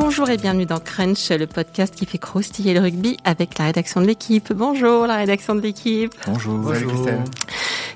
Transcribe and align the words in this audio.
Bonjour 0.00 0.30
et 0.30 0.38
bienvenue 0.38 0.64
dans 0.64 0.80
Crunch, 0.80 1.28
le 1.28 1.46
podcast 1.46 1.94
qui 1.94 2.06
fait 2.06 2.16
croustiller 2.16 2.72
le 2.72 2.80
rugby 2.80 3.18
avec 3.22 3.58
la 3.58 3.66
rédaction 3.66 4.00
de 4.00 4.06
l'équipe. 4.06 4.50
Bonjour 4.50 5.06
la 5.06 5.16
rédaction 5.16 5.54
de 5.54 5.60
l'équipe. 5.60 6.14
Bonjour. 6.26 6.56
Bonjour. 6.56 7.06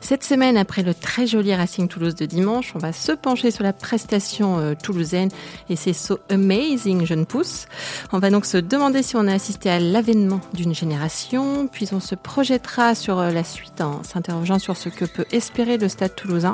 Cette 0.02 0.22
semaine, 0.22 0.58
après 0.58 0.82
le 0.82 0.92
très 0.92 1.26
joli 1.26 1.54
Racing 1.54 1.88
Toulouse 1.88 2.14
de 2.14 2.26
dimanche, 2.26 2.72
on 2.74 2.78
va 2.78 2.92
se 2.92 3.10
pencher 3.12 3.50
sur 3.50 3.64
la 3.64 3.72
prestation 3.72 4.58
euh, 4.58 4.74
toulousaine 4.80 5.30
et 5.70 5.76
c'est 5.76 5.94
so 5.94 6.18
amazing, 6.28 7.06
jeune 7.06 7.24
pousse. 7.24 7.64
On 8.12 8.18
va 8.18 8.28
donc 8.28 8.44
se 8.44 8.58
demander 8.58 9.02
si 9.02 9.16
on 9.16 9.26
a 9.26 9.32
assisté 9.32 9.70
à 9.70 9.80
l'avènement 9.80 10.42
d'une 10.52 10.74
génération, 10.74 11.68
puis 11.68 11.88
on 11.92 12.00
se 12.00 12.14
projettera 12.14 12.94
sur 12.94 13.18
euh, 13.18 13.30
la 13.30 13.44
suite 13.44 13.80
en 13.80 14.02
s'interrogeant 14.02 14.58
sur 14.58 14.76
ce 14.76 14.90
que 14.90 15.06
peut 15.06 15.24
espérer 15.32 15.78
le 15.78 15.88
stade 15.88 16.14
toulousain. 16.14 16.52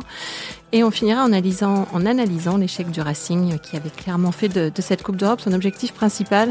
Et 0.72 0.84
on 0.84 0.90
finira 0.90 1.22
en 1.22 1.26
analysant, 1.26 1.88
en 1.92 2.06
analysant 2.06 2.56
l'échec 2.56 2.90
du 2.90 3.00
Racing 3.00 3.58
qui 3.58 3.76
avait 3.76 3.90
clairement 3.90 4.30
fait 4.30 4.48
de, 4.48 4.70
de 4.72 4.82
cette 4.82 5.02
Coupe 5.02 5.16
d'Europe 5.16 5.40
son 5.40 5.52
objectif 5.52 5.92
principal. 5.92 6.50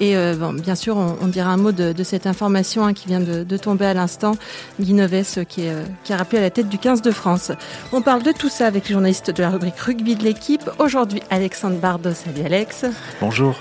Et 0.00 0.16
euh, 0.16 0.34
bon, 0.34 0.54
bien 0.54 0.74
sûr, 0.74 0.96
on, 0.96 1.16
on, 1.20 1.26
dira 1.26 1.50
un 1.50 1.58
mot 1.58 1.70
de, 1.70 1.92
de 1.92 2.02
cette 2.02 2.26
information 2.26 2.86
hein, 2.86 2.94
qui 2.94 3.08
vient 3.08 3.20
de, 3.20 3.44
de, 3.44 3.56
tomber 3.56 3.84
à 3.84 3.94
l'instant, 3.94 4.32
Guy 4.80 4.94
Noves 4.94 5.44
qui, 5.46 5.66
est, 5.66 5.70
euh, 5.70 5.84
qui 6.02 6.12
a 6.12 6.16
rappelé 6.16 6.38
à 6.38 6.40
la 6.40 6.50
tête 6.50 6.68
du 6.68 6.78
15 6.78 7.02
de 7.02 7.10
France. 7.10 7.52
On 7.92 8.00
parle 8.00 8.22
de 8.22 8.32
tout 8.32 8.48
ça 8.48 8.66
avec 8.66 8.88
les 8.88 8.94
journalistes 8.94 9.30
de 9.30 9.42
la 9.42 9.50
rubrique 9.50 9.78
rugby 9.78 10.16
de 10.16 10.24
l'équipe. 10.24 10.68
Aujourd'hui, 10.78 11.22
Alexandre 11.30 11.76
Bardot. 11.76 12.14
Salut 12.14 12.44
Alex. 12.44 12.86
Bonjour. 13.20 13.54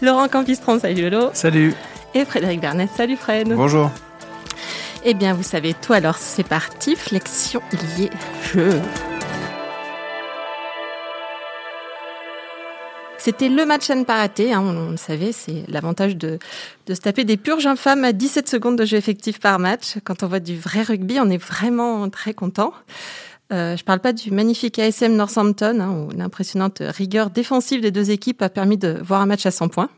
Laurent 0.00 0.28
Campistron. 0.28 0.80
Salut 0.80 1.10
Lolo. 1.10 1.30
Salut. 1.34 1.74
Et 2.14 2.24
Frédéric 2.24 2.60
Bernet. 2.60 2.88
Salut 2.96 3.16
Fred. 3.16 3.52
Bonjour. 3.54 3.90
Eh 5.04 5.14
bien, 5.14 5.34
vous 5.34 5.42
savez 5.42 5.74
tout, 5.74 5.92
alors 5.92 6.16
c'est 6.16 6.46
parti, 6.46 6.94
flexion 6.94 7.60
liée 7.98 8.10
jeu. 8.52 8.80
C'était 13.18 13.48
le 13.48 13.66
match 13.66 13.90
à 13.90 13.96
ne 13.96 14.04
pas 14.04 14.18
rater, 14.18 14.52
hein, 14.52 14.60
on, 14.60 14.90
le 14.92 14.96
savait, 14.96 15.32
c'est 15.32 15.64
l'avantage 15.66 16.16
de, 16.16 16.38
de 16.86 16.94
se 16.94 17.00
taper 17.00 17.24
des 17.24 17.36
purges 17.36 17.66
infâmes 17.66 18.04
à 18.04 18.12
17 18.12 18.48
secondes 18.48 18.76
de 18.76 18.84
jeu 18.84 18.96
effectif 18.96 19.40
par 19.40 19.58
match. 19.58 19.96
Quand 20.04 20.22
on 20.22 20.28
voit 20.28 20.40
du 20.40 20.56
vrai 20.56 20.82
rugby, 20.82 21.18
on 21.18 21.30
est 21.30 21.36
vraiment 21.36 22.08
très 22.08 22.32
content. 22.32 22.72
Euh, 23.52 23.76
je 23.76 23.84
parle 23.84 24.00
pas 24.00 24.12
du 24.12 24.30
magnifique 24.30 24.78
ASM 24.78 25.14
Northampton, 25.14 25.80
hein, 25.80 25.90
où 25.90 26.16
l'impressionnante 26.16 26.80
rigueur 26.80 27.30
défensive 27.30 27.80
des 27.80 27.90
deux 27.90 28.12
équipes 28.12 28.40
a 28.40 28.48
permis 28.48 28.78
de 28.78 29.00
voir 29.02 29.20
un 29.20 29.26
match 29.26 29.46
à 29.46 29.50
100 29.50 29.68
points. 29.68 29.90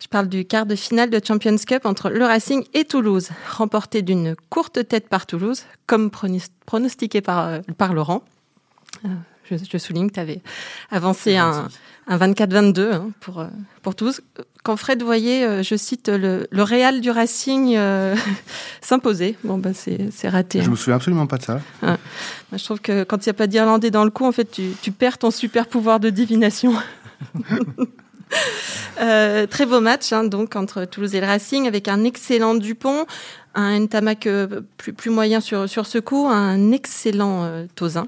Je 0.00 0.08
parle 0.08 0.28
du 0.28 0.44
quart 0.44 0.66
de 0.66 0.74
finale 0.74 1.10
de 1.10 1.20
Champions 1.24 1.56
Cup 1.56 1.86
entre 1.86 2.10
le 2.10 2.24
Racing 2.24 2.64
et 2.74 2.84
Toulouse, 2.84 3.30
remporté 3.50 4.02
d'une 4.02 4.36
courte 4.50 4.86
tête 4.86 5.08
par 5.08 5.26
Toulouse, 5.26 5.64
comme 5.86 6.10
pronostiqué 6.10 7.20
par, 7.20 7.48
euh, 7.48 7.60
par 7.78 7.94
Laurent. 7.94 8.22
Euh, 9.04 9.08
je, 9.50 9.56
je, 9.56 9.78
souligne 9.78 10.08
que 10.08 10.14
tu 10.14 10.20
avais 10.20 10.40
avancé 10.90 11.36
un, 11.36 11.68
un 12.08 12.18
24-22 12.18 12.92
hein, 12.92 13.10
pour, 13.20 13.46
pour 13.82 13.94
Toulouse. 13.94 14.20
Quand 14.64 14.76
Fred 14.76 15.02
voyait, 15.02 15.62
je 15.62 15.76
cite, 15.76 16.08
le, 16.08 16.46
le 16.50 16.62
Real 16.62 17.00
du 17.00 17.10
Racing 17.10 17.74
euh, 17.76 18.16
s'imposer, 18.80 19.36
bon, 19.44 19.58
bah, 19.58 19.70
c'est 19.74 20.28
raté. 20.28 20.60
Je 20.60 20.66
hein. 20.66 20.70
me 20.70 20.76
souviens 20.76 20.96
absolument 20.96 21.26
pas 21.26 21.38
de 21.38 21.44
ça. 21.44 21.60
Ah. 21.82 21.96
Je 22.52 22.62
trouve 22.64 22.80
que 22.80 23.04
quand 23.04 23.24
il 23.24 23.28
n'y 23.28 23.30
a 23.30 23.34
pas 23.34 23.46
d'Irlandais 23.46 23.90
dans 23.90 24.04
le 24.04 24.10
coup, 24.10 24.24
en 24.24 24.32
fait, 24.32 24.50
tu, 24.50 24.72
tu 24.82 24.90
perds 24.92 25.18
ton 25.18 25.30
super 25.30 25.68
pouvoir 25.68 26.00
de 26.00 26.10
divination. 26.10 26.74
Euh, 28.98 29.46
très 29.46 29.66
beau 29.66 29.82
match 29.82 30.10
hein, 30.14 30.24
donc 30.24 30.56
entre 30.56 30.86
Toulouse 30.86 31.14
et 31.14 31.20
le 31.20 31.26
Racing 31.26 31.68
avec 31.68 31.86
un 31.86 32.02
excellent 32.02 32.54
Dupont, 32.54 33.04
un 33.54 33.78
Ntamak 33.78 34.26
euh, 34.26 34.62
plus, 34.78 34.94
plus 34.94 35.10
moyen 35.10 35.42
sur, 35.42 35.68
sur 35.68 35.84
ce 35.84 35.98
coup, 35.98 36.26
un 36.26 36.72
excellent 36.72 37.44
euh, 37.44 37.66
Tozin 37.74 38.06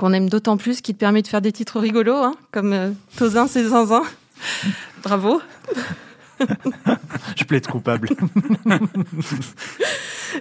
qu'on 0.00 0.14
aime 0.14 0.30
d'autant 0.30 0.56
plus 0.56 0.80
qui 0.80 0.94
te 0.94 0.98
permet 0.98 1.20
de 1.20 1.28
faire 1.28 1.42
des 1.42 1.52
titres 1.52 1.78
rigolos 1.78 2.16
hein, 2.16 2.34
comme 2.52 2.72
euh, 2.72 2.90
Tozin 3.16 3.46
c'est 3.46 3.64
zinzin. 3.64 4.02
Bravo. 5.02 5.42
Je 7.36 7.44
plaide 7.44 7.66
coupable. 7.66 8.08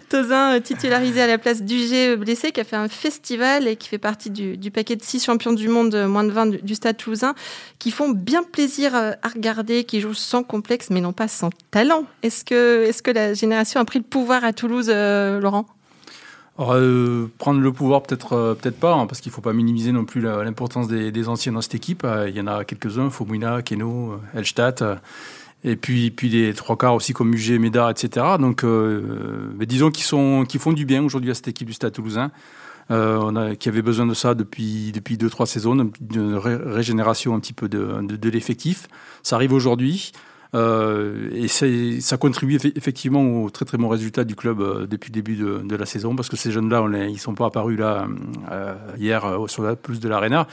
Tozin 0.09 0.55
euh, 0.55 0.59
titularisé 0.59 1.21
à 1.21 1.27
la 1.27 1.37
place 1.37 1.61
d'UG 1.61 2.17
blessé 2.17 2.51
qui 2.51 2.59
a 2.59 2.63
fait 2.63 2.75
un 2.75 2.87
festival 2.87 3.67
et 3.67 3.75
qui 3.75 3.87
fait 3.87 3.97
partie 3.97 4.29
du, 4.29 4.71
paquet 4.71 4.95
de 4.95 5.03
six 5.03 5.23
champions 5.23 5.53
du 5.53 5.67
monde 5.67 5.95
euh, 5.95 6.07
moins 6.07 6.23
de 6.23 6.31
20 6.31 6.63
du, 6.63 6.75
stade 6.75 6.97
toulousain 6.97 7.35
qui 7.79 7.91
font 7.91 8.09
bien 8.09 8.43
plaisir 8.43 8.95
euh, 8.95 9.11
à 9.21 9.29
regarder, 9.29 9.83
qui 9.83 10.01
jouent 10.01 10.13
sans 10.13 10.43
complexe 10.43 10.89
mais 10.89 11.01
non 11.01 11.13
pas 11.13 11.27
sans 11.27 11.49
talent. 11.71 12.05
Est-ce 12.23 12.45
que, 12.45 12.85
est 12.87 13.01
que 13.01 13.11
la 13.11 13.33
génération 13.33 13.79
a 13.79 13.85
pris 13.85 13.99
le 13.99 14.05
pouvoir 14.05 14.43
à 14.43 14.53
Toulouse, 14.53 14.89
Laurent? 14.89 15.65
Prendre 16.57 17.61
le 17.61 17.71
pouvoir, 17.71 18.03
peut-être 18.03 18.57
peut-être 18.59 18.79
pas, 18.79 18.93
hein, 18.93 19.07
parce 19.07 19.21
qu'il 19.21 19.29
ne 19.29 19.35
faut 19.35 19.41
pas 19.41 19.53
minimiser 19.53 19.93
non 19.93 20.03
plus 20.03 20.19
l'importance 20.19 20.89
des, 20.89 21.29
anciens 21.29 21.53
dans 21.53 21.61
cette 21.61 21.75
équipe. 21.75 22.05
Il 22.27 22.35
y 22.35 22.41
en 22.41 22.47
a 22.47 22.65
quelques-uns, 22.65 23.09
Fomouina, 23.09 23.61
Keno, 23.61 24.19
Elstadt, 24.35 24.83
et 25.63 25.75
puis, 25.75 26.11
puis 26.11 26.29
les 26.29 26.53
trois 26.53 26.77
quarts 26.77 26.95
aussi 26.95 27.13
comme 27.13 27.33
UG, 27.33 27.59
Médard, 27.59 27.89
etc. 27.89 28.25
Donc, 28.39 28.63
euh, 28.63 29.49
disons 29.59 29.91
qu'ils 29.91 30.05
sont, 30.05 30.45
font 30.59 30.73
du 30.73 30.85
bien 30.85 31.03
aujourd'hui 31.03 31.31
à 31.31 31.33
cette 31.33 31.49
équipe 31.49 31.67
du 31.67 31.73
Stade 31.73 31.93
toulousain, 31.93 32.31
a, 32.89 33.55
qui 33.59 33.69
avait 33.69 33.81
besoin 33.81 34.05
de 34.05 34.13
ça 34.13 34.33
depuis, 34.33 34.91
depuis 34.91 35.17
deux, 35.17 35.29
trois 35.29 35.45
saisons, 35.45 35.91
ré 36.15 36.55
régénération 36.55 37.35
un 37.35 37.39
petit 37.39 37.53
peu 37.53 37.67
de, 37.69 38.01
de, 38.01 38.15
de 38.15 38.29
l'effectif. 38.29 38.87
Ça 39.21 39.35
arrive 39.35 39.53
aujourd'hui. 39.53 40.11
Euh, 40.55 41.29
et 41.31 41.47
ça 41.47 42.17
contribue 42.17 42.57
effectivement 42.75 43.43
au 43.43 43.51
très 43.51 43.65
très 43.65 43.77
bon 43.77 43.87
résultat 43.87 44.23
du 44.23 44.35
club 44.35 44.61
euh, 44.61 44.87
depuis 44.87 45.09
le 45.09 45.13
début 45.13 45.35
de, 45.35 45.59
de 45.59 45.75
la 45.75 45.85
saison 45.85 46.15
parce 46.15 46.27
que 46.27 46.37
ces 46.37 46.51
jeunes-là, 46.51 46.83
ils 47.07 47.13
ne 47.13 47.17
sont 47.17 47.35
pas 47.35 47.45
apparus 47.45 47.77
là 47.77 48.07
euh, 48.51 48.73
hier 48.97 49.25
euh, 49.25 49.47
sur 49.47 49.61
la 49.61 49.75
plus 49.75 49.99
de 49.99 50.09
l'Arena. 50.09 50.47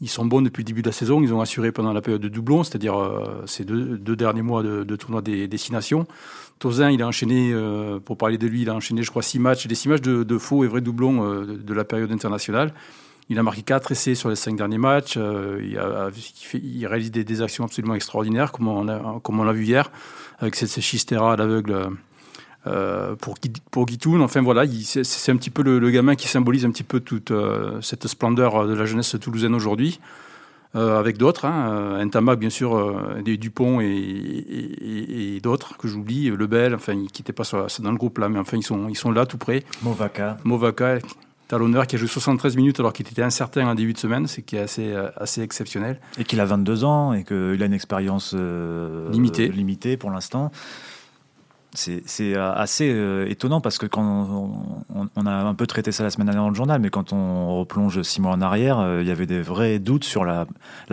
Ils 0.00 0.08
sont 0.08 0.24
bons 0.24 0.42
depuis 0.42 0.62
le 0.62 0.66
début 0.66 0.82
de 0.82 0.88
la 0.88 0.92
saison. 0.92 1.20
Ils 1.22 1.34
ont 1.34 1.40
assuré 1.40 1.72
pendant 1.72 1.92
la 1.92 2.00
période 2.00 2.20
de 2.20 2.28
doublon, 2.28 2.62
c'est-à-dire 2.62 2.96
euh, 2.98 3.42
ces 3.46 3.64
deux, 3.64 3.98
deux, 3.98 4.14
derniers 4.14 4.42
mois 4.42 4.62
de, 4.62 4.84
de 4.84 4.96
tournoi 4.96 5.22
des 5.22 5.48
destinations. 5.48 6.06
Tozin, 6.58 6.90
il 6.90 7.02
a 7.02 7.06
enchaîné, 7.06 7.52
euh, 7.52 8.00
pour 8.00 8.16
parler 8.16 8.38
de 8.38 8.46
lui, 8.46 8.62
il 8.62 8.70
a 8.70 8.74
enchaîné, 8.74 9.02
je 9.02 9.10
crois, 9.10 9.22
six 9.22 9.38
matchs, 9.38 9.66
des 9.66 9.74
six 9.74 9.88
matchs 9.88 10.02
de, 10.02 10.22
de 10.22 10.38
faux 10.38 10.64
et 10.64 10.66
vrais 10.66 10.80
doublons 10.80 11.24
euh, 11.24 11.46
de, 11.46 11.74
la 11.74 11.84
période 11.84 12.10
internationale. 12.12 12.72
Il 13.28 13.38
a 13.38 13.42
marqué 13.42 13.62
4 13.62 13.92
essais 13.92 14.14
sur 14.14 14.28
les 14.28 14.36
5 14.36 14.56
derniers 14.56 14.78
matchs. 14.78 15.14
Euh, 15.16 15.60
il, 15.62 15.78
a, 15.78 16.10
il, 16.54 16.86
réalise 16.86 17.10
des, 17.10 17.24
des, 17.24 17.42
actions 17.42 17.64
absolument 17.64 17.94
extraordinaires, 17.94 18.52
comme 18.52 18.68
on 18.68 18.84
l'a 19.44 19.52
vu 19.52 19.64
hier, 19.64 19.90
avec 20.38 20.54
cette 20.56 20.80
Chistera 20.80 21.34
à 21.34 21.36
l'aveugle 21.36 21.90
euh, 22.66 23.14
pour, 23.16 23.36
pour 23.70 23.86
Guitoun. 23.86 24.20
Enfin 24.20 24.42
voilà, 24.42 24.64
c'est 24.66 25.32
un 25.32 25.36
petit 25.36 25.50
peu 25.50 25.62
le, 25.62 25.78
le, 25.78 25.90
gamin 25.90 26.14
qui 26.14 26.28
symbolise 26.28 26.64
un 26.64 26.70
petit 26.70 26.82
peu 26.82 27.00
toute 27.00 27.30
euh, 27.30 27.80
cette 27.80 28.06
splendeur 28.06 28.66
de 28.66 28.74
la 28.74 28.84
jeunesse 28.84 29.16
toulousaine 29.20 29.54
aujourd'hui. 29.54 30.00
Euh, 30.76 30.98
avec 30.98 31.16
d'autres, 31.16 31.46
hein, 31.46 32.04
Ntamak 32.04 32.38
bien 32.38 32.50
sûr, 32.50 32.76
euh, 32.76 33.22
des 33.24 33.38
Dupont 33.38 33.80
et, 33.80 33.86
et, 33.86 35.36
et 35.36 35.40
d'autres 35.40 35.78
que 35.78 35.88
j'oublie, 35.88 36.28
Lebel, 36.28 36.74
enfin 36.74 36.92
qui 37.10 37.22
n'étaient 37.22 37.32
pas 37.32 37.44
sur, 37.44 37.66
dans 37.80 37.90
le 37.90 37.96
groupe 37.96 38.18
là, 38.18 38.28
mais 38.28 38.38
enfin 38.38 38.58
ils 38.58 38.62
sont, 38.62 38.86
ils 38.88 38.96
sont 38.96 39.10
là 39.10 39.24
tout 39.24 39.38
près. 39.38 39.64
Movaka. 39.82 40.36
Movaka, 40.44 40.98
talonneur 41.48 41.86
qui 41.86 41.96
a 41.96 41.98
joué 41.98 42.06
73 42.06 42.56
minutes 42.56 42.80
alors 42.80 42.92
qu'il 42.92 43.08
était 43.08 43.22
incertain 43.22 43.66
en 43.66 43.74
début 43.74 43.94
de 43.94 43.98
semaine, 43.98 44.26
c'est 44.26 44.42
qui 44.42 44.56
est 44.56 44.60
assez, 44.60 44.94
assez 45.16 45.40
exceptionnel. 45.40 46.00
Et 46.18 46.24
qu'il 46.24 46.38
a 46.38 46.44
22 46.44 46.84
ans 46.84 47.14
et 47.14 47.24
qu'il 47.24 47.62
a 47.62 47.64
une 47.64 47.72
expérience 47.72 48.34
euh, 48.38 49.10
limitée. 49.10 49.48
limitée 49.48 49.96
pour 49.96 50.10
l'instant. 50.10 50.52
C'est 51.74 52.34
assez 52.34 52.90
euh, 52.90 53.28
étonnant 53.28 53.60
parce 53.60 53.76
que 53.76 53.84
quand 53.84 54.02
on, 55.16 55.26
a 55.26 55.30
un 55.30 55.54
peu 55.54 55.66
traité 55.66 55.92
ça 55.92 56.02
la 56.02 56.10
semaine 56.10 56.26
dernière 56.26 56.44
dans 56.44 56.48
le 56.48 56.54
journal, 56.54 56.80
mais 56.80 56.88
quand 56.88 57.12
on 57.12 57.58
replonge 57.58 58.00
six 58.02 58.22
mois 58.22 58.32
en 58.32 58.40
arrière, 58.40 58.78
euh, 58.78 59.02
il 59.02 59.08
y 59.08 59.10
avait 59.10 59.26
des 59.26 59.42
vrais 59.42 59.78
doutes 59.78 60.04
sur 60.04 60.24
la, 60.24 60.46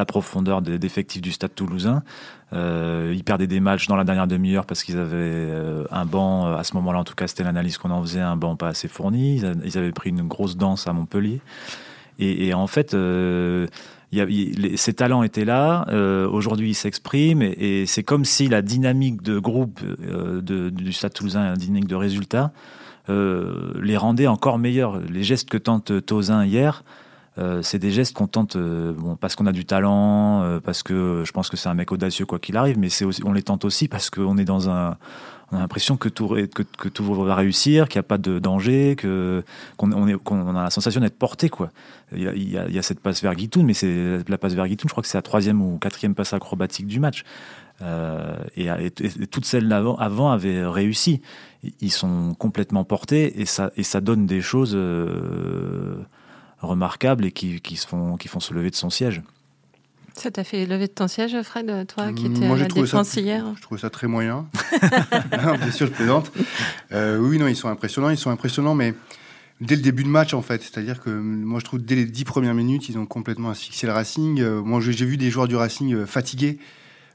profondeur 0.06 0.62
des 0.62 0.78
d'effectifs 0.78 1.22
du 1.22 1.32
stade 1.32 1.56
toulousain. 1.56 2.04
Euh, 2.54 3.14
ils 3.16 3.24
perdaient 3.24 3.48
des 3.48 3.60
matchs 3.60 3.88
dans 3.88 3.96
la 3.96 4.04
dernière 4.04 4.28
demi-heure 4.28 4.66
parce 4.66 4.84
qu'ils 4.84 4.98
avaient 4.98 5.16
euh, 5.18 5.86
un 5.92 6.06
banc, 6.06 6.54
à 6.56 6.64
ce 6.64 6.76
moment-là 6.76 7.00
en 7.00 7.04
tout 7.04 7.16
cas 7.16 7.28
c'était 7.28 7.44
l'analyse 7.44 7.78
qu'on 7.78 7.92
en 7.92 8.02
faisait, 8.02 8.22
un 8.22 8.36
banc 8.36 8.56
pas 8.56 8.68
assez 8.68 8.88
fourni. 8.88 9.42
Ils, 9.64 9.78
avaient 9.78 9.92
pris 9.92 10.10
une 10.10 10.28
grosse 10.28 10.58
danse 10.58 10.88
à 10.88 10.94
Montpellier. 10.94 11.42
Et, 12.18 12.54
en 12.54 12.68
fait, 12.68 12.94
euh, 12.94 13.68
y 14.16 14.94
talents 14.94 15.24
étaient 15.24 15.46
là. 15.46 15.86
Euh, 15.90 16.28
Aujourd'hui, 16.28 16.72
ils 16.72 16.76
s'expriment 16.76 17.42
et, 17.42 17.86
c'est 17.86 18.04
comme 18.04 18.26
si 18.26 18.48
la 18.48 18.62
dynamique 18.62 19.22
de 19.22 19.40
groupe 19.40 19.80
euh, 19.84 20.42
du 20.42 20.94
Stade 20.94 21.14
Toulousain, 21.14 21.50
la 21.50 21.56
dynamique 21.56 21.88
de 21.88 21.96
résultats, 21.96 22.52
euh, 23.10 23.74
les 23.82 23.98
rendait 23.98 24.28
encore 24.28 24.58
meilleurs. 24.58 25.00
Les 25.00 25.24
gestes 25.24 25.50
que 25.50 25.58
tente 25.58 26.06
Tozin 26.06 26.46
hier, 26.46 26.84
c'est 27.62 27.80
des 27.80 27.92
gestes 27.92 28.16
qu'on 28.16 28.28
tente 28.28 28.56
parce 29.20 29.36
qu'on 29.36 29.46
a 29.46 29.52
du 29.52 29.66
talent, 29.66 30.60
parce 30.64 30.84
que 30.84 31.24
je 31.26 31.32
pense 31.34 31.50
que 31.50 31.58
c'est 31.58 31.68
un 31.68 31.74
mec 31.74 31.92
audacieux 31.92 32.26
quoi 32.26 32.40
qu'il 32.40 32.56
arrive, 32.56 32.80
mais 32.80 32.88
on 33.26 33.34
les 33.34 33.44
tente 33.44 33.66
aussi 33.66 33.90
parce 33.90 34.10
qu'on 34.10 34.38
est 34.38 34.46
dans 34.46 34.70
un 34.70 34.96
on 35.52 35.58
a 35.58 35.60
l'impression 35.60 35.98
que 35.98 36.10
tout, 36.10 36.28
va 36.28 37.36
réussir, 37.36 37.88
qu'il 37.88 38.00
n'y 38.00 38.06
a 38.06 38.08
pas 38.08 38.18
de 38.18 38.40
danger, 38.40 38.96
qu'on 38.96 40.56
a 40.56 40.64
la 40.64 40.70
sensation 40.70 41.02
d'être 41.02 41.18
porté 41.18 41.50
quoi. 41.50 41.72
Il 42.16 42.50
y, 42.50 42.58
a, 42.58 42.82
cette 42.82 43.00
passe 43.00 43.22
vers 43.22 43.36
Guitoun, 43.36 43.66
mais 43.66 43.74
c'est 43.74 44.20
la 44.28 44.38
passe 44.38 44.54
vers 44.54 44.68
Guitoun, 44.68 44.90
je 44.90 44.94
crois 44.94 45.02
que 45.02 45.08
c'est 45.08 45.18
la 45.18 45.24
troisième 45.24 45.62
ou 45.62 45.78
quatrième 45.78 46.16
passe 46.16 46.34
acrobatique 46.34 46.88
du 46.88 47.00
match. 47.00 47.24
Euh, 47.82 48.38
et, 48.56 48.90
toutes 49.28 49.46
celles 49.46 49.72
avant, 49.72 49.98
avant 49.98 50.32
avaient 50.32 50.66
réussi. 50.66 51.22
Ils 51.82 51.92
sont 51.92 52.34
complètement 52.36 52.84
portés 52.84 53.42
et 53.42 53.46
ça, 53.46 54.02
donne 54.02 54.26
des 54.26 54.42
choses 54.42 54.74
euh, 54.76 55.98
remarquables 56.62 57.26
et 57.26 57.32
qui 57.32 57.60
font 57.76 58.18
se 58.40 58.54
lever 58.54 58.70
de 58.70 58.76
son 58.76 58.90
siège. 58.90 59.22
Ça 60.18 60.32
t'a 60.32 60.44
fait 60.44 60.66
lever 60.66 60.88
de 60.88 60.94
ton 60.94 61.08
siège, 61.08 61.40
Fred, 61.44 61.88
toi 61.88 62.12
qui 62.14 62.28
étais 62.28 62.48
Moi, 62.48 62.56
à 62.56 62.60
la 62.60 62.66
trouvé 62.68 62.88
ça- 62.88 62.98
défense 63.00 63.16
hier 63.16 63.46
Je 63.58 63.62
trouvais 63.62 63.82
ça 63.82 63.90
très 63.90 64.08
moyen. 64.08 64.48
Bien 65.32 65.72
sûr, 65.72 65.88
je 65.88 65.92
plaisante. 65.92 66.32
Euh, 66.94 67.18
oui, 67.20 67.38
non, 67.38 67.48
ils 67.48 67.56
sont 67.56 67.68
impressionnants. 67.70 68.10
Ils 68.10 68.18
sont 68.18 68.30
impressionnants, 68.32 68.76
mais 68.76 68.94
dès 69.60 69.76
le 69.76 69.82
début 69.82 70.04
de 70.04 70.10
match, 70.10 70.34
en 70.34 70.42
fait. 70.42 70.62
C'est-à-dire 70.62 71.02
que 71.02 71.10
moi, 71.10 71.60
je 71.60 71.66
trouve 71.66 71.84
dès 71.84 71.96
les 71.96 72.06
dix 72.06 72.24
premières 72.24 72.54
minutes, 72.54 72.88
ils 72.88 72.98
ont 72.98 73.06
complètement 73.06 73.50
asphyxié 73.50 73.88
le 73.88 73.94
Racing. 73.94 74.40
Euh, 74.42 74.62
moi, 74.62 74.80
j'ai 74.82 75.06
vu 75.06 75.18
des 75.18 75.30
joueurs 75.30 75.48
du 75.50 75.56
Racing 75.58 75.94
euh, 75.94 76.06
fatigués 76.06 76.60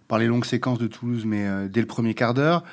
par 0.07 0.19
les 0.19 0.27
longues 0.27 0.45
séquences 0.45 0.79
de 0.79 0.87
Toulouse, 0.87 1.23
mais 1.25 1.47
euh, 1.47 1.69
dès 1.69 1.81
le 1.81 1.87
premier 1.87 2.15
quart 2.15 2.35
d'heure. 2.35 2.65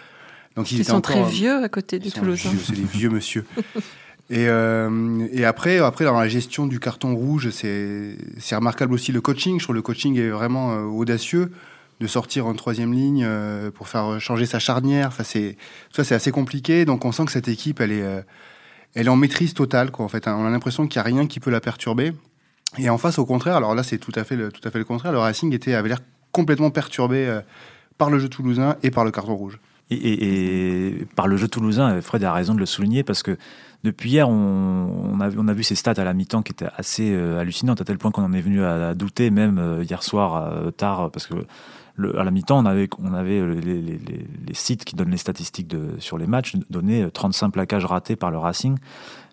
Donc, 0.58 0.72
Ils 0.72 0.84
sont 0.84 0.96
encore, 0.96 1.02
très 1.04 1.24
vieux 1.24 1.64
à 1.64 1.70
côté 1.70 2.00
du 2.00 2.12
Toulousain. 2.12 2.50
vieux, 2.50 2.60
C'est 2.66 2.74
des 2.74 2.84
vieux 2.84 3.10
monsieur. 3.10 3.46
Et, 4.30 4.48
euh, 4.50 5.28
et 5.32 5.46
après, 5.46 5.78
après, 5.78 6.06
dans 6.06 6.20
la 6.20 6.28
gestion 6.28 6.68
du 6.68 6.80
carton 6.80 7.16
rouge, 7.16 7.50
c'est 7.50 8.18
remarquable 8.52 8.94
aussi 8.94 9.12
le 9.12 9.22
coaching. 9.22 9.60
Je 9.60 9.64
trouve 9.64 9.76
le 9.76 9.82
coaching 9.82 10.18
est 10.18 10.30
vraiment 10.30 10.74
euh, 10.74 10.84
audacieux 10.84 11.52
de 12.00 12.08
sortir 12.08 12.46
en 12.46 12.54
troisième 12.54 12.94
ligne 12.94 13.24
euh, 13.26 13.72
pour 13.72 13.88
faire 13.88 14.20
changer 14.20 14.46
sa 14.46 14.60
charnière. 14.60 15.08
Enfin, 15.08 15.24
ça, 15.24 16.04
c'est 16.04 16.16
assez 16.16 16.32
compliqué. 16.32 16.84
Donc, 16.86 17.06
on 17.06 17.12
sent 17.12 17.26
que 17.26 17.32
cette 17.32 17.48
équipe, 17.48 17.80
elle 17.80 17.94
est, 17.94 18.26
elle 18.96 19.08
est 19.08 19.10
en 19.10 19.16
maîtrise 19.16 19.54
totale. 19.54 19.92
En 19.98 20.10
fait, 20.10 20.28
on 20.28 20.46
a 20.46 20.50
l'impression 20.50 20.88
qu'il 20.88 21.00
n'y 21.00 21.08
a 21.08 21.18
rien 21.18 21.28
qui 21.28 21.40
peut 21.40 21.52
la 21.52 21.62
perturber. 21.62 22.14
Et 22.78 22.90
en 22.90 22.98
face, 22.98 23.18
au 23.20 23.26
contraire, 23.26 23.56
alors 23.56 23.76
là, 23.76 23.84
c'est 23.84 23.98
tout 23.98 24.12
à 24.16 24.26
fait 24.26 24.36
le, 24.36 24.52
tout 24.52 24.68
à 24.68 24.72
fait 24.72 24.78
le 24.78 24.86
contraire. 24.86 25.14
Le 25.14 25.20
Racing 25.20 25.54
était 25.54 25.74
avait 25.74 25.88
l'air 25.88 26.02
complètement 26.34 26.70
perturbé 26.70 27.40
par 27.98 28.10
le 28.10 28.20
jeu 28.20 28.28
toulousain 28.28 28.76
et 28.84 28.92
par 28.92 29.06
le 29.06 29.12
carton 29.12 29.36
rouge. 29.36 29.58
Et, 29.90 29.96
et- 29.96 30.88
et 31.02 31.06
par 31.16 31.28
le 31.28 31.38
jeu 31.38 31.48
toulousain, 31.48 32.02
Fred 32.02 32.24
a 32.24 32.34
raison 32.34 32.54
de 32.54 32.60
le 32.60 32.66
souligner 32.66 33.04
parce 33.04 33.24
que 33.24 33.38
depuis 33.84 34.10
hier, 34.10 34.28
on, 34.28 34.34
on 35.14 35.20
a, 35.22 35.30
on 35.38 35.48
a 35.48 35.54
vu 35.54 35.64
ces 35.64 35.76
stats 35.76 35.94
à 35.98 36.04
la 36.04 36.14
mi-temps 36.14 36.42
qui 36.42 36.52
étaient 36.52 36.68
assez 36.78 37.12
euh, 37.14 37.40
hallucinantes 37.40 37.80
à 37.80 37.86
tel 37.86 37.98
point 37.98 38.12
qu'on 38.12 38.24
en 38.24 38.34
est 38.34 38.42
venu 38.42 38.64
à, 38.64 38.94
douter 38.96 39.30
même 39.30 39.60
euh, 39.60 39.84
hier 39.84 40.04
soir 40.04 40.36
euh, 40.52 40.72
tard 40.72 41.10
parce 41.12 41.28
que 41.28 41.36
le- 41.96 42.20
à 42.20 42.24
la 42.24 42.32
mi-temps, 42.32 42.60
on 42.60 42.66
avait, 42.66 42.90
on 43.00 43.14
avait 43.14 43.40
les, 43.46 43.82
les- 43.82 44.00
les- 44.46 44.54
sites 44.54 44.84
qui 44.84 44.96
donnent 44.96 45.10
les 45.12 45.18
statistiques 45.18 45.68
de, 45.68 45.92
sur 46.00 46.18
les 46.18 46.28
matchs 46.28 46.56
donnaient 46.70 47.04
euh, 47.04 47.10
35 47.10 47.50
plaquages 47.52 47.86
ratés 47.86 48.16
par 48.16 48.30
le 48.32 48.38
Racing 48.38 48.78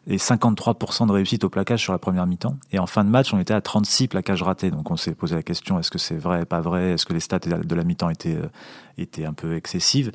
et 0.07 0.17
53% 0.17 1.07
de 1.07 1.13
réussite 1.13 1.45
au 1.45 1.49
plaquage 1.49 1.81
sur 1.81 1.93
la 1.93 1.99
première 1.99 2.27
mi-temps. 2.27 2.57
Et 2.73 2.79
en 2.79 2.87
fin 2.87 3.05
de 3.05 3.11
match, 3.11 3.33
on 3.33 3.39
était 3.39 3.55
à 3.55 3.61
36 3.61 4.09
plaquages 4.09 4.43
ratés. 4.43 4.71
Donc 4.71 4.91
on 4.91 4.97
s'est 4.97 5.15
posé 5.15 5.35
la 5.35 5.43
question 5.43 5.79
est-ce 5.79 5.91
que 5.91 5.99
c'est 5.99 6.17
vrai, 6.17 6.45
pas 6.45 6.61
vrai? 6.61 6.93
Est-ce 6.93 7.07
que 7.07 7.13
les 7.13 7.21
stats 7.21 7.39
de 7.39 7.75
la 7.75 7.85
mi-temps 7.85 8.11
étaient, 8.11 8.37
euh, 8.37 8.49
étaient 8.99 9.25
un 9.25 9.33
peu 9.33 9.57
excessives? 9.57 10.13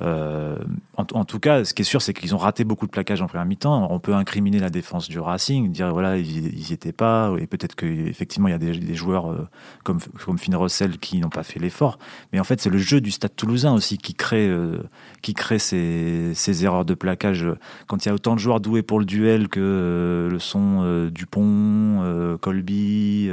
Euh, 0.00 0.56
en, 0.96 1.04
en 1.12 1.24
tout 1.24 1.40
cas, 1.40 1.64
ce 1.64 1.74
qui 1.74 1.82
est 1.82 1.84
sûr, 1.84 2.00
c'est 2.02 2.14
qu'ils 2.14 2.34
ont 2.34 2.38
raté 2.38 2.62
beaucoup 2.62 2.86
de 2.86 2.90
plaquages 2.90 3.20
en 3.20 3.26
première 3.26 3.46
mi-temps. 3.46 3.88
On 3.90 3.98
peut 3.98 4.14
incriminer 4.14 4.60
la 4.60 4.70
défense 4.70 5.08
du 5.08 5.18
Racing, 5.18 5.72
dire 5.72 5.90
voilà, 5.92 6.16
ils 6.16 6.54
n'y 6.54 6.72
étaient 6.72 6.92
pas, 6.92 7.32
et 7.38 7.46
peut-être 7.46 7.74
qu'effectivement, 7.74 8.48
il 8.48 8.52
y 8.52 8.54
a 8.54 8.58
des, 8.58 8.78
des 8.78 8.94
joueurs 8.94 9.32
euh, 9.32 9.48
comme, 9.82 9.98
comme 10.24 10.38
Finn 10.38 10.54
Russell 10.54 10.98
qui 10.98 11.18
n'ont 11.18 11.30
pas 11.30 11.42
fait 11.42 11.58
l'effort. 11.58 11.98
Mais 12.32 12.38
en 12.38 12.44
fait, 12.44 12.60
c'est 12.60 12.70
le 12.70 12.78
jeu 12.78 13.00
du 13.00 13.10
stade 13.10 13.34
toulousain 13.34 13.72
aussi 13.72 13.98
qui 13.98 14.14
crée, 14.14 14.48
euh, 14.48 14.78
qui 15.20 15.34
crée 15.34 15.58
ces, 15.58 16.32
ces 16.34 16.64
erreurs 16.64 16.84
de 16.84 16.94
plaquage. 16.94 17.46
Quand 17.88 18.04
il 18.04 18.08
y 18.08 18.12
a 18.12 18.14
autant 18.14 18.34
de 18.34 18.40
joueurs 18.40 18.60
doués 18.60 18.82
pour 18.82 19.00
le 19.00 19.04
duel 19.04 19.48
que 19.48 20.28
le 20.30 20.38
son 20.38 20.82
euh, 20.82 21.10
Dupont, 21.10 22.38
Colby, 22.40 23.30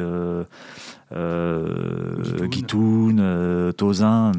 Guitoun. 2.50 3.74
Tozin. 3.78 4.32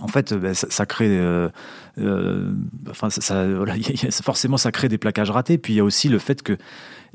En 0.00 0.08
fait, 0.08 0.34
ben, 0.34 0.54
ça, 0.54 0.66
ça 0.70 0.86
crée, 0.86 1.06
euh, 1.08 1.48
euh, 1.98 2.52
forcément, 4.22 4.56
ça 4.56 4.72
crée 4.72 4.88
des 4.88 4.98
plaquages 4.98 5.30
ratés. 5.30 5.58
Puis 5.58 5.74
il 5.74 5.76
y 5.76 5.80
a 5.80 5.84
aussi 5.84 6.08
le 6.08 6.18
fait 6.18 6.42
que 6.42 6.56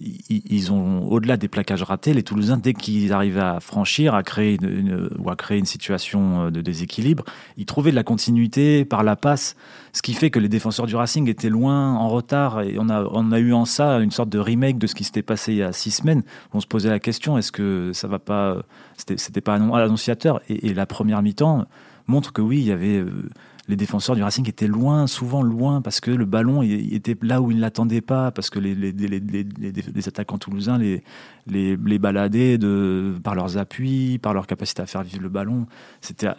i- 0.02 0.44
ils 0.50 0.72
ont, 0.72 1.06
au-delà 1.10 1.36
des 1.36 1.50
plaquages 1.50 1.84
ratés, 1.84 2.14
les 2.14 2.24
Toulousains, 2.24 2.56
dès 2.58 2.74
qu'ils 2.74 3.12
arrivaient 3.12 3.42
à 3.42 3.60
franchir, 3.60 4.16
à 4.16 4.24
créer 4.24 4.58
une, 4.62 5.10
ou 5.18 5.30
à 5.30 5.36
créer 5.36 5.60
une 5.60 5.66
situation 5.66 6.44
euh, 6.46 6.52
de 6.52 6.62
déséquilibre, 6.62 7.26
ils 7.58 7.66
trouvaient 7.66 7.92
de 7.92 7.98
la 7.98 8.04
continuité 8.04 8.86
par 8.86 9.04
la 9.04 9.18
passe, 9.18 9.58
ce 9.92 10.02
qui 10.02 10.14
fait 10.14 10.30
que 10.30 10.40
les 10.40 10.48
défenseurs 10.50 10.86
du 10.86 10.96
Racing 10.96 11.28
étaient 11.30 11.50
loin, 11.50 11.96
en 11.96 12.08
retard, 12.08 12.62
et 12.62 12.78
on 12.80 12.88
a, 12.88 13.04
on 13.12 13.34
a 13.34 13.40
eu 13.40 13.52
en 13.52 13.66
ça 13.66 13.98
une 14.00 14.12
sorte 14.12 14.30
de 14.30 14.40
remake 14.40 14.78
de 14.78 14.88
ce 14.88 14.96
qui 14.96 15.04
s'était 15.04 15.22
passé 15.24 15.52
il 15.52 15.58
y 15.58 15.64
a 15.64 15.74
six 15.74 15.92
semaines. 15.92 16.24
On 16.54 16.62
se 16.62 16.68
posait 16.68 16.90
la 16.90 17.00
question 17.00 17.38
est-ce 17.38 17.52
que 17.52 17.92
ça 17.94 18.08
va 18.08 18.20
pas, 18.20 18.64
c'était, 18.96 19.18
c'était 19.18 19.42
pas 19.42 19.56
annon- 19.58 19.74
annonciateur 19.76 20.40
et, 20.48 20.68
et 20.70 20.74
la 20.74 20.86
première 20.86 21.22
mi-temps 21.22 21.66
montre 22.10 22.34
que 22.34 22.42
oui, 22.42 22.58
il 22.58 22.66
y 22.66 22.72
avait 22.72 22.98
euh, 22.98 23.30
les 23.70 23.76
défenseurs 23.76 24.16
du 24.16 24.24
Racing 24.24 24.50
étaient 24.50 24.68
loin, 24.68 25.08
souvent 25.08 25.44
loin, 25.44 25.82
parce 25.82 26.02
que 26.02 26.12
le 26.12 26.26
ballon 26.26 26.64
était 26.64 27.16
là 27.22 27.40
où 27.40 27.52
ils 27.52 27.58
ne 27.58 27.62
l'attendaient 27.62 28.02
pas, 28.02 28.32
parce 28.32 28.50
que 28.50 28.60
les, 28.60 30.08
attaquants 30.08 30.40
toulousains 30.40 30.80
les, 30.80 31.78
baladaient 32.00 32.58
de, 32.58 33.16
par 33.24 33.36
leurs 33.36 33.58
appuis, 33.58 34.18
par 34.18 34.34
leur 34.34 34.48
capacité 34.48 34.82
à 34.82 34.88
faire 34.88 35.04
vivre 35.04 35.22
le 35.22 35.30
ballon. 35.30 35.68
C'était 36.02 36.30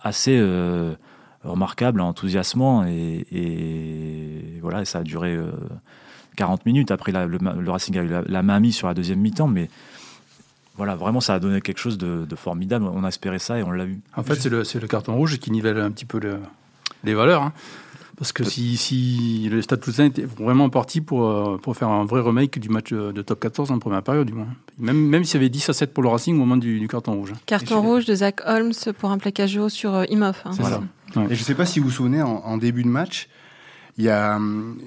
assez 0.00 0.36
euh, 0.36 0.94
remarquable, 1.44 2.00
enthousiasmant, 2.00 2.84
et, 2.84 4.58
voilà, 4.60 4.84
ça 4.84 4.98
a 4.98 5.02
duré 5.04 5.36
euh, 5.36 5.52
40 6.36 6.66
minutes. 6.66 6.90
Après, 6.90 7.12
le 7.12 7.70
Racing 7.70 7.96
a 7.98 8.02
eu 8.02 8.08
la, 8.08 8.22
la 8.26 8.42
main 8.42 8.58
mise 8.58 8.74
sur 8.74 8.88
la 8.88 8.94
deuxième 8.94 9.20
mi-temps, 9.20 9.48
mais 9.48 9.70
voilà, 10.80 10.96
vraiment, 10.96 11.20
ça 11.20 11.34
a 11.34 11.38
donné 11.40 11.60
quelque 11.60 11.76
chose 11.78 11.98
de, 11.98 12.24
de 12.24 12.36
formidable. 12.36 12.86
On 12.90 13.04
a 13.04 13.08
espéré 13.08 13.38
ça 13.38 13.58
et 13.58 13.62
on 13.62 13.70
l'a 13.70 13.84
eu. 13.84 14.00
En 14.16 14.22
fait, 14.22 14.36
c'est 14.36 14.48
le, 14.80 14.86
carton 14.88 15.14
rouge 15.14 15.38
qui 15.38 15.50
nivelle 15.50 15.78
un 15.78 15.90
petit 15.90 16.06
peu 16.06 16.18
le- 16.18 16.38
les 17.04 17.12
valeurs. 17.12 17.42
hein. 17.42 17.52
Parce 18.16 18.32
que 18.32 18.44
si, 18.44 18.78
si 18.78 19.48
le 19.50 19.60
Stade 19.60 19.80
Toulousain 19.80 20.04
était 20.06 20.24
vraiment 20.24 20.70
parti 20.70 21.02
pour, 21.02 21.26
euh, 21.26 21.58
pour 21.58 21.76
faire 21.76 21.88
un 21.88 22.04
vrai 22.06 22.22
remake 22.22 22.58
du 22.58 22.68
match 22.70 22.92
euh, 22.92 23.12
de 23.12 23.20
top 23.20 23.40
14 23.40 23.70
en 23.70 23.78
première 23.78 24.02
période, 24.02 24.26
du 24.26 24.32
moins. 24.32 24.46
Même, 24.78 24.96
même 25.08 25.24
s'il 25.24 25.34
y 25.34 25.38
avait 25.42 25.48
10 25.50 25.68
à 25.68 25.72
7 25.74 25.92
pour 25.92 26.02
le 26.02 26.08
Racing 26.08 26.34
au 26.36 26.38
moment 26.38 26.56
du, 26.56 26.78
du 26.80 26.88
carton 26.88 27.12
rouge. 27.14 27.32
Carton 27.44 27.82
rouge 27.82 28.06
de 28.06 28.14
Zach 28.14 28.40
Holmes 28.46 28.72
pour 28.98 29.10
un 29.10 29.18
plaquage 29.18 29.56
haut 29.58 29.68
sur 29.68 29.94
euh, 29.94 30.04
Imhoff. 30.10 30.42
hein. 30.46 30.52
Ça. 30.52 30.80
Et 31.30 31.34
je 31.34 31.40
ne 31.40 31.44
sais 31.44 31.54
pas 31.54 31.66
si 31.66 31.78
vous 31.78 31.86
vous 31.86 31.90
souvenez, 31.92 32.22
en, 32.22 32.28
en 32.44 32.56
début 32.58 32.82
de 32.84 32.88
match, 32.88 33.28
il 33.98 34.04
y 34.04 34.08
a 34.10 34.36
hum, 34.36 34.78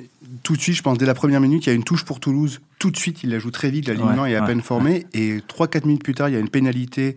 tout 0.43 0.55
de 0.55 0.61
suite, 0.61 0.75
je 0.75 0.81
pense, 0.83 0.97
dès 0.97 1.05
la 1.05 1.13
première 1.15 1.41
minute, 1.41 1.65
il 1.65 1.69
y 1.69 1.71
a 1.71 1.75
une 1.75 1.83
touche 1.83 2.05
pour 2.05 2.19
Toulouse. 2.19 2.61
Tout 2.83 2.91
de 2.91 2.97
suite, 2.97 3.23
il 3.23 3.29
la 3.29 3.39
joue 3.39 3.49
très 3.49 3.69
vite, 3.69 3.87
l'alignement 3.87 4.23
Ouais, 4.23 4.31
est 4.31 4.35
à 4.35 4.41
ouais, 4.41 4.47
peine 4.47 4.61
formé. 4.61 5.05
Et 5.13 5.37
3-4 5.39 5.85
minutes 5.87 6.03
plus 6.03 6.13
tard, 6.13 6.27
il 6.27 6.33
y 6.33 6.35
a 6.35 6.39
une 6.39 6.49
pénalité, 6.49 7.15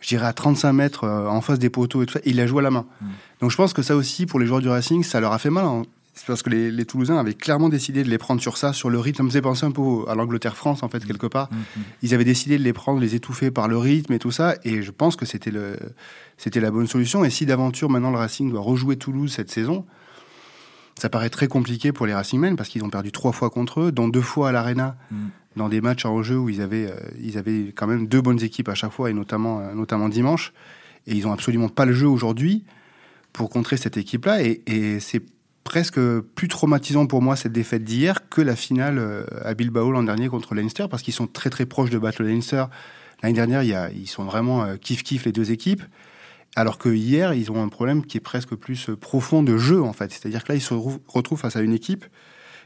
je 0.00 0.08
dirais 0.08 0.26
à 0.26 0.32
35 0.32 0.72
mètres 0.72 1.04
euh, 1.04 1.28
en 1.28 1.40
face 1.40 1.60
des 1.60 1.70
poteaux 1.70 2.02
et 2.02 2.06
tout 2.06 2.14
ça. 2.14 2.20
Et 2.24 2.30
il 2.30 2.36
la 2.36 2.48
joue 2.48 2.58
à 2.58 2.62
la 2.62 2.72
main. 2.72 2.84
Mm. 3.00 3.06
Donc 3.42 3.50
je 3.52 3.56
pense 3.56 3.72
que 3.72 3.82
ça 3.82 3.94
aussi, 3.94 4.26
pour 4.26 4.40
les 4.40 4.46
joueurs 4.46 4.60
du 4.60 4.68
Racing, 4.68 5.04
ça 5.04 5.20
leur 5.20 5.32
a 5.32 5.38
fait 5.38 5.50
mal. 5.50 5.64
hein. 5.66 5.82
C'est 6.14 6.26
parce 6.26 6.42
que 6.42 6.50
les, 6.50 6.72
les 6.72 6.84
Toulousains 6.84 7.16
avaient 7.16 7.34
clairement 7.34 7.68
décidé 7.68 8.02
de 8.02 8.10
les 8.10 8.18
prendre 8.18 8.40
sur 8.40 8.56
ça, 8.56 8.72
sur 8.72 8.90
le 8.90 8.98
rythme. 8.98 9.18
Ça 9.18 9.22
me 9.22 9.28
faisait 9.28 9.40
penser 9.40 9.66
un 9.66 9.70
peu 9.70 9.82
à 10.08 10.16
l'Angleterre-France, 10.16 10.82
en 10.82 10.88
fait, 10.88 11.06
quelque 11.06 11.28
part. 11.28 11.48
Ils 12.02 12.12
avaient 12.12 12.24
décidé 12.24 12.58
de 12.58 12.64
les 12.64 12.72
prendre, 12.72 12.98
les 12.98 13.14
étouffer 13.14 13.52
par 13.52 13.68
le 13.68 13.78
rythme 13.78 14.12
et 14.14 14.18
tout 14.18 14.32
ça. 14.32 14.56
Et 14.64 14.82
je 14.82 14.90
pense 14.90 15.14
que 15.14 15.26
c'était 15.26 15.52
la 16.60 16.70
bonne 16.72 16.88
solution. 16.88 17.24
Et 17.24 17.30
si 17.30 17.46
d'aventure, 17.46 17.88
maintenant, 17.88 18.10
le 18.10 18.18
Racing 18.18 18.50
doit 18.50 18.62
rejouer 18.62 18.96
Toulouse 18.96 19.32
cette 19.32 19.52
saison, 19.52 19.86
ça 20.98 21.08
paraît 21.08 21.30
très 21.30 21.48
compliqué 21.48 21.92
pour 21.92 22.06
les 22.06 22.14
Racingmen 22.14 22.56
parce 22.56 22.68
qu'ils 22.68 22.84
ont 22.84 22.90
perdu 22.90 23.12
trois 23.12 23.32
fois 23.32 23.50
contre 23.50 23.80
eux, 23.80 23.92
dont 23.92 24.08
deux 24.08 24.20
fois 24.22 24.48
à 24.48 24.52
l'Arena, 24.52 24.96
Mm. 25.10 25.16
dans 25.56 25.68
des 25.68 25.80
matchs 25.80 26.04
en 26.04 26.22
jeu 26.22 26.36
où 26.36 26.48
ils 26.48 26.60
avaient, 26.60 26.90
euh, 26.90 26.96
ils 27.20 27.38
avaient 27.38 27.72
quand 27.74 27.86
même 27.86 28.06
deux 28.06 28.20
bonnes 28.20 28.42
équipes 28.42 28.68
à 28.68 28.74
chaque 28.74 28.92
fois, 28.92 29.10
et 29.10 29.12
notamment, 29.12 29.60
euh, 29.60 29.74
notamment 29.74 30.08
dimanche. 30.08 30.52
Et 31.06 31.14
ils 31.14 31.26
ont 31.26 31.32
absolument 31.32 31.68
pas 31.68 31.84
le 31.84 31.92
jeu 31.92 32.06
aujourd'hui 32.06 32.64
pour 33.32 33.50
contrer 33.50 33.76
cette 33.76 33.96
équipe-là. 33.96 34.42
Et, 34.42 34.62
et 34.66 35.00
c'est 35.00 35.22
presque 35.64 36.00
plus 36.00 36.48
traumatisant 36.48 37.06
pour 37.06 37.22
moi 37.22 37.36
cette 37.36 37.52
défaite 37.52 37.84
d'hier 37.84 38.28
que 38.28 38.40
la 38.40 38.56
finale 38.56 38.98
euh, 38.98 39.24
à 39.44 39.54
Bilbao 39.54 39.90
l'an 39.90 40.02
dernier 40.02 40.28
contre 40.28 40.54
Leinster 40.54 40.86
parce 40.90 41.02
qu'ils 41.02 41.14
sont 41.14 41.26
très 41.26 41.50
très 41.50 41.66
proches 41.66 41.90
de 41.90 41.98
battre 41.98 42.22
le 42.22 42.28
Leinster. 42.28 42.64
L'année 43.22 43.34
dernière, 43.34 43.62
il 43.62 43.68
y 43.68 43.74
a, 43.74 43.90
ils 43.90 44.06
sont 44.06 44.24
vraiment 44.24 44.64
kiff-kiff 44.76 45.24
les 45.24 45.32
deux 45.32 45.50
équipes. 45.50 45.82
Alors 46.58 46.76
que 46.76 46.88
hier, 46.88 47.34
ils 47.34 47.52
ont 47.52 47.62
un 47.62 47.68
problème 47.68 48.04
qui 48.04 48.16
est 48.16 48.20
presque 48.20 48.56
plus 48.56 48.88
euh, 48.90 48.96
profond 48.96 49.44
de 49.44 49.58
jeu, 49.58 49.80
en 49.80 49.92
fait. 49.92 50.10
C'est-à-dire 50.10 50.42
que 50.42 50.50
là, 50.50 50.56
ils 50.56 50.60
se 50.60 50.74
retrouvent- 50.74 51.38
face 51.38 51.54
à 51.54 51.60
une 51.60 51.72
équipe 51.72 52.04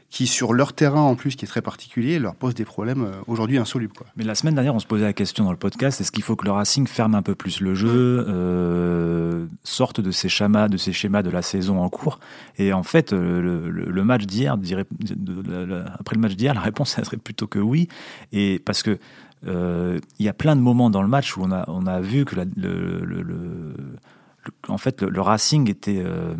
qui, 0.09 0.25
sur 0.25 0.53
leur 0.53 0.73
terrain, 0.73 1.01
en 1.01 1.13
plus, 1.15 1.35
qui 1.35 1.45
est 1.45 1.47
très 1.47 1.61
particulier, 1.61 2.17
leur 2.17 2.33
pose 2.33 2.55
des 2.55 2.65
problèmes 2.65 3.03
euh, 3.03 3.11
aujourd'hui 3.27 3.59
insolubles. 3.59 3.93
Mais 4.17 4.23
la 4.23 4.33
semaine 4.33 4.55
dernière, 4.55 4.73
on 4.73 4.79
se 4.79 4.87
posait 4.87 5.03
la 5.03 5.13
question 5.13 5.43
dans 5.43 5.51
le 5.51 5.57
podcast 5.57 6.01
est-ce 6.01 6.11
qu'il 6.11 6.23
faut 6.23 6.35
que 6.35 6.45
le 6.45 6.51
Racing 6.51 6.87
ferme 6.87 7.13
un 7.13 7.21
peu 7.21 7.35
plus 7.35 7.61
le 7.61 7.75
jeu, 7.75 8.25
euh, 8.27 9.45
sorte 9.63 10.01
de 10.01 10.09
ces 10.09 10.27
schémas, 10.27 10.69
de 10.69 10.77
ces 10.77 10.91
schémas 10.91 11.21
de 11.21 11.29
la 11.29 11.43
saison 11.43 11.79
en 11.79 11.89
cours? 11.89 12.19
Et 12.57 12.73
en 12.73 12.81
fait, 12.83 13.11
le, 13.13 13.69
le- 13.69 14.03
match 14.03 14.25
d'hier, 14.25 14.53
après 15.99 16.15
le 16.15 16.21
match 16.21 16.35
d'hier, 16.35 16.55
la 16.55 16.61
réponse 16.61 16.95
serait 16.95 17.17
plutôt 17.17 17.45
que 17.45 17.59
oui. 17.59 17.89
Et 18.31 18.57
parce 18.57 18.81
que 18.81 18.97
il 19.45 20.25
y 20.25 20.29
a 20.29 20.33
plein 20.33 20.55
de 20.55 20.61
moments 20.61 20.89
dans 20.89 21.01
le 21.01 21.07
match 21.07 21.37
où 21.37 21.43
on 21.43 21.51
a, 21.87 22.01
vu 22.01 22.25
que 22.25 22.35
le, 22.35 23.73
en 24.67 24.77
fait, 24.77 25.01
le, 25.01 25.21
Racing 25.21 25.69
était 25.69 26.01
euh, 26.03 26.33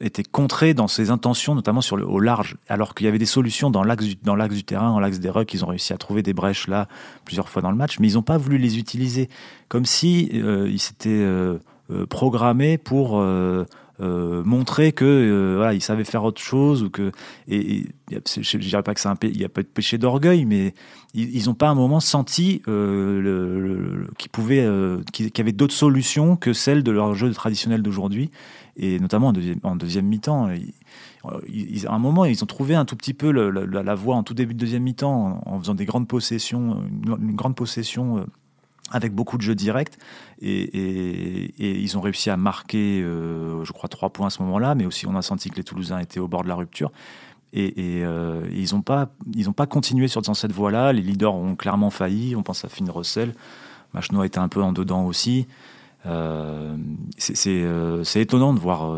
était 0.00 0.22
contré 0.22 0.72
dans 0.72 0.88
ses 0.88 1.10
intentions, 1.10 1.54
notamment 1.54 1.80
au 1.92 2.20
large, 2.20 2.56
alors 2.68 2.94
qu'il 2.94 3.04
y 3.04 3.08
avait 3.08 3.18
des 3.18 3.26
solutions 3.26 3.70
dans 3.70 3.84
l'axe 3.84 4.04
du, 4.04 4.16
terrain, 4.64 4.90
dans 4.90 5.00
l'axe 5.00 5.20
des 5.20 5.28
rucks, 5.28 5.52
ils 5.52 5.64
ont 5.64 5.68
réussi 5.68 5.92
à 5.92 5.98
trouver 5.98 6.22
des 6.22 6.32
brèches 6.32 6.68
là 6.68 6.88
plusieurs 7.24 7.48
fois 7.48 7.60
dans 7.60 7.70
le 7.70 7.76
match, 7.76 7.98
mais 7.98 8.08
ils 8.08 8.14
n'ont 8.14 8.22
pas 8.22 8.38
voulu 8.38 8.56
les 8.56 8.78
utiliser, 8.78 9.28
comme 9.68 9.84
si 9.84 10.30
euh, 10.34 10.68
ils 10.70 10.78
s'étaient 10.78 11.10
euh, 11.10 11.58
euh, 11.90 12.06
programmés 12.06 12.78
pour 12.78 13.18
euh, 13.18 13.64
euh, 14.00 14.42
montrer 14.44 14.92
que 14.92 15.04
euh, 15.04 15.74
il 15.74 15.82
savait 15.82 16.04
faire 16.04 16.24
autre 16.24 16.40
chose 16.40 16.82
ou 16.82 16.90
que 16.90 17.12
et, 17.48 17.84
dirais 18.54 18.82
pas 18.82 18.94
que 18.94 19.00
c'est 19.00 19.08
un 19.08 19.16
il 19.22 19.38
y 19.38 19.44
a 19.44 19.48
pas 19.50 19.62
de 19.62 19.66
péché 19.66 19.98
d'orgueil 19.98 20.46
mais 20.46 20.74
ils 21.12 21.46
n'ont 21.46 21.54
pas 21.54 21.68
un 21.68 21.74
moment 21.74 22.00
senti 22.00 22.62
euh, 22.66 24.06
qu'ils 24.16 24.30
pouvaient 24.30 24.66
qu'il 25.12 25.30
y 25.36 25.40
avait 25.40 25.52
d'autres 25.52 25.74
solutions 25.74 26.36
que 26.36 26.54
celles 26.54 26.82
de 26.82 26.90
leur 26.90 27.14
jeu 27.14 27.30
traditionnel 27.32 27.82
d'aujourd'hui 27.82 28.30
et 28.76 28.98
notamment 29.00 29.34
en 29.64 29.76
deuxième, 29.76 30.06
mi-temps 30.06 30.48
ils, 31.48 31.86
à 31.86 31.92
un 31.92 31.98
moment 31.98 32.24
ils 32.24 32.42
ont 32.42 32.46
trouvé 32.46 32.74
un 32.74 32.86
tout 32.86 32.96
petit 32.96 33.12
peu 33.12 33.30
la, 33.30 33.94
voie 33.94 34.16
en 34.16 34.22
tout 34.22 34.32
début 34.32 34.54
de 34.54 34.60
deuxième 34.60 34.84
mi-temps 34.84 35.42
en, 35.44 35.60
faisant 35.60 35.74
des 35.74 35.84
grandes 35.84 36.08
possessions 36.08 36.82
une, 37.04 37.34
grande 37.34 37.54
possession 37.54 38.24
avec 38.90 39.14
beaucoup 39.14 39.36
de 39.36 39.42
jeux 39.42 39.54
directs. 39.54 39.96
Et, 40.42 41.54
ils 41.58 41.96
ont 41.96 42.00
réussi 42.00 42.30
à 42.30 42.36
marquer, 42.36 43.00
euh, 43.02 43.64
je 43.64 43.72
crois, 43.72 43.88
trois 43.88 44.10
points 44.10 44.28
à 44.28 44.30
ce 44.30 44.42
moment-là, 44.42 44.74
mais 44.74 44.86
aussi 44.86 45.06
on 45.06 45.14
a 45.16 45.22
senti 45.22 45.50
que 45.50 45.56
les 45.56 45.64
Toulousains 45.64 45.98
étaient 45.98 46.20
au 46.20 46.28
bord 46.28 46.42
de 46.42 46.48
la 46.48 46.54
rupture. 46.54 46.90
Et, 47.52 47.72
euh, 48.04 48.46
ils 48.52 48.74
n'ont 48.74 48.82
pas, 48.82 49.08
ils 49.34 49.50
pas 49.52 49.66
continué 49.66 50.06
sur 50.06 50.22
dans 50.22 50.34
cette 50.34 50.52
voie-là. 50.52 50.92
Les 50.92 51.02
leaders 51.02 51.34
ont 51.34 51.56
clairement 51.56 51.90
failli. 51.90 52.36
On 52.36 52.42
pense 52.42 52.64
à 52.64 52.68
Finn 52.68 52.88
Russell. 52.88 53.34
Machno 53.92 54.20
a 54.20 54.26
été 54.26 54.38
un 54.38 54.48
peu 54.48 54.62
en 54.62 54.72
dedans 54.72 55.04
aussi. 55.04 55.48
Euh, 56.06 56.76
c'est 57.18 58.20
étonnant 58.20 58.54
de 58.54 58.60
voir 58.60 58.96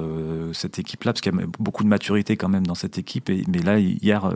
cette 0.53 0.79
équipe-là, 0.79 1.13
parce 1.13 1.23
qu'il 1.23 1.35
y 1.35 1.43
a 1.43 1.47
beaucoup 1.59 1.83
de 1.83 1.89
maturité 1.89 2.37
quand 2.37 2.51
même 2.51 2.67
dans 2.67 2.75
cette 2.75 2.99
équipe. 2.99 3.31
Mais 3.49 3.61
là, 3.61 3.79
hier. 3.79 4.31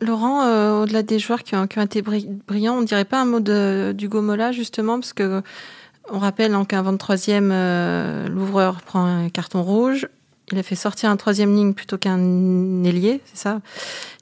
Laurent, 0.00 0.44
euh, 0.44 0.82
au-delà 0.82 1.02
des 1.02 1.18
joueurs 1.18 1.42
qui 1.42 1.56
ont, 1.56 1.64
été 1.64 2.02
brillants, 2.02 2.78
on 2.78 2.82
dirait 2.82 3.04
pas 3.04 3.20
un 3.20 3.24
mot 3.24 3.40
de, 3.40 3.92
d'Hugo 3.96 4.22
Mola, 4.22 4.52
justement, 4.52 5.00
parce 5.00 5.12
que 5.12 5.42
on 6.10 6.18
rappelle 6.18 6.52
qu'un 6.66 6.82
23e, 6.82 7.50
euh, 7.50 8.28
l'ouvreur 8.28 8.82
prend 8.82 9.04
un 9.04 9.28
carton 9.30 9.62
rouge. 9.62 10.06
Il 10.52 10.58
a 10.58 10.62
fait 10.62 10.74
sortir 10.74 11.08
un 11.08 11.16
troisième 11.16 11.54
ligne 11.56 11.72
plutôt 11.72 11.96
qu'un 11.96 12.84
ailier, 12.84 13.22
c'est 13.24 13.38
ça 13.38 13.60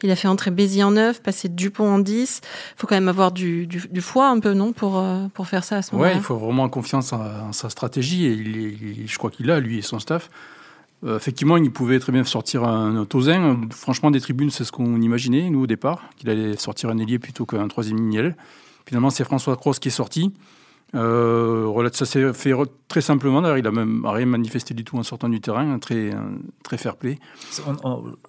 Il 0.04 0.10
a 0.12 0.16
fait 0.16 0.28
entrer 0.28 0.52
Bézi 0.52 0.82
en 0.84 0.92
9, 0.92 1.20
passer 1.20 1.48
Dupont 1.48 1.94
en 1.94 1.98
10. 1.98 2.40
Il 2.44 2.80
faut 2.80 2.86
quand 2.86 2.94
même 2.94 3.08
avoir 3.08 3.32
du, 3.32 3.66
du, 3.66 4.00
foie 4.00 4.28
un 4.28 4.38
peu, 4.38 4.52
non, 4.54 4.72
pour, 4.72 4.98
euh, 4.98 5.26
pour 5.34 5.48
faire 5.48 5.64
ça 5.64 5.78
à 5.78 5.82
ce 5.82 5.92
moment-là 5.92 6.12
Oui, 6.12 6.18
il 6.18 6.22
faut 6.22 6.36
vraiment 6.36 6.68
confiance 6.68 7.12
en, 7.12 7.52
sa 7.52 7.68
stratégie. 7.70 8.26
Et 8.26 8.32
il, 8.34 9.08
je 9.08 9.18
crois 9.18 9.30
qu'il 9.30 9.50
a, 9.50 9.58
lui 9.58 9.78
et 9.78 9.82
son 9.82 9.98
staff. 9.98 10.30
Euh, 11.04 11.16
effectivement, 11.16 11.56
il 11.56 11.70
pouvait 11.72 11.98
très 11.98 12.12
bien 12.12 12.24
sortir 12.24 12.64
un, 12.64 13.04
Tozin. 13.04 13.60
Franchement, 13.70 14.10
des 14.10 14.20
tribunes, 14.20 14.50
c'est 14.50 14.64
ce 14.64 14.72
qu'on 14.72 15.00
imaginait, 15.00 15.50
nous, 15.50 15.62
au 15.62 15.66
départ, 15.66 16.02
qu'il 16.16 16.30
allait 16.30 16.56
sortir 16.56 16.90
un 16.90 16.98
ailier 16.98 17.18
plutôt 17.18 17.44
qu'un 17.44 17.66
troisième 17.68 17.98
ligne. 17.98 18.34
Finalement, 18.86 19.10
c'est 19.10 19.24
François 19.24 19.56
Cross 19.56 19.78
qui 19.78 19.88
est 19.88 19.92
sorti. 19.92 20.32
Euh, 20.94 21.88
ça 21.92 22.04
s'est 22.04 22.32
fait 22.32 22.52
très 22.88 23.00
simplement. 23.00 23.40
D'ailleurs, 23.40 23.58
il 23.58 23.66
a 23.66 23.70
même 23.70 24.04
rien 24.04 24.26
manifesté 24.26 24.74
du 24.74 24.84
tout 24.84 24.98
en 24.98 25.02
sortant 25.02 25.28
du 25.28 25.40
terrain, 25.40 25.78
très, 25.78 26.10
très 26.62 26.76
fair 26.76 26.96
play. 26.96 27.18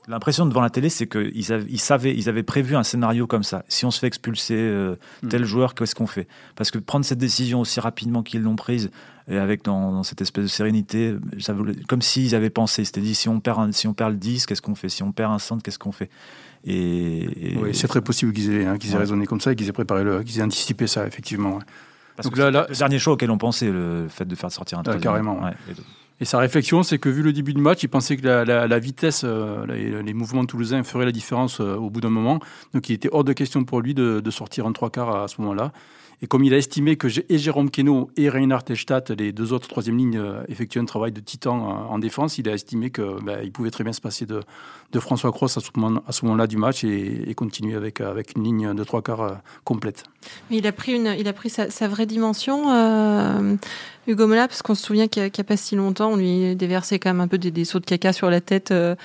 L'impression 0.08 0.46
devant 0.46 0.62
la 0.62 0.70
télé, 0.70 0.90
c'est 0.90 1.08
qu'ils 1.08 1.52
avaient, 1.52 1.66
ils 1.70 1.80
savaient, 1.80 2.16
ils 2.16 2.30
avaient 2.30 2.44
prévu 2.44 2.76
un 2.76 2.84
scénario 2.84 3.28
comme 3.28 3.44
ça. 3.44 3.64
Si 3.68 3.86
on 3.86 3.92
se 3.92 4.00
fait 4.00 4.08
expulser 4.08 4.56
euh, 4.58 4.96
tel 5.30 5.44
joueur, 5.46 5.76
qu'est-ce 5.76 5.96
qu'on 5.96 6.08
fait? 6.08 6.28
Parce 6.56 6.72
que 6.72 6.78
prendre 6.78 7.06
cette 7.06 7.20
décision 7.20 7.62
aussi 7.62 7.80
rapidement 7.80 8.24
qu'ils 8.24 8.42
l'ont 8.42 8.56
prise, 8.56 8.92
et 9.30 9.38
avec 9.38 9.64
dans, 9.64 10.04
cette 10.04 10.22
espèce 10.22 10.44
de 10.44 10.50
sérénité, 10.50 11.16
ça 11.40 11.56
comme 11.88 12.02
s'ils 12.02 12.36
avaient 12.36 12.50
pensé. 12.50 12.84
C'était 12.84 13.02
dit 13.02 13.16
si 13.16 13.30
on 13.30 13.40
perd, 13.40 13.74
si 13.74 13.88
on 13.88 13.94
perd 13.94 14.12
le 14.12 14.18
10, 14.18 14.46
qu'est-ce 14.46 14.62
qu'on 14.62 14.76
fait? 14.76 14.90
Si 14.90 15.02
on 15.04 15.12
perd 15.14 15.32
un 15.32 15.40
centre, 15.40 15.64
qu'est-ce 15.64 15.80
qu'on 15.80 15.94
fait? 15.94 16.10
Et, 16.66 17.58
Oui, 17.62 17.74
c'est 17.74 17.88
très 17.88 18.02
possible 18.02 18.34
qu'ils 18.34 18.54
aient, 18.54 18.66
hein, 18.66 18.78
aient 18.82 18.98
raisonné 18.98 19.26
comme 19.26 19.42
ça 19.42 19.52
et 19.52 19.56
qu'ils 19.56 19.68
aient 19.70 19.74
préparé, 19.74 20.04
le, 20.04 20.24
qu'ils 20.24 20.40
aient 20.40 20.44
anticipé 20.44 20.88
ça, 20.88 21.06
effectivement. 21.08 21.60
Parce 22.16 22.28
Donc 22.28 22.36
que 22.36 22.42
là, 22.42 22.66
le 22.70 22.76
dernier 22.76 23.00
choix 23.00 23.14
auquel 23.14 23.32
on 23.32 23.38
pensait, 23.38 23.70
le 23.72 24.08
fait 24.10 24.26
de 24.26 24.36
faire 24.36 24.52
sortir 24.52 24.80
un 24.80 24.84
ah, 24.86 24.98
carrément. 24.98 25.42
et, 26.20 26.26
sa 26.26 26.38
réflexion, 26.38 26.84
c'est 26.84 27.00
que 27.00 27.10
vu 27.10 27.24
le 27.24 27.34
début 27.34 27.54
du 27.54 27.62
match, 27.62 27.84
il 27.84 27.90
pensait 27.90 28.18
que 28.18 28.26
la, 28.26 28.80
vitesse, 28.80 29.24
euh, 29.26 29.66
les, 29.66 30.04
les, 30.04 30.14
mouvements 30.14 30.46
toulousains 30.46 30.84
feraient 30.84 31.06
la 31.06 31.12
différence 31.12 31.60
euh, 31.60 31.76
au 31.76 31.90
bout 31.90 32.02
d'un 32.02 32.10
moment. 32.10 32.40
Donc 32.74 32.90
il 32.90 32.94
était 32.94 33.10
hors 33.12 33.24
de 33.24 33.34
question 33.34 33.64
pour 33.64 33.82
lui 33.82 33.94
de, 33.94 34.20
de 34.20 34.32
sortir 34.32 34.66
en 34.66 34.74
trois 34.74 34.90
quarts 34.90 35.24
à 35.24 35.28
ce 35.28 35.42
moment-là. 35.42 35.72
Et 36.22 36.28
comme 36.28 36.44
il 36.44 36.54
a 36.54 36.58
estimé 36.58 36.96
que 36.96 37.08
et 37.30 37.38
Jérôme 37.38 37.70
Keno 37.70 38.10
et 38.16 38.30
Reinhard 38.30 38.64
Telstadt, 38.64 39.12
les 39.12 39.32
deux 39.32 39.52
autres 39.52 39.68
troisième 39.68 39.98
lignes, 39.98 40.18
euh, 40.18 40.44
effectuaient 40.48 40.82
un 40.82 40.86
travail 40.86 41.12
de 41.12 41.20
titan 41.20 41.88
en 41.90 42.00
défense, 42.00 42.38
il 42.38 42.48
a 42.48 42.54
estimé 42.54 42.92
qu'il 42.92 43.04
ben, 43.24 43.50
pouvait 43.52 43.72
très 43.72 43.84
bien 43.84 43.94
se 43.94 44.02
passer 44.02 44.26
de, 44.26 44.42
de 44.92 45.00
François 45.00 45.32
Cross 45.32 45.58
à 45.58 46.12
ce 46.12 46.26
moment-là 46.26 46.48
du 46.48 46.58
match 46.58 46.84
et, 46.84 47.34
continuer 47.36 47.76
avec, 47.76 48.00
avec 48.00 48.36
une 48.36 48.44
ligne 48.44 48.74
de 48.74 48.84
trois 48.84 49.02
quarts 49.02 49.22
euh, 49.22 49.34
complète. 49.64 50.04
Mais 50.50 50.58
il 50.58 50.68
a 50.68 50.72
pris, 50.72 50.94
une, 50.94 51.14
il 51.18 51.28
a 51.28 51.34
pris 51.34 51.50
sa, 51.50 51.88
vraie 51.88 52.06
dimension, 52.06 52.72
euh, 52.72 53.56
Hugo 54.08 54.28
Mola, 54.28 54.48
parce 54.48 54.62
qu'on 54.62 54.76
se 54.76 54.86
souvient 54.86 55.08
qu'il 55.08 55.24
n'y 55.24 55.30
a, 55.38 55.44
pas 55.44 55.58
si 55.58 55.76
longtemps, 55.76 56.12
on 56.12 56.16
lui 56.16 56.56
déversait 56.56 57.00
quand 57.00 57.10
même 57.10 57.22
un 57.22 57.28
peu 57.28 57.38
des, 57.38 57.66
sauts 57.66 57.80
de 57.80 57.86
caca 57.86 58.14
sur 58.14 58.30
la 58.30 58.40
tête 58.40 58.72
à 58.72 58.96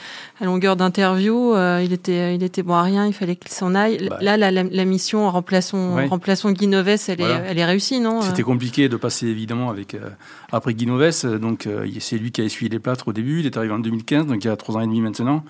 longueur 0.44 0.76
d'interview. 0.76 1.56
il, 1.56 1.92
était, 1.92 2.36
il 2.36 2.42
était 2.44 2.62
bon 2.62 2.74
à 2.74 2.82
rien, 2.82 3.06
il 3.06 3.12
fallait 3.12 3.36
qu'il 3.36 3.50
s'en 3.50 3.74
aille. 3.74 4.08
Bah. 4.08 4.18
Là, 4.20 4.36
la, 4.36 4.50
la, 4.50 4.84
mission 4.84 5.26
en 5.26 5.30
remplaçant, 5.30 6.06
remplaçant 6.08 6.52
Guy 6.52 6.68
elle, 7.08 7.20
est, 7.20 7.24
elle 7.24 7.58
est 7.58 7.64
réussie, 7.64 8.00
non 8.00 8.22
C'était 8.22 8.42
compliqué 8.42 8.88
de 8.88 8.96
passer 8.96 9.26
évidemment 9.26 9.70
avec 9.70 9.94
euh, 9.94 10.10
après 10.52 10.74
Guinoves. 10.74 11.38
Donc 11.38 11.66
euh, 11.66 11.86
c'est 12.00 12.18
lui 12.18 12.32
qui 12.32 12.40
a 12.40 12.44
essuyé 12.44 12.68
les 12.68 12.78
plâtres 12.78 13.08
au 13.08 13.12
début. 13.12 13.40
Il 13.40 13.46
est 13.46 13.56
arrivé 13.56 13.72
en 13.72 13.78
2015, 13.78 14.26
donc 14.26 14.44
il 14.44 14.46
y 14.46 14.50
a 14.50 14.56
trois 14.56 14.76
ans 14.76 14.80
et 14.80 14.86
demi 14.86 15.00
maintenant. 15.00 15.44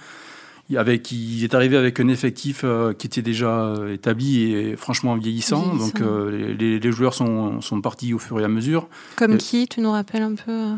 Avec, 0.76 1.12
il 1.12 1.42
est 1.44 1.54
arrivé 1.54 1.78
avec 1.78 1.98
un 1.98 2.08
effectif 2.08 2.60
euh, 2.62 2.92
qui 2.92 3.06
était 3.06 3.22
déjà 3.22 3.74
établi 3.90 4.52
et 4.52 4.76
franchement 4.76 5.16
vieillissant. 5.16 5.74
Donc 5.74 6.00
les, 6.00 6.92
joueurs 6.92 7.14
sont, 7.14 7.60
sont, 7.62 7.80
partis 7.80 8.12
au 8.12 8.18
fur 8.18 8.38
et 8.40 8.44
à 8.44 8.48
mesure. 8.48 8.88
Comme 9.16 9.38
qui 9.38 9.66
Tu 9.66 9.80
nous 9.80 9.92
rappelles 9.92 10.22
un 10.22 10.34
peu 10.34 10.72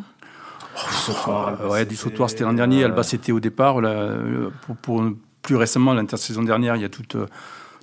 oh, 1.27 1.71
ouais, 1.71 1.85
du 1.87 1.97
sautoir, 1.97 2.31
c'était 2.31 2.45
l'an 2.45 2.53
dernier. 2.53 2.85
Alba, 2.85 3.03
c'était 3.03 3.33
au 3.33 3.41
départ. 3.41 3.81
Là, 3.81 4.15
pour, 4.67 4.77
pour, 4.77 5.03
plus 5.43 5.57
récemment, 5.57 5.95
l'intersaison 5.95 6.43
dernière, 6.43 6.77
il 6.77 6.83
y 6.83 6.85
a 6.85 6.89
toute 6.89 7.17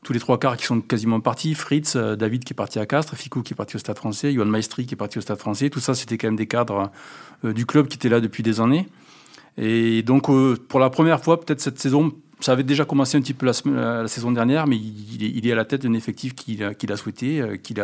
tous 0.08 0.14
les 0.14 0.22
trois 0.22 0.40
quarts 0.40 0.56
qui 0.56 0.64
sont 0.64 0.80
quasiment 0.80 1.20
partis. 1.20 1.54
Fritz, 1.54 1.98
euh, 1.98 2.16
David 2.16 2.46
qui 2.46 2.54
est 2.54 2.56
parti 2.56 2.80
à 2.80 2.86
Castres, 2.86 3.18
Ficou 3.18 3.42
qui 3.42 3.52
est 3.52 3.58
parti 3.58 3.76
au 3.76 3.80
Stade 3.80 3.98
français, 3.98 4.32
Johan 4.32 4.46
Maestri 4.46 4.86
qui 4.86 4.94
est 4.94 4.98
parti 4.98 5.18
au 5.18 5.22
Stade 5.22 5.38
français. 5.38 5.70
Tout 5.70 5.82
ça, 5.82 5.96
c'était 5.96 6.18
quand 6.18 6.28
même 6.28 6.38
des 6.38 6.48
cadres 6.48 6.90
euh, 7.44 7.52
du 7.52 7.66
club 7.66 7.90
qui 7.90 7.98
étaient 7.98 8.08
là 8.08 8.22
depuis 8.22 8.42
des 8.42 8.62
années. 8.62 8.88
Et 9.58 10.04
donc, 10.04 10.30
euh, 10.30 10.56
pour 10.70 10.80
la 10.80 10.90
première 10.90 11.22
fois, 11.22 11.42
peut-être 11.42 11.60
cette 11.60 11.78
saison, 11.78 12.14
ça 12.40 12.54
avait 12.54 12.64
déjà 12.64 12.86
commencé 12.86 13.18
un 13.18 13.22
petit 13.22 13.34
peu 13.34 13.46
la, 13.46 14.08
saison 14.08 14.32
dernière, 14.32 14.66
mais 14.66 14.78
il, 14.78 15.46
est 15.46 15.52
à 15.52 15.56
la 15.56 15.66
tête 15.66 15.82
d'un 15.82 15.94
effectif 15.94 16.34
qu'il 16.36 16.64
a, 16.64 16.96
souhaité, 16.96 17.60
qu'il 17.62 17.82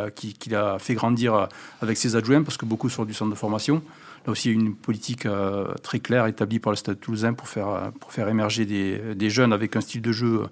a, 0.56 0.80
fait 0.80 0.94
grandir 0.94 1.50
avec 1.82 1.98
ses 1.98 2.15
adjoints, 2.15 2.44
parce 2.44 2.56
que 2.56 2.65
beaucoup 2.65 2.88
sur 2.88 3.06
du 3.06 3.13
centre 3.13 3.32
de 3.32 3.36
formation. 3.36 3.82
Là 4.25 4.32
aussi, 4.32 4.50
il 4.50 4.56
y 4.56 4.58
a 4.58 4.62
une 4.62 4.75
politique 4.75 5.27
très 5.82 6.00
claire 6.00 6.27
établie 6.27 6.60
par 6.60 6.72
le 6.72 6.77
Stade 6.77 7.00
toulousain 7.00 7.34
pour 7.34 7.50
faire, 7.50 7.92
pour 8.00 8.13
faire 8.13 8.30
émerger 8.30 8.65
des, 8.65 9.30
jeunes 9.32 9.51
avec 9.51 9.75
un 9.75 9.82
style 9.82 10.03
de 10.03 10.12
jeu 10.12 10.44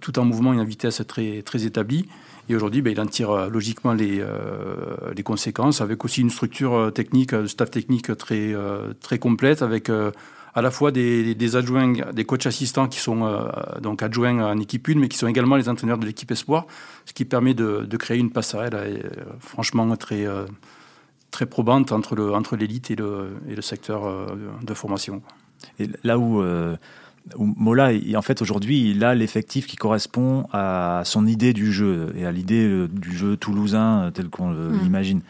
tout 0.00 0.18
en 0.18 0.24
mouvement 0.24 0.52
et 0.52 0.56
une 0.56 0.64
vitesse 0.64 1.02
très, 1.06 1.42
très 1.42 1.64
établie. 1.64 2.08
Et 2.48 2.56
aujourd'hui, 2.56 2.82
ben, 2.82 2.90
il 2.90 3.00
en 3.00 3.06
tire 3.06 3.30
euh, 3.30 3.48
logiquement 3.48 3.92
les, 3.92 4.20
euh, 4.20 5.12
les, 5.14 5.22
conséquences, 5.22 5.80
avec 5.80 6.04
aussi 6.04 6.22
une 6.22 6.30
structure 6.30 6.90
technique, 6.94 7.32
un 7.32 7.46
staff 7.46 7.70
technique 7.70 8.16
très, 8.16 8.54
très 9.00 9.18
complète, 9.18 9.62
avec 9.62 9.90
à 9.90 10.62
la 10.62 10.70
fois 10.70 10.90
des, 10.90 11.34
des, 11.34 11.56
adjoints, 11.56 11.92
des 12.12 12.24
coachs 12.24 12.46
assistants 12.46 12.88
qui 12.88 12.98
sont 12.98 13.48
donc 13.82 14.02
adjoints 14.02 14.42
en 14.42 14.58
équipe 14.58 14.88
1, 14.88 14.94
mais 14.94 15.08
qui 15.08 15.18
sont 15.18 15.26
également 15.26 15.56
les 15.56 15.68
entraîneurs 15.68 15.98
de 15.98 16.06
l'équipe 16.06 16.30
Espoir, 16.30 16.66
ce 17.04 17.12
qui 17.12 17.24
permet 17.24 17.54
de, 17.54 17.84
de 17.84 17.96
créer 17.96 18.18
une 18.18 18.30
passerelle 18.30 19.02
franchement 19.40 19.94
très, 19.96 20.26
très 21.30 21.46
probante 21.46 21.92
entre 21.92 22.16
l'élite 22.56 22.90
entre 22.90 22.92
et, 22.92 22.96
le, 22.96 23.36
et 23.48 23.54
le 23.54 23.62
secteur 23.62 24.34
de 24.62 24.74
formation. 24.74 25.22
Et 25.78 25.88
là 26.02 26.18
où 26.18 26.42
Mola, 27.36 27.90
en 28.14 28.22
fait, 28.22 28.42
aujourd'hui, 28.42 28.90
il 28.90 29.04
a 29.04 29.14
l'effectif 29.14 29.66
qui 29.66 29.76
correspond 29.76 30.46
à 30.52 31.02
son 31.04 31.26
idée 31.26 31.52
du 31.52 31.72
jeu 31.72 32.12
et 32.16 32.24
à 32.24 32.32
l'idée 32.32 32.66
euh, 32.66 32.88
du 32.88 33.16
jeu 33.16 33.36
toulousain 33.36 34.04
euh, 34.04 34.10
tel 34.10 34.28
qu'on 34.28 34.50
mm. 34.50 34.80
l'imagine. 34.82 35.20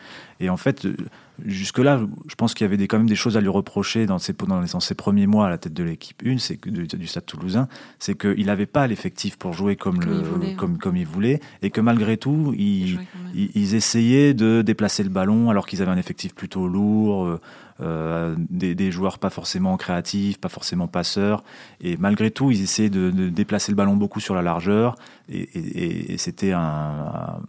Et 0.40 0.50
en 0.50 0.57
fait, 0.57 0.85
euh, 0.85 0.97
jusque-là, 1.45 2.00
je 2.28 2.35
pense 2.37 2.55
qu'il 2.55 2.64
y 2.64 2.69
avait 2.69 2.76
des, 2.76 2.87
quand 2.87 2.99
même 2.99 3.09
des 3.09 3.17
choses 3.17 3.37
à 3.37 3.40
lui 3.40 3.49
reprocher 3.49 4.07
dans 4.07 4.19
ses, 4.19 4.33
dans, 4.33 4.81
ses 4.81 4.95
premiers 4.95 5.26
mois 5.26 5.47
à 5.47 5.50
la 5.50 5.59
tête 5.59 5.75
de 5.75 5.83
l'équipe 5.83 6.23
1, 6.25 6.38
c'est 6.38 6.57
que, 6.57 6.71
du, 6.71 7.07
Stade 7.07 7.26
toulousain, 7.26 7.69
c'est 7.99 8.17
qu'il 8.17 8.47
n'avait 8.47 8.67
pas 8.67 8.87
l'effectif 8.87 9.37
pour 9.37 9.52
jouer 9.52 9.75
comme, 9.75 9.99
comme, 9.99 10.11
le, 10.11 10.49
il 10.49 10.57
comme, 10.57 10.78
comme, 10.78 10.97
il 10.97 11.07
voulait, 11.07 11.40
et 11.62 11.71
que 11.71 11.81
malgré 11.81 12.17
tout, 12.17 12.55
il, 12.57 13.00
ils, 13.35 13.75
essayaient 13.75 14.35
de 14.35 14.62
déplacer 14.62 15.02
le 15.02 15.11
ballon 15.11 15.50
alors 15.50 15.67
qu'ils 15.67 15.83
avaient 15.83 15.90
un 15.90 15.99
effectif 15.99 16.35
plutôt 16.35 16.69
lourd, 16.69 17.25
euh, 17.25 17.40
des, 17.81 18.91
joueurs 18.91 19.19
pas 19.19 19.31
forcément 19.31 19.77
créatifs, 19.77 20.41
pas 20.41 20.49
forcément 20.49 20.89
passeurs, 20.89 21.43
et 21.81 21.97
malgré 21.97 22.31
tout, 22.31 22.51
ils 22.51 22.63
essayaient 22.63 22.91
de, 22.91 23.11
déplacer 23.29 23.73
le 23.73 23.77
ballon 23.77 23.97
beaucoup 23.97 24.21
sur 24.21 24.35
la 24.35 24.43
largeur, 24.43 24.97
et, 25.29 26.13
et 26.13 26.19
c'était 26.19 26.53
un 26.53 27.41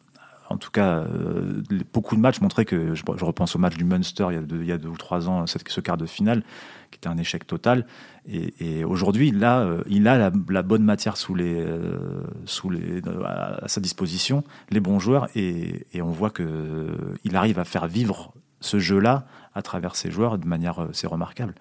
en 0.50 0.58
tout 0.58 0.72
cas, 0.72 0.98
euh, 0.98 1.62
beaucoup 1.94 2.16
de 2.16 2.22
matchs 2.22 2.42
montraient 2.42 2.66
que, 2.66 2.96
je, 2.96 3.04
repense 3.06 3.56
au 3.56 3.60
match 3.60 3.78
du 3.78 3.84
Munster 3.84 4.28
il 4.32 4.66
y 4.66 4.72
a 4.72 4.78
deux, 4.78 4.90
ou 4.90 4.98
trois 4.98 5.30
ans, 5.30 5.46
ce 5.46 5.80
quart 5.80 5.98
de 5.98 6.08
finale, 6.08 6.44
qui 6.90 6.98
était 6.98 7.08
un 7.08 7.18
échec 7.18 7.46
total. 7.46 7.86
Et, 8.28 8.84
aujourd'hui, 8.84 9.32
là, 9.32 9.60
euh, 9.60 9.84
il 9.88 10.08
a 10.08 10.32
la, 10.50 10.62
bonne 10.64 10.84
matière 10.84 11.18
sous 11.18 11.36
les, 11.36 11.56
euh, 11.56 12.24
sous 12.46 12.70
les, 12.70 13.02
à, 13.26 13.68
sa 13.68 13.80
disposition, 13.80 14.44
les 14.72 14.80
bons 14.80 15.00
joueurs, 15.00 15.28
et, 15.36 15.86
on 16.02 16.12
voit 16.12 16.32
qu'il 16.32 17.36
arrive 17.36 17.60
à 17.60 17.66
faire 17.66 17.88
vivre 17.88 18.34
ce 18.62 18.80
jeu-là 18.80 19.26
à 19.54 19.62
travers 19.62 19.96
ses 19.96 20.12
joueurs 20.12 20.38
de 20.38 20.48
manière 20.48 20.88
c'est 20.94 21.08
remarquable. 21.08 21.56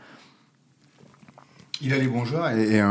Il 1.80 1.92
a 1.92 1.98
les 1.98 2.08
bons 2.08 2.24
joueurs 2.24 2.50
et, 2.50 2.76
et, 2.76 2.82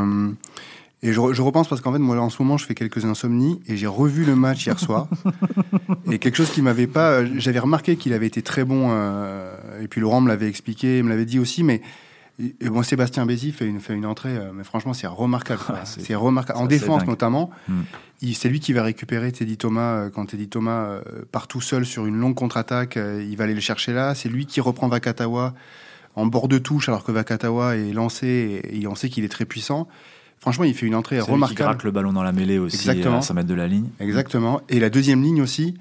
et 1.04 1.14
je, 1.14 1.34
je, 1.34 1.42
repense 1.42 1.68
parce 1.68 1.82
qu'en 1.82 1.94
fait, 1.94 2.00
moi, 2.00 2.18
en 2.18 2.30
ce 2.32 2.42
moment, 2.42 2.58
je 2.58 2.66
fais 2.66 2.74
quelques 2.74 3.06
insomnies 3.06 3.62
et 3.68 3.78
j'ai 3.78 3.86
revu 3.86 4.26
le 4.26 4.36
match 4.36 4.66
hier 4.66 4.80
soir. 4.80 5.08
et 6.12 6.18
quelque 6.18 6.36
chose 6.36 6.50
qui 6.50 6.64
m'avait 6.64 6.88
pas. 6.88 7.24
J'avais 7.38 7.60
remarqué 7.60 7.98
qu'il 7.98 8.14
avait 8.14 8.26
été 8.26 8.42
très 8.42 8.64
bon. 8.64 8.88
Euh, 8.90 9.56
et 9.82 9.88
puis 9.88 10.02
Laurent 10.02 10.22
me 10.22 10.28
l'avait 10.28 10.50
expliqué, 10.50 11.04
me 11.04 11.10
l'avait 11.10 11.26
dit 11.26 11.38
aussi. 11.38 11.64
Mais 11.64 11.82
et 12.40 12.70
bon, 12.70 12.84
Sébastien 12.84 13.26
Bézi 13.26 13.52
fait 13.52 13.66
une, 13.66 13.80
fait 13.80 13.94
une 13.94 14.06
entrée. 14.06 14.38
Euh, 14.38 14.52
mais 14.54 14.64
franchement, 14.64 14.94
c'est 14.94 15.08
remarquable. 15.08 15.62
Ah, 15.70 15.86
c'est 15.86 16.16
remarquable. 16.16 16.60
En 16.60 16.66
défense, 16.68 17.06
notamment. 17.08 17.50
Hmm. 17.68 17.82
C'est 18.34 18.50
lui 18.50 18.60
qui 18.60 18.74
va 18.74 18.84
récupérer 18.84 19.32
Teddy 19.32 19.58
Thomas 19.58 19.96
euh, 19.96 20.10
quand 20.10 20.28
Teddy 20.28 20.48
Thomas 20.48 20.86
euh, 20.86 21.02
part 21.32 21.48
tout 21.48 21.62
seul 21.62 21.86
sur 21.86 22.06
une 22.06 22.16
longue 22.18 22.36
contre-attaque. 22.36 22.98
il 22.98 23.36
va 23.38 23.46
aller 23.46 23.56
le 23.56 23.60
chercher 23.60 23.94
là. 23.94 24.14
C'est 24.14 24.30
lui 24.30 24.46
qui 24.46 24.62
reprend 24.62 24.88
Vakatawa 24.88 25.56
en 26.16 26.26
bord 26.26 26.48
de 26.48 26.58
touche 26.58 26.90
alors 26.90 27.04
que 27.04 27.12
Vakatawa 27.12 27.76
est 27.76 27.92
lancé 27.94 28.62
et 28.72 28.88
on 28.88 28.96
sait 28.96 29.10
qu'il 29.10 29.24
est 29.24 29.30
très 29.30 29.46
puissant. 29.46 29.88
Franchement, 30.40 30.66
il 30.66 30.76
fait 30.76 30.86
une 30.86 30.96
entrée 30.96 31.20
remarquable. 31.20 31.76
Il 31.76 31.78
qui 31.80 31.86
le 31.86 31.92
ballon 31.92 32.14
dans 32.14 32.24
la 32.24 32.32
mêlée 32.32 32.60
aussi, 32.60 32.78
Exactement. 32.78 33.18
à 33.18 33.22
100 33.22 33.34
mètres 33.34 33.48
de 33.48 33.56
la 33.56 33.68
ligne. 33.68 33.90
Exactement. 34.00 34.62
Et 34.70 34.80
la 34.80 34.92
deuxième 34.92 35.24
ligne 35.24 35.42
aussi, 35.42 35.76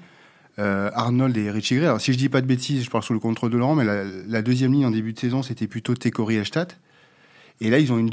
euh, 0.59 0.89
Arnold 0.93 1.37
et 1.37 1.51
Richie 1.51 1.75
Gray. 1.75 1.87
Alors, 1.87 2.01
si 2.01 2.13
je 2.13 2.17
dis 2.17 2.29
pas 2.29 2.41
de 2.41 2.47
bêtises, 2.47 2.83
je 2.83 2.89
parle 2.89 3.03
sous 3.03 3.13
le 3.13 3.19
contrôle 3.19 3.51
de 3.51 3.57
Laurent, 3.57 3.75
mais 3.75 3.85
la, 3.85 4.41
deuxième 4.41 4.73
ligne 4.73 4.85
en 4.85 4.91
début 4.91 5.13
de 5.13 5.19
saison, 5.19 5.43
c'était 5.43 5.67
plutôt 5.67 5.93
Tekori 5.93 6.35
Elstadt. 6.35 6.77
Et 7.59 7.69
là, 7.69 7.79
ils 7.79 7.91
ont 7.91 7.97
une, 7.97 8.09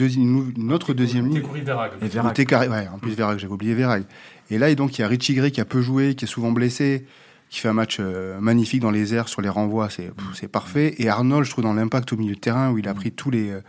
une 0.57 0.73
autre 0.73 0.95
deuxième 0.95 1.29
ligne. 1.29 1.43
Tekori 1.43 1.61
Verag. 1.61 1.93
Et 2.03 2.09
Verag. 2.09 2.71
Ouais, 2.71 2.89
en 2.89 2.99
plus 2.99 3.13
Verag, 3.13 3.39
j'avais 3.39 3.53
oublié 3.53 3.75
Verag. 3.75 4.05
Et 4.51 4.59
là, 4.59 4.71
et 4.71 4.75
donc, 4.75 4.99
il 4.99 5.03
y 5.03 5.05
a 5.05 5.09
Richie 5.09 5.35
Gray 5.35 5.53
qui 5.53 5.61
a 5.61 5.65
peu 5.65 5.81
joué, 5.81 6.15
qui 6.15 6.25
est 6.25 6.29
souvent 6.29 6.53
blessé, 6.53 7.07
qui 7.51 7.61
fait 7.61 7.69
un 7.69 7.75
match 7.75 7.99
euh, 8.01 8.41
magnifique 8.41 8.81
dans 8.81 8.91
les 8.91 9.15
airs, 9.15 9.29
sur 9.29 9.41
les 9.41 9.49
renvois, 9.49 9.89
c'est 9.89 10.49
parfait. 10.49 10.95
Et 10.99 11.09
Arnold, 11.09 11.45
je 11.45 11.51
trouve, 11.51 11.65
dans 11.65 11.75
l'impact 11.75 12.13
au 12.13 12.17
milieu 12.17 12.35
de 12.35 12.41
terrain, 12.41 12.71
où 12.71 12.79
il 12.79 12.89
a 12.89 12.95
pris 12.95 13.13
tous 13.13 13.31
les, 13.31 13.51
euh, 13.51 13.61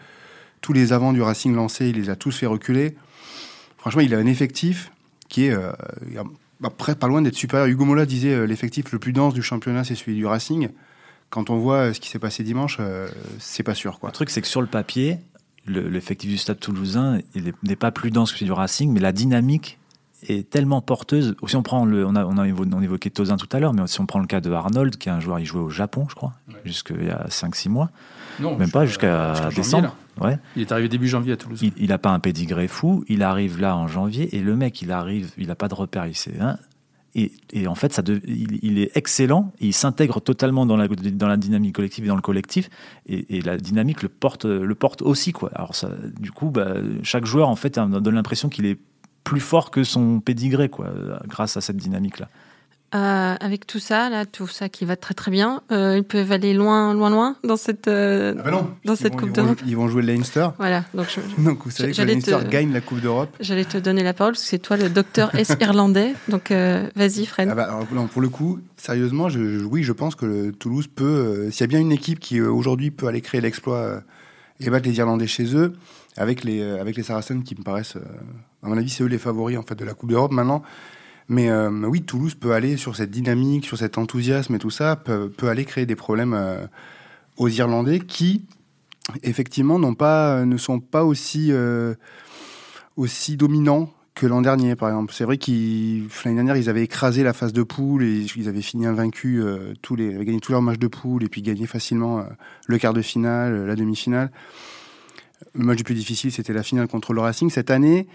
tous 0.61 0.73
les 0.73 0.91
avants 0.91 1.13
du 1.13 1.21
Racing 1.21 1.53
lancés, 1.53 1.89
il 1.89 1.95
les 1.95 2.09
a 2.09 2.15
tous 2.15 2.35
fait 2.37 2.45
reculer. 2.45 2.95
Franchement, 3.77 4.01
il 4.01 4.15
a 4.15 4.17
un 4.17 4.25
effectif 4.25 4.91
qui 5.29 5.45
est 5.45 5.51
euh, 5.51 5.71
après 6.63 6.95
pas 6.95 7.07
loin 7.07 7.21
d'être 7.21 7.35
supérieur. 7.35 7.67
Hugo 7.67 7.85
Mola 7.85 8.05
disait 8.05 8.33
euh, 8.33 8.45
l'effectif 8.45 8.91
le 8.91 8.99
plus 8.99 9.13
dense 9.13 9.33
du 9.33 9.41
championnat, 9.41 9.83
c'est 9.83 9.95
celui 9.95 10.15
du 10.15 10.25
Racing. 10.25 10.69
Quand 11.29 11.49
on 11.49 11.57
voit 11.57 11.77
euh, 11.77 11.93
ce 11.93 11.99
qui 11.99 12.09
s'est 12.09 12.19
passé 12.19 12.43
dimanche, 12.43 12.79
c'est 13.39 13.63
pas 13.63 13.75
sûr. 13.75 13.99
Quoi. 13.99 14.09
Le 14.09 14.13
truc, 14.13 14.29
c'est 14.29 14.41
que 14.41 14.47
sur 14.47 14.61
le 14.61 14.67
papier, 14.67 15.17
l'effectif 15.67 16.29
du 16.29 16.37
Stade 16.37 16.59
Toulousain 16.59 17.19
n'est 17.63 17.75
pas 17.75 17.91
plus 17.91 18.11
dense 18.11 18.31
que 18.31 18.37
celui 18.37 18.47
du 18.47 18.53
Racing, 18.53 18.91
mais 18.91 18.99
la 18.99 19.11
dynamique 19.11 19.79
est 20.27 20.49
tellement 20.49 20.81
porteuse. 20.81 21.35
Si 21.47 21.55
on 21.55 21.63
prend 21.63 21.85
le, 21.85 22.05
on 22.05 22.15
a, 22.15 22.25
on 22.25 22.37
a 22.37 22.47
évoqué 22.47 23.09
Tozin 23.09 23.37
tout 23.37 23.49
à 23.51 23.59
l'heure, 23.59 23.73
mais 23.73 23.85
si 23.87 23.99
on 23.99 24.05
prend 24.05 24.19
le 24.19 24.27
cas 24.27 24.41
de 24.41 24.51
Arnold, 24.51 24.97
qui 24.97 25.09
est 25.09 25.11
un 25.11 25.19
joueur, 25.19 25.39
il 25.39 25.45
jouait 25.45 25.61
au 25.61 25.69
Japon, 25.69 26.07
je 26.09 26.15
crois, 26.15 26.33
jusqu'il 26.63 27.05
y 27.05 27.09
a 27.09 27.27
5-6 27.29 27.69
mois. 27.69 27.89
Non, 28.39 28.57
même 28.57 28.71
pas 28.71 28.85
jusqu'à 28.85 29.49
décembre. 29.55 29.95
Ouais. 30.21 30.37
Il 30.55 30.61
est 30.61 30.71
arrivé 30.71 30.87
début 30.87 31.07
janvier 31.07 31.33
à 31.33 31.37
Toulouse. 31.37 31.61
Il 31.77 31.89
n'a 31.89 31.97
pas 31.97 32.11
un 32.11 32.19
pédigré 32.19 32.67
fou. 32.67 33.03
Il 33.07 33.21
arrive 33.23 33.59
là 33.59 33.75
en 33.75 33.87
janvier 33.87 34.35
et 34.35 34.39
le 34.39 34.55
mec, 34.55 34.81
il 34.81 34.91
arrive, 34.91 35.31
il 35.37 35.47
n'a 35.47 35.55
pas 35.55 35.67
de 35.67 35.75
repère. 35.75 36.05
Il 36.07 36.15
sait, 36.15 36.39
hein, 36.39 36.57
et, 37.17 37.31
et, 37.53 37.67
en 37.67 37.75
fait, 37.75 37.93
ça 37.93 38.01
il, 38.27 38.77
est 38.77 38.95
excellent. 38.95 39.53
il 39.61 39.73
s'intègre 39.73 40.19
totalement 40.19 40.65
dans 40.65 40.75
la, 40.75 40.89
dans 40.89 41.29
la 41.29 41.37
dynamique 41.37 41.75
collective 41.75 42.03
et 42.03 42.07
dans 42.09 42.15
le 42.15 42.21
collectif. 42.21 42.69
Et, 43.07 43.37
et 43.37 43.41
la 43.41 43.57
dynamique 43.57 44.03
le 44.03 44.09
porte, 44.09 44.43
le 44.45 44.75
porte 44.75 45.01
aussi. 45.01 45.31
Quoi. 45.31 45.49
Alors, 45.55 45.75
ça, 45.75 45.89
du 46.19 46.31
coup, 46.31 46.49
bah, 46.49 46.75
chaque 47.03 47.25
joueur, 47.25 47.47
en 47.47 47.55
fait, 47.55 47.75
donne 47.75 48.15
l'impression 48.15 48.49
qu'il 48.49 48.65
est 48.65 48.77
plus 49.23 49.39
fort 49.39 49.71
que 49.71 49.83
son 49.83 50.19
pédigré, 50.19 50.67
quoi, 50.67 50.91
grâce 51.25 51.55
à 51.55 51.61
cette 51.61 51.77
dynamique-là. 51.77 52.29
Euh, 52.93 53.35
avec 53.41 53.67
tout 53.67 53.79
ça, 53.79 54.09
là, 54.09 54.25
tout 54.25 54.47
ça 54.47 54.69
qui 54.69 54.85
va 54.85 54.95
très 54.95 55.13
très 55.13 55.31
bien, 55.31 55.61
euh, 55.71 55.97
ils 55.97 56.03
peuvent 56.03 56.31
aller 56.31 56.53
loin, 56.53 56.93
loin, 56.93 57.09
loin 57.09 57.35
dans 57.43 57.57
cette, 57.57 57.89
euh, 57.89 58.33
ah 58.39 58.43
bah 58.43 58.51
non, 58.51 58.69
dans 58.85 58.95
cette 58.95 59.17
Coupe 59.17 59.33
d'Europe. 59.33 59.59
Ils 59.65 59.75
vont 59.75 59.89
jouer 59.89 60.01
le 60.01 60.13
Leinster. 60.13 60.49
Voilà. 60.59 60.85
Donc, 60.93 61.07
donc 61.39 61.65
vous 61.65 61.71
savez 61.71 61.91
que 61.91 62.01
le 62.01 62.07
Leinster 62.07 62.37
gagne 62.49 62.71
la 62.71 62.79
Coupe 62.79 63.01
d'Europe. 63.01 63.35
J'allais 63.41 63.65
te 63.65 63.77
donner 63.77 64.01
la 64.01 64.13
parole 64.13 64.33
parce 64.33 64.43
que 64.43 64.49
c'est 64.49 64.59
toi 64.59 64.77
le 64.77 64.89
docteur 64.89 65.33
S 65.35 65.57
irlandais. 65.59 66.13
Donc 66.29 66.51
vas-y, 66.51 67.25
Fred. 67.25 67.49
Ah 67.51 67.55
bah, 67.55 67.79
non, 67.91 68.07
pour 68.07 68.21
le 68.21 68.29
coup, 68.29 68.59
sérieusement, 68.77 69.27
je, 69.27 69.65
oui, 69.65 69.83
je 69.83 69.91
pense 69.91 70.15
que 70.15 70.25
le 70.25 70.51
Toulouse 70.53 70.87
peut, 70.87 71.49
s'il 71.51 71.61
y 71.61 71.63
a 71.63 71.67
bien 71.67 71.79
une 71.79 71.91
équipe 71.91 72.19
qui 72.19 72.39
aujourd'hui 72.39 72.91
peut 72.91 73.07
aller 73.07 73.21
créer 73.21 73.41
l'exploit 73.41 74.03
et 74.61 74.69
battre 74.69 74.87
les 74.87 74.97
Irlandais 74.97 75.27
chez 75.27 75.53
eux, 75.53 75.73
avec 76.15 76.45
les, 76.45 76.61
avec 76.61 76.95
les 76.95 77.03
Saracens 77.03 77.43
qui 77.43 77.55
me 77.55 77.63
paraissent, 77.63 77.97
à 78.63 78.69
mon 78.69 78.77
avis, 78.77 78.89
c'est 78.89 79.03
eux 79.03 79.07
les 79.07 79.17
favoris 79.17 79.57
en 79.57 79.63
fait 79.63 79.75
de 79.75 79.83
la 79.83 79.93
Coupe 79.93 80.11
d'Europe 80.11 80.31
maintenant. 80.31 80.63
Mais 81.27 81.49
euh, 81.49 81.69
oui, 81.69 82.03
Toulouse 82.03 82.35
peut 82.35 82.53
aller 82.53 82.77
sur 82.77 82.95
cette 82.95 83.09
dynamique, 83.11 83.65
sur 83.65 83.77
cet 83.77 83.97
enthousiasme 83.97 84.55
et 84.55 84.59
tout 84.59 84.69
ça, 84.69 84.95
peut, 84.95 85.31
aller 85.43 85.65
créer 85.65 85.85
des 85.85 85.95
problèmes 85.95 86.33
euh, 86.33 86.67
aux 87.37 87.49
Irlandais 87.49 87.99
qui, 87.99 88.45
effectivement, 89.23 89.79
n'ont 89.79 89.95
pas, 89.95 90.45
ne 90.45 90.57
sont 90.57 90.79
pas 90.79 91.03
aussi, 91.03 91.51
euh, 91.51 91.95
aussi 92.95 93.37
dominants 93.37 93.91
que 94.13 94.27
l'an 94.27 94.41
dernier, 94.41 94.75
par 94.75 94.89
exemple. 94.89 95.13
C'est 95.13 95.25
vrai 95.25 95.37
qu'ils 95.37 96.07
l'année 96.23 96.35
dernière, 96.35 96.57
ils 96.57 96.69
avaient 96.69 96.83
écrasé 96.83 97.23
la 97.23 97.33
phase 97.33 97.53
de 97.53 97.63
poule 97.63 98.03
et 98.03 98.25
ils 98.35 98.47
avaient 98.47 98.61
fini 98.61 98.85
invaincus, 98.85 99.43
tous 99.81 99.95
les, 99.95 100.15
avaient 100.15 100.25
gagné 100.25 100.39
tous 100.39 100.53
leurs 100.53 100.61
matchs 100.61 100.79
de 100.79 100.87
poule 100.87 101.23
et 101.23 101.27
puis 101.27 101.41
gagné 101.41 101.65
facilement 101.67 102.23
le 102.67 102.77
quart 102.77 102.93
de 102.93 103.01
finale, 103.01 103.65
la 103.65 103.75
demi-finale. 103.75 104.31
Le 105.53 105.65
match 105.65 105.79
le 105.79 105.83
plus 105.83 105.95
difficile, 105.95 106.31
c'était 106.31 106.53
la 106.53 106.63
finale 106.63 106.87
contre 106.87 107.11
le 107.11 107.19
Racing. 107.19 107.49
Cette 107.49 107.71
année, 107.71 108.07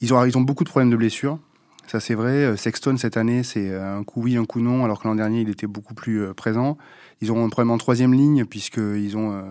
ils 0.00 0.12
ont, 0.12 0.24
ils 0.24 0.36
ont 0.36 0.40
beaucoup 0.40 0.64
de 0.64 0.68
problèmes 0.68 0.90
de 0.90 0.96
blessures. 0.96 1.38
Ça, 1.86 2.00
c'est 2.00 2.14
vrai. 2.14 2.44
Euh, 2.44 2.56
Sexton, 2.56 2.96
cette 2.96 3.16
année, 3.16 3.42
c'est 3.42 3.70
euh, 3.70 3.98
un 3.98 4.02
coup 4.02 4.20
oui, 4.22 4.36
un 4.36 4.44
coup 4.44 4.60
non, 4.60 4.84
alors 4.84 5.00
que 5.00 5.06
l'an 5.06 5.14
dernier, 5.14 5.42
il 5.42 5.48
était 5.48 5.68
beaucoup 5.68 5.94
plus 5.94 6.20
euh, 6.20 6.34
présent. 6.34 6.76
Ils 7.20 7.30
ont 7.30 7.44
un 7.44 7.48
problème 7.48 7.70
en 7.70 7.78
troisième 7.78 8.12
ligne, 8.12 8.44
puisqu'ils 8.44 9.16
ont 9.16 9.42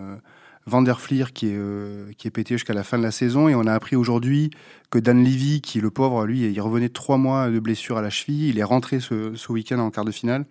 Van 0.66 0.82
der 0.82 1.00
Fleer 1.00 1.32
qui 1.32 1.48
est, 1.48 2.16
qui 2.16 2.28
est 2.28 2.30
pété 2.30 2.54
jusqu'à 2.54 2.74
la 2.74 2.84
fin 2.84 2.96
de 2.96 3.02
la 3.02 3.10
saison. 3.10 3.48
Et 3.48 3.56
on 3.56 3.66
a 3.66 3.72
appris 3.72 3.96
aujourd'hui 3.96 4.50
que 4.90 5.00
Dan 5.00 5.24
Levy, 5.24 5.60
qui 5.60 5.80
le 5.80 5.90
pauvre, 5.90 6.26
lui, 6.26 6.42
il 6.42 6.60
revenait 6.60 6.88
trois 6.88 7.16
mois 7.16 7.48
de 7.48 7.58
blessure 7.58 7.96
à 7.96 8.02
la 8.02 8.10
cheville. 8.10 8.50
Il 8.50 8.60
est 8.60 8.64
rentré 8.64 9.00
ce, 9.00 9.34
ce 9.34 9.50
week-end 9.50 9.80
en 9.80 9.90
quart 9.90 10.04
de 10.04 10.12
finale. 10.12 10.46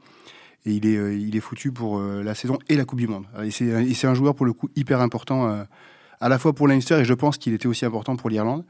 Et 0.65 0.73
il 0.73 0.85
est, 0.85 1.17
il 1.21 1.37
est 1.37 1.39
foutu 1.39 1.71
pour 1.71 2.01
la 2.01 2.35
saison 2.35 2.59
et 2.67 2.75
la 2.75 2.83
Coupe 2.83 2.99
du 2.99 3.07
Monde. 3.07 3.23
Et 3.41 3.51
c'est 3.51 4.07
un 4.07 4.13
joueur, 4.13 4.35
pour 4.35 4.45
le 4.45 4.51
coup, 4.51 4.67
hyper 4.75 4.99
important, 4.99 5.65
à 6.19 6.27
la 6.27 6.37
fois 6.37 6.51
pour 6.51 6.67
Leinster, 6.67 6.95
et 6.95 7.05
je 7.05 7.13
pense 7.13 7.37
qu'il 7.37 7.53
était 7.53 7.67
aussi 7.67 7.85
important 7.85 8.17
pour 8.17 8.29
l'Irlande. 8.29 8.65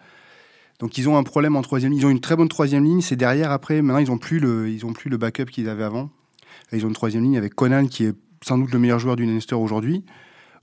Donc 0.80 0.98
ils 0.98 1.08
ont 1.08 1.18
un 1.18 1.24
problème 1.24 1.56
en 1.56 1.62
troisième 1.62 1.92
ligne. 1.92 2.02
Ils 2.02 2.06
ont 2.06 2.10
une 2.10 2.22
très 2.22 2.36
bonne 2.36 2.50
troisième 2.50 2.84
ligne. 2.84 3.02
C'est 3.02 3.16
derrière 3.16 3.52
après. 3.52 3.82
Maintenant 3.82 4.00
ils 4.00 4.12
ont 4.12 4.18
plus 4.18 4.40
le, 4.40 4.68
plus 4.94 5.10
le 5.10 5.18
backup 5.18 5.46
qu'ils 5.46 5.70
avaient 5.70 5.84
avant. 5.84 6.10
ils 6.72 6.86
ont 6.86 6.90
une 6.90 6.96
troisième 6.96 7.24
ligne 7.24 7.38
avec 7.38 7.56
Conan 7.56 7.88
qui 7.88 8.06
est 8.06 8.16
sans 8.44 8.58
doute 8.58 8.72
le 8.72 8.80
meilleur 8.80 9.00
joueur 9.00 9.16
du 9.16 9.26
Leinster 9.26 9.56
aujourd'hui. 9.56 10.04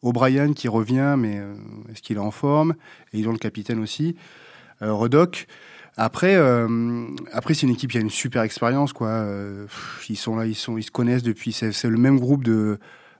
O'Brien 0.02 0.52
qui 0.52 0.68
revient, 0.68 1.14
mais 1.16 1.38
euh, 1.38 1.54
est-ce 1.90 2.02
qu'il 2.02 2.16
est 2.16 2.20
en 2.20 2.30
forme? 2.30 2.74
Et 3.12 3.18
ils 3.18 3.28
ont 3.28 3.32
le 3.32 3.38
capitaine 3.38 3.80
aussi, 3.80 4.16
euh, 4.82 4.92
Redoc. 4.92 5.46
Après, 5.96 6.34
euh, 6.36 7.06
après 7.32 7.54
c'est 7.54 7.66
une 7.66 7.72
équipe 7.72 7.90
qui 7.90 7.98
a 7.98 8.00
une 8.00 8.10
super 8.10 8.42
expérience, 8.42 8.92
quoi. 8.92 9.26
ils 10.08 10.16
sont 10.16 10.36
là, 10.36 10.46
ils 10.46 10.54
sont, 10.54 10.78
ils 10.78 10.82
se 10.82 10.90
connaissent 10.90 11.22
depuis. 11.22 11.52
C'est 11.52 11.84
le 11.84 11.98
même 11.98 12.18
groupe 12.18 12.44
de, 12.44 12.78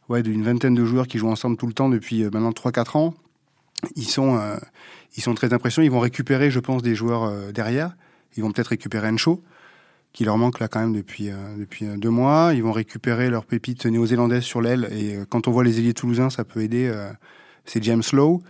ouais, 0.09 0.23
d'une 0.23 0.43
vingtaine 0.43 0.75
de 0.75 0.85
joueurs 0.85 1.07
qui 1.07 1.19
jouent 1.19 1.29
ensemble 1.29 1.57
tout 1.57 1.67
le 1.67 1.75
temps 1.75 1.91
depuis 1.91 2.25
maintenant 2.25 2.51
3-4 2.51 2.97
ans. 2.97 3.15
Ils 3.95 4.09
sont, 4.09 4.41
ils 5.17 5.23
sont 5.23 5.35
très 5.35 5.53
impressionnants. 5.53 5.85
Ils 5.85 5.91
vont 5.91 6.01
récupérer, 6.01 6.51
je 6.51 6.61
pense, 6.61 6.83
des 6.83 6.95
joueurs 6.95 7.25
euh, 7.25 7.53
derrière. 7.53 7.95
Ils 8.37 8.43
vont 8.43 8.51
peut-être 8.51 8.69
récupérer 8.69 9.09
Encho, 9.09 9.43
qui 10.13 10.25
leur 10.25 10.39
manque 10.39 10.59
là 10.59 10.69
quand 10.69 10.81
même 10.81 10.95
depuis, 10.95 11.31
euh, 11.31 11.35
depuis 11.59 11.87
euh, 11.87 11.97
deux 11.97 12.11
mois. 12.11 12.53
Ils 12.55 12.63
vont 12.63 12.73
récupérer 12.73 13.29
leur 13.31 13.45
pépite 13.45 13.85
néo-zélandaise 13.85 14.43
sur 14.43 14.61
l'aile. 14.61 14.89
Et 14.93 15.19
quand 15.29 15.49
on 15.49 15.51
voit 15.51 15.65
les 15.65 15.79
ailiers 15.79 15.95
toulousains, 15.95 16.31
ça 16.31 16.45
peut 16.45 16.61
aider. 16.61 16.93
c'est 17.65 17.83
James 17.83 18.03
Lowe. 18.13 18.43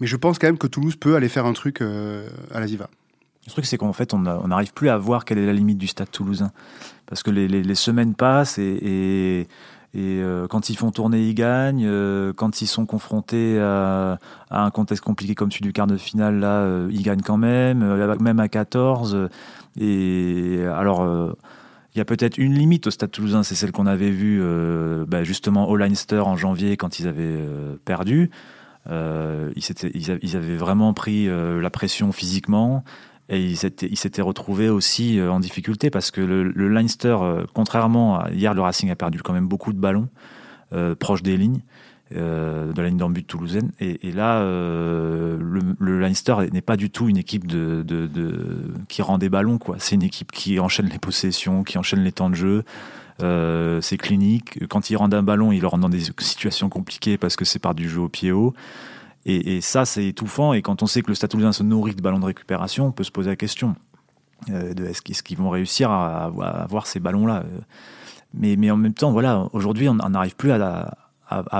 Mais 0.00 0.06
je 0.06 0.16
pense 0.16 0.38
quand 0.38 0.46
même 0.46 0.58
que 0.58 0.66
Toulouse 0.66 0.96
peut 0.96 1.16
aller 1.16 1.30
faire 1.30 1.46
un 1.46 1.54
truc 1.54 1.80
à 1.80 2.60
la 2.60 2.66
Ziva. 2.66 2.90
Le 3.46 3.50
truc, 3.52 3.64
c'est 3.64 3.78
qu'en 3.78 3.94
fait, 3.94 4.12
on 4.12 4.18
n'arrive 4.18 4.74
plus 4.74 4.90
à 4.90 4.98
voir 4.98 5.24
quelle 5.24 5.38
est 5.38 5.46
la 5.46 5.54
limite 5.54 5.78
du 5.78 5.86
stade 5.86 6.10
toulousain. 6.10 6.50
Parce 7.06 7.22
que 7.22 7.30
les, 7.30 7.74
semaines 7.74 8.14
passent 8.14 8.58
et 8.58 9.46
euh, 9.98 10.46
quand 10.46 10.68
ils 10.68 10.76
font 10.76 10.90
tourner, 10.90 11.22
ils 11.22 11.34
gagnent. 11.34 11.86
Euh, 11.86 12.32
quand 12.32 12.60
ils 12.60 12.66
sont 12.66 12.86
confrontés 12.86 13.58
à, 13.60 14.18
un 14.50 14.70
contexte 14.70 15.04
compliqué 15.04 15.34
comme 15.34 15.50
celui 15.50 15.64
du 15.64 15.72
quart 15.72 15.86
de 15.86 15.96
finale, 15.96 16.38
là, 16.38 16.60
euh, 16.60 16.88
ils 16.90 17.02
gagnent 17.02 17.22
quand 17.22 17.36
même, 17.36 17.84
même 18.20 18.40
à 18.40 18.48
14. 18.48 19.28
Et 19.78 20.60
alors, 20.74 21.06
il 21.94 21.98
y 21.98 22.00
a 22.00 22.04
peut-être 22.04 22.38
une 22.38 22.54
limite 22.54 22.86
au 22.86 22.90
Stade 22.90 23.10
Toulousain, 23.10 23.42
c'est 23.42 23.54
celle 23.54 23.72
qu'on 23.72 23.86
avait 23.86 24.10
vue 24.10 24.42
bah, 25.06 25.22
justement 25.24 25.68
au 25.68 25.76
Leinster 25.76 26.20
en 26.20 26.36
janvier 26.36 26.76
quand 26.76 26.98
ils 26.98 27.06
avaient 27.06 27.38
perdu. 27.84 28.30
ils, 28.88 30.36
avaient 30.36 30.56
vraiment 30.56 30.94
pris 30.94 31.28
la 31.28 31.70
pression 31.70 32.12
physiquement. 32.12 32.84
Et 33.28 33.44
il 33.44 33.56
s'était 33.56 34.22
retrouvé 34.22 34.68
aussi 34.68 35.18
euh, 35.18 35.32
en 35.32 35.40
difficulté 35.40 35.90
parce 35.90 36.10
que 36.10 36.20
le, 36.20 36.68
Leinster, 36.68 37.16
euh, 37.20 37.44
contrairement 37.54 38.20
à 38.20 38.30
hier, 38.30 38.54
le 38.54 38.60
Racing 38.60 38.90
a 38.90 38.96
perdu 38.96 39.20
quand 39.22 39.32
même 39.32 39.48
beaucoup 39.48 39.72
de 39.72 39.78
ballons 39.78 40.08
euh, 40.72 40.94
proches 40.94 41.22
des 41.22 41.36
lignes, 41.36 41.60
de 42.12 42.72
la 42.76 42.88
ligne 42.88 42.98
d'en 42.98 43.10
but 43.10 43.26
toulousaine. 43.26 43.72
Et, 43.80 44.12
là, 44.12 44.40
le, 44.40 45.98
Leinster 45.98 46.36
n'est 46.52 46.60
pas 46.60 46.76
du 46.76 46.88
tout 46.88 47.08
une 47.08 47.16
équipe 47.16 47.48
de, 47.48 47.84
qui 48.86 49.02
rend 49.02 49.18
des 49.18 49.28
ballons. 49.28 49.58
C'est 49.78 49.96
une 49.96 50.04
équipe 50.04 50.30
qui 50.30 50.60
enchaîne 50.60 50.86
les 50.86 51.00
possessions, 51.00 51.64
qui 51.64 51.78
enchaîne 51.78 52.04
les 52.04 52.12
temps 52.12 52.30
de 52.30 52.36
jeu. 52.36 52.62
c'est 53.80 53.96
clinique. 53.96 54.68
Quand 54.68 54.88
ils 54.88 54.96
rendent 54.96 55.14
un 55.14 55.24
ballon, 55.24 55.50
ils 55.50 55.60
leur 55.60 55.72
rendent 55.72 55.80
dans 55.80 55.88
des 55.88 56.04
situations 56.18 56.68
compliquées 56.68 57.18
parce 57.18 57.34
que 57.34 57.44
c'est 57.44 57.58
par 57.58 57.74
du 57.74 57.88
jeu 57.88 58.02
au 58.02 58.08
pied 58.08 58.30
haut. 58.30 58.54
Et, 59.28 59.60
ça, 59.60 59.84
c'est 59.84 60.06
étouffant. 60.06 60.52
Et 60.52 60.62
quand 60.62 60.84
on 60.84 60.86
sait 60.86 61.02
que 61.02 61.08
le 61.08 61.16
Stade 61.16 61.30
Toulousain 61.30 61.50
se 61.50 61.64
nourrit 61.64 61.96
de 61.96 62.00
ballons 62.00 62.20
de 62.20 62.26
récupération, 62.26 62.86
on 62.86 62.92
peut 62.92 63.02
se 63.02 63.10
poser 63.10 63.30
la 63.30 63.36
question 63.36 63.74
de 64.48 64.84
est-ce 64.84 65.22
qu'ils 65.22 65.36
vont 65.36 65.50
réussir 65.50 65.90
à, 65.90 66.26
avoir 66.62 66.86
ces 66.86 67.00
ballons-là. 67.00 67.44
Mais, 68.34 68.54
mais 68.56 68.70
en 68.70 68.76
même 68.76 68.94
temps, 68.94 69.10
voilà, 69.10 69.48
aujourd'hui, 69.52 69.88
on 69.88 69.94
n'arrive 69.94 70.36
plus 70.36 70.52
à, 70.52 70.94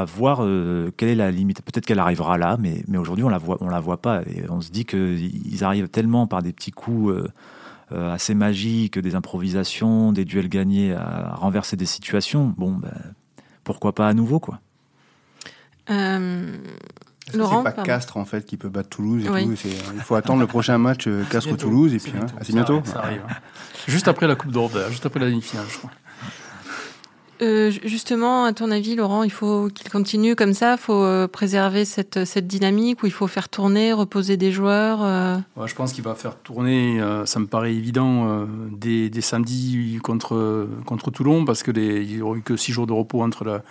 voir 0.05 0.45
euh, 0.45 0.93
quelle 0.97 1.09
est 1.09 1.17
la 1.17 1.31
limite. 1.31 1.63
Peut-être 1.63 1.87
qu'elle 1.87 1.99
arrivera 1.99 2.39
là, 2.39 2.57
mais, 2.59 2.85
aujourd'hui 2.97 3.25
on 3.25 3.29
la 3.29 3.39
voit, 3.39 3.59
on 3.61 3.69
la 3.69 3.81
voit 3.81 4.01
pas. 4.01 4.23
Et 4.23 4.45
on 4.49 4.61
se 4.61 4.71
dit 4.71 4.85
qu'ils 4.85 5.65
arrivent 5.65 5.89
tellement 5.89 6.29
par 6.29 6.43
des 6.43 6.53
petits 6.53 6.71
coups 6.71 7.13
euh, 7.13 7.29
euh, 7.93 8.13
assez 8.13 8.35
magiques, 8.35 8.99
des 8.99 9.15
improvisations, 9.17 10.13
des 10.13 10.25
duels 10.25 10.49
gagnés 10.49 10.93
à, 10.93 11.35
renverser 11.35 11.77
des 11.77 11.87
situations. 11.87 12.55
Bon, 12.57 12.73
ben, 12.73 12.93
pourquoi 13.65 13.93
pas 13.95 14.07
à 14.07 14.15
nouveau, 14.15 14.39
quoi. 14.39 14.61
Laurent, 17.35 17.65
c'est 17.65 17.75
pas 17.75 17.83
Castres 17.83 18.17
en 18.17 18.25
fait 18.25 18.47
qui 18.47 18.57
peut 18.57 18.69
battre 18.69 18.89
Toulouse 18.89 19.25
et 19.25 19.29
tout. 19.29 19.55
Il 19.95 20.01
faut 20.01 20.15
attendre 20.15 20.41
le 20.41 20.47
prochain 20.47 20.79
match 20.79 21.09
Castres-Toulouse 21.31 21.95
et 21.95 21.99
puis 21.99 22.13
hein, 22.17 22.27
c'est 22.43 22.53
bientôt. 22.53 22.83
Ça 22.85 23.01
arrive, 23.01 23.23
hein. 23.29 23.35
Juste 23.89 24.09
après 24.09 24.27
la 24.27 24.37
Coupe 24.37 24.53
d'Europe, 24.53 24.77
juste 24.91 25.07
après 25.07 25.21
la 25.21 25.27
demi-finale, 25.27 25.67
je 25.69 25.79
crois. 25.79 25.91
Euh, 27.43 27.71
justement, 27.85 28.45
à 28.45 28.53
ton 28.53 28.71
avis, 28.71 28.97
Laurent, 28.97 29.23
il 29.23 29.31
faut 29.31 29.69
qu'il 29.69 29.91
continue 29.91 30.35
comme 30.35 30.55
ça 30.55 30.73
Il 30.73 30.79
faut 30.79 31.03
euh, 31.03 31.29
préserver 31.29 31.85
cette, 31.85 32.25
cette 32.25 32.47
dynamique 32.47 33.03
ou 33.03 33.07
il 33.07 33.13
faut 33.13 33.27
faire 33.27 33.49
tourner, 33.49 33.93
reposer 33.93 34.37
des 34.37 34.53
joueurs 34.53 35.03
euh? 35.03 35.37
Je 35.67 35.75
pense 35.75 35.93
qu'il 35.93 36.05
va 36.05 36.15
faire 36.15 36.37
tourner, 36.37 37.01
ça 37.25 37.41
me 37.41 37.47
paraît 37.47 37.75
évident, 37.75 38.47
des, 38.71 39.11
des, 39.11 39.21
samedis 39.21 39.99
contre, 40.03 40.69
contre 40.87 41.11
Toulon 41.11 41.45
parce 41.45 41.63
qu'il 41.63 41.75
n'y 41.75 42.21
aura 42.21 42.37
eu 42.37 42.43
que 42.43 42.57
6 42.57 42.73
jours 42.73 42.87
de 42.87 42.93
repos 42.93 43.23
entre, 43.23 43.45
la, 43.45 43.63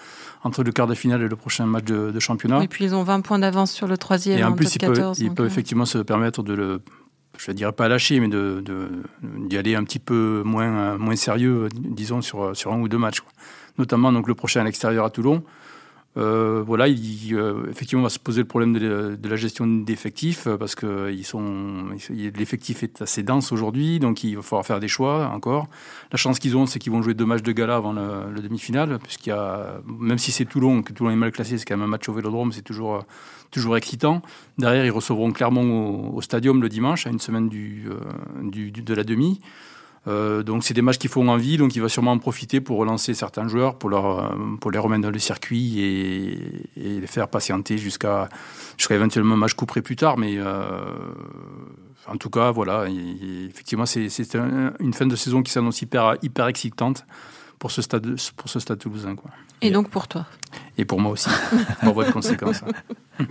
entre 0.44 0.64
le 0.64 0.72
quart 0.72 0.88
de 0.88 0.96
finale 0.96 1.22
et 1.22 1.28
le 1.28 1.36
prochain 1.36 1.66
match 1.66 1.86
de, 1.86 2.20
championnat. 2.20 2.64
Et 2.64 2.68
puis 2.68 2.86
ils 2.86 2.96
ont 2.96 3.04
20 3.04 3.22
points 3.22 3.40
d'avance 3.40 3.72
sur 3.72 3.88
le 3.88 3.98
troisième. 3.98 4.40
Et 4.40 4.44
en, 4.44 4.54
plus, 4.54 4.76
ils 4.76 4.80
peuvent, 4.80 5.34
peut 5.36 5.46
effectivement 5.46 5.86
se 5.86 5.98
permettre 6.00 6.44
de 6.44 6.54
le 6.54 6.82
je 7.38 7.52
ne 7.52 7.56
dirais 7.56 7.72
pas 7.72 7.88
lâcher, 7.88 8.20
mais 8.20 8.28
d'y 8.28 8.36
de, 8.36 9.58
aller 9.58 9.76
un 9.76 9.84
petit 9.84 10.00
peu 10.00 10.42
moins, 10.46 10.98
moins 10.98 11.16
sérieux, 11.16 11.70
disons, 11.74 12.22
sur, 12.22 12.56
sur 12.56 12.74
un 12.74 12.80
ou 12.80 12.88
deux 12.88 12.98
matchs. 12.98 13.22
Notamment 13.78 14.12
donc, 14.12 14.28
le 14.28 14.36
prochain 14.36 14.62
à 14.62 14.64
l'extérieur 14.64 15.06
à 15.06 15.10
Toulon. 15.10 15.44
Euh, 16.18 16.64
voilà, 16.66 16.88
il, 16.88 17.36
euh, 17.36 17.70
effectivement, 17.70 18.02
on 18.02 18.04
va 18.04 18.10
se 18.10 18.20
poser 18.20 18.42
le 18.42 18.48
problème 18.48 18.74
de, 18.74 19.18
la 19.22 19.36
gestion 19.36 19.68
d'effectifs 19.68 20.48
euh, 20.48 20.58
parce 20.58 20.74
que 20.74 21.12
ils 21.12 21.26
sont, 21.26 21.88
l'effectif 22.10 22.84
est 22.84 23.02
assez 23.02 23.22
dense 23.22 23.52
aujourd'hui, 23.52 24.00
donc 24.00 24.24
il 24.24 24.38
va 24.38 24.42
falloir 24.42 24.66
faire 24.66 24.80
des 24.80 24.88
choix 24.88 25.30
encore. 25.34 25.68
La 26.12 26.18
chance 26.18 26.40
qu'ils 26.40 26.56
ont, 26.56 26.68
c'est 26.68 26.80
qu'ils 26.80 26.94
vont 26.94 27.02
jouer 27.02 27.16
deux 27.16 27.26
matchs 27.26 27.42
de 27.42 27.52
gala 27.52 27.76
avant 27.76 27.92
le, 27.92 28.42
demi-finale, 28.42 28.98
puisqu'il 29.04 29.30
y 29.30 29.34
a, 29.34 29.82
même 29.86 30.18
si 30.18 30.32
c'est 30.32 30.46
Toulon, 30.46 30.84
que 30.84 30.94
Toulon 30.94 31.10
est 31.10 31.16
mal 31.18 31.32
classé, 31.32 31.58
c'est 31.58 31.66
quand 31.66 31.76
même 31.76 31.86
un 31.86 31.90
match 31.90 32.08
au 32.08 32.14
Vélodrome, 32.14 32.52
c'est 32.52 32.62
toujours 32.62 33.04
toujours 33.52 33.78
excitant. 33.78 34.22
Derrière, 34.58 34.86
ils 34.86 34.92
recevront 34.92 35.32
Clermont 35.32 36.14
au, 36.14 36.22
Stadium 36.22 36.62
le 36.62 36.70
dimanche, 36.70 37.08
à 37.08 37.10
une 37.10 37.20
semaine 37.20 37.48
du, 37.50 37.86
du 38.42 38.72
de 38.72 38.94
la 38.94 39.04
demi. 39.04 39.40
Euh, 40.08 40.44
donc 40.44 40.64
c'est 40.64 40.74
des 40.74 40.82
matchs 40.82 40.98
qui 40.98 41.08
font 41.08 41.28
envie, 41.28 41.58
donc 41.58 41.76
il 41.76 41.82
va 41.82 41.90
sûrement 41.90 42.12
en 42.12 42.20
profiter 42.20 42.62
pour 42.62 42.78
relancer 42.78 43.14
certains 43.14 43.48
joueurs, 43.48 43.76
pour, 43.78 43.90
leur, 43.90 44.20
euh, 44.20 44.56
pour 44.62 44.72
les 44.72 44.78
remettre 44.78 45.02
dans 45.02 45.10
le 45.10 45.20
circuit 45.20 45.80
et, 45.80 46.70
les 46.76 47.08
faire 47.08 47.28
patienter 47.28 47.78
jusqu'à 47.78 48.30
jusqu'à 48.78 48.96
éventuellement 48.96 49.36
un 49.36 49.38
match 49.38 49.54
couperé 49.54 49.82
plus 49.82 49.96
tard. 49.96 50.18
Mais 50.18 50.36
euh, 50.38 50.80
en 52.08 52.18
tout 52.18 52.30
cas, 52.30 52.52
voilà, 52.52 52.86
effectivement, 53.50 53.86
c'est 53.86 54.36
une 54.80 54.94
fin 54.94 55.08
de 55.08 55.16
saison 55.16 55.42
qui 55.42 55.52
s'annonce 55.52 55.82
hyper, 55.82 56.18
hyper 56.22 56.48
excitante 56.48 57.06
pour 57.58 57.72
ce 57.72 57.82
stade, 57.82 58.16
pour 58.36 58.50
ce 58.50 58.60
stade 58.60 58.78
toulousain. 58.78 59.16
Quoi. 59.16 59.32
Et, 59.62 59.72
donc 59.72 59.90
pour 59.90 60.08
toi 60.08 60.26
Et 60.78 60.86
pour 60.86 61.00
moi 61.00 61.14
aussi, 61.14 61.30
pour 61.82 61.94
votre 61.94 62.12
conséquence. 62.12 62.62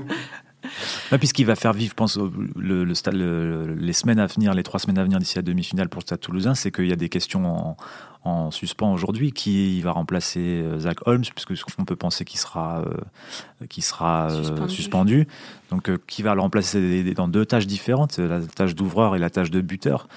Puisqu'il 1.18 1.46
va 1.46 1.56
faire 1.56 1.72
vivre, 1.72 1.90
je 1.90 1.94
pense, 1.94 2.18
le, 2.56 2.84
le, 2.84 3.74
les 3.74 3.92
semaines 3.92 4.18
à 4.18 4.26
venir, 4.26 4.54
les 4.54 4.62
trois 4.62 4.80
semaines 4.80 4.98
à 4.98 5.04
venir 5.04 5.18
d'ici 5.18 5.36
la 5.36 5.42
demi-finale 5.42 5.88
pour 5.88 6.00
le 6.00 6.04
Stade 6.04 6.20
Toulousain, 6.20 6.54
c'est 6.54 6.70
qu'il 6.70 6.86
y 6.86 6.92
a 6.92 6.96
des 6.96 7.08
questions 7.08 7.46
en, 7.46 7.76
en 8.24 8.50
suspens 8.50 8.92
aujourd'hui. 8.92 9.32
Qui 9.32 9.80
va 9.82 9.92
remplacer 9.92 10.40
euh, 10.40 10.78
Zach 10.80 10.98
Holmes, 11.06 11.24
puisque 11.34 11.52
on 11.78 11.84
peut 11.84 11.96
penser 11.96 12.24
qu'il 12.24 12.40
sera, 12.40 12.80
euh, 12.80 13.66
qui 13.68 13.82
sera 13.82 14.30
euh, 14.30 14.68
suspendu. 14.68 15.26
Donc, 15.70 15.90
qui 16.06 16.22
va 16.22 16.34
le 16.34 16.40
remplacer? 16.40 17.14
Dans 17.14 17.28
deux 17.28 17.46
tâches 17.46 17.66
différentes, 17.66 18.18
la 18.18 18.40
tâche 18.40 18.74
d'ouvreur 18.74 19.16
et 19.16 19.18
la 19.18 19.30
tâche 19.30 19.50
de 19.50 19.60
buteur. 19.60 20.08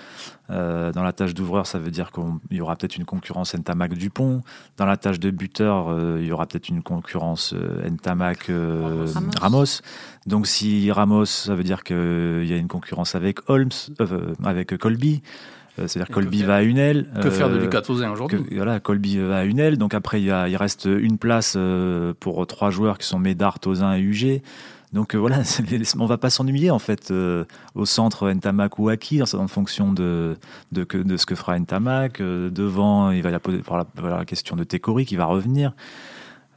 Dans 0.49 1.03
la 1.03 1.13
tâche 1.13 1.33
d'ouvreur, 1.33 1.67
ça 1.67 1.79
veut 1.79 1.91
dire 1.91 2.11
qu'il 2.11 2.57
y 2.57 2.61
aura 2.61 2.75
peut-être 2.75 2.95
une 2.95 3.05
concurrence 3.05 3.53
Ntamak 3.53 3.93
Dupont. 3.95 4.41
Dans 4.77 4.85
la 4.85 4.97
tâche 4.97 5.19
de 5.19 5.29
buteur, 5.29 5.93
il 6.19 6.25
y 6.25 6.31
aura 6.31 6.45
peut-être 6.45 6.69
une 6.69 6.83
concurrence 6.83 7.53
Ntamak 7.83 8.51
Ramos. 9.41 9.81
Donc 10.25 10.47
si 10.47 10.91
Ramos, 10.91 11.25
ça 11.25 11.55
veut 11.55 11.63
dire 11.63 11.83
qu'il 11.83 12.45
y 12.45 12.53
a 12.53 12.57
une 12.57 12.67
concurrence 12.67 13.15
avec 13.15 13.49
Holmes, 13.49 13.69
avec 14.43 14.77
Colby. 14.77 15.21
Euh, 15.79 15.87
c'est-à-dire 15.87 16.13
Colby 16.13 16.43
va 16.43 16.55
à 16.55 16.61
une 16.61 16.77
aile. 16.77 17.07
Que 17.21 17.29
faire 17.29 17.49
de 17.49 17.55
euh, 17.55 17.61
Lucas 17.61 17.81
Tozin 17.81 18.09
aujourd'hui? 18.09 18.39
Voilà, 18.51 18.79
Colby 18.79 19.17
va 19.17 19.39
à 19.39 19.43
une 19.43 19.59
aile. 19.59 19.77
Donc 19.77 19.93
après, 19.93 20.21
il, 20.21 20.25
y 20.25 20.31
a, 20.31 20.47
il 20.47 20.55
reste 20.55 20.85
une 20.85 21.17
place 21.17 21.55
euh, 21.55 22.13
pour 22.19 22.45
trois 22.47 22.71
joueurs 22.71 22.97
qui 22.97 23.07
sont 23.07 23.19
Médard, 23.19 23.59
Tozin 23.59 23.95
et 23.95 24.01
UG. 24.01 24.41
Donc 24.93 25.15
voilà, 25.15 25.41
on 25.99 26.05
va 26.05 26.17
pas 26.17 26.29
s'ennuyer 26.29 26.71
en 26.71 26.79
fait 26.79 27.13
au 27.75 27.85
centre 27.85 28.31
Ntamak 28.31 28.79
ou 28.79 28.89
Aki 28.89 29.21
en 29.21 29.47
fonction 29.47 29.91
de, 29.91 30.37
de, 30.71 30.83
de, 30.83 31.17
ce 31.17 31.25
que 31.25 31.35
fera 31.35 31.59
Ntamak. 31.59 32.21
devant, 32.21 33.11
il 33.11 33.21
va 33.21 33.31
y 33.31 33.33
avoir 33.33 33.85
la, 34.01 34.25
question 34.25 34.55
de 34.55 34.63
Tekori 34.63 35.05
qui 35.05 35.15
va 35.15 35.25
revenir. 35.25 35.73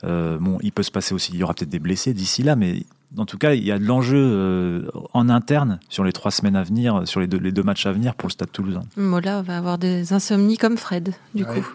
bon, 0.02 0.58
il 0.62 0.72
peut 0.72 0.84
se 0.84 0.92
passer 0.92 1.14
aussi, 1.14 1.32
il 1.32 1.38
y 1.38 1.42
aura 1.42 1.54
peut-être 1.54 1.70
des 1.70 1.80
blessés 1.80 2.14
d'ici 2.14 2.42
là, 2.42 2.56
mais 2.56 2.84
en 3.16 3.26
tout 3.26 3.38
cas, 3.38 3.54
il 3.54 3.64
y 3.64 3.72
a 3.72 3.78
de 3.78 3.84
l'enjeu 3.84 4.18
euh, 4.18 4.88
en 5.12 5.28
interne 5.28 5.80
sur 5.88 6.04
les 6.04 6.12
trois 6.12 6.30
semaines 6.30 6.56
à 6.56 6.62
venir, 6.62 7.02
sur 7.06 7.20
les 7.20 7.26
deux, 7.26 7.38
les 7.38 7.52
deux 7.52 7.62
matchs 7.62 7.86
à 7.86 7.92
venir 7.92 8.14
pour 8.14 8.28
le 8.28 8.32
Stade 8.32 8.52
Toulousain. 8.52 8.82
Mola 8.96 9.42
va 9.42 9.56
avoir 9.56 9.78
des 9.78 10.12
insomnies 10.12 10.56
comme 10.56 10.76
Fred, 10.76 11.14
du 11.34 11.44
coup. 11.44 11.66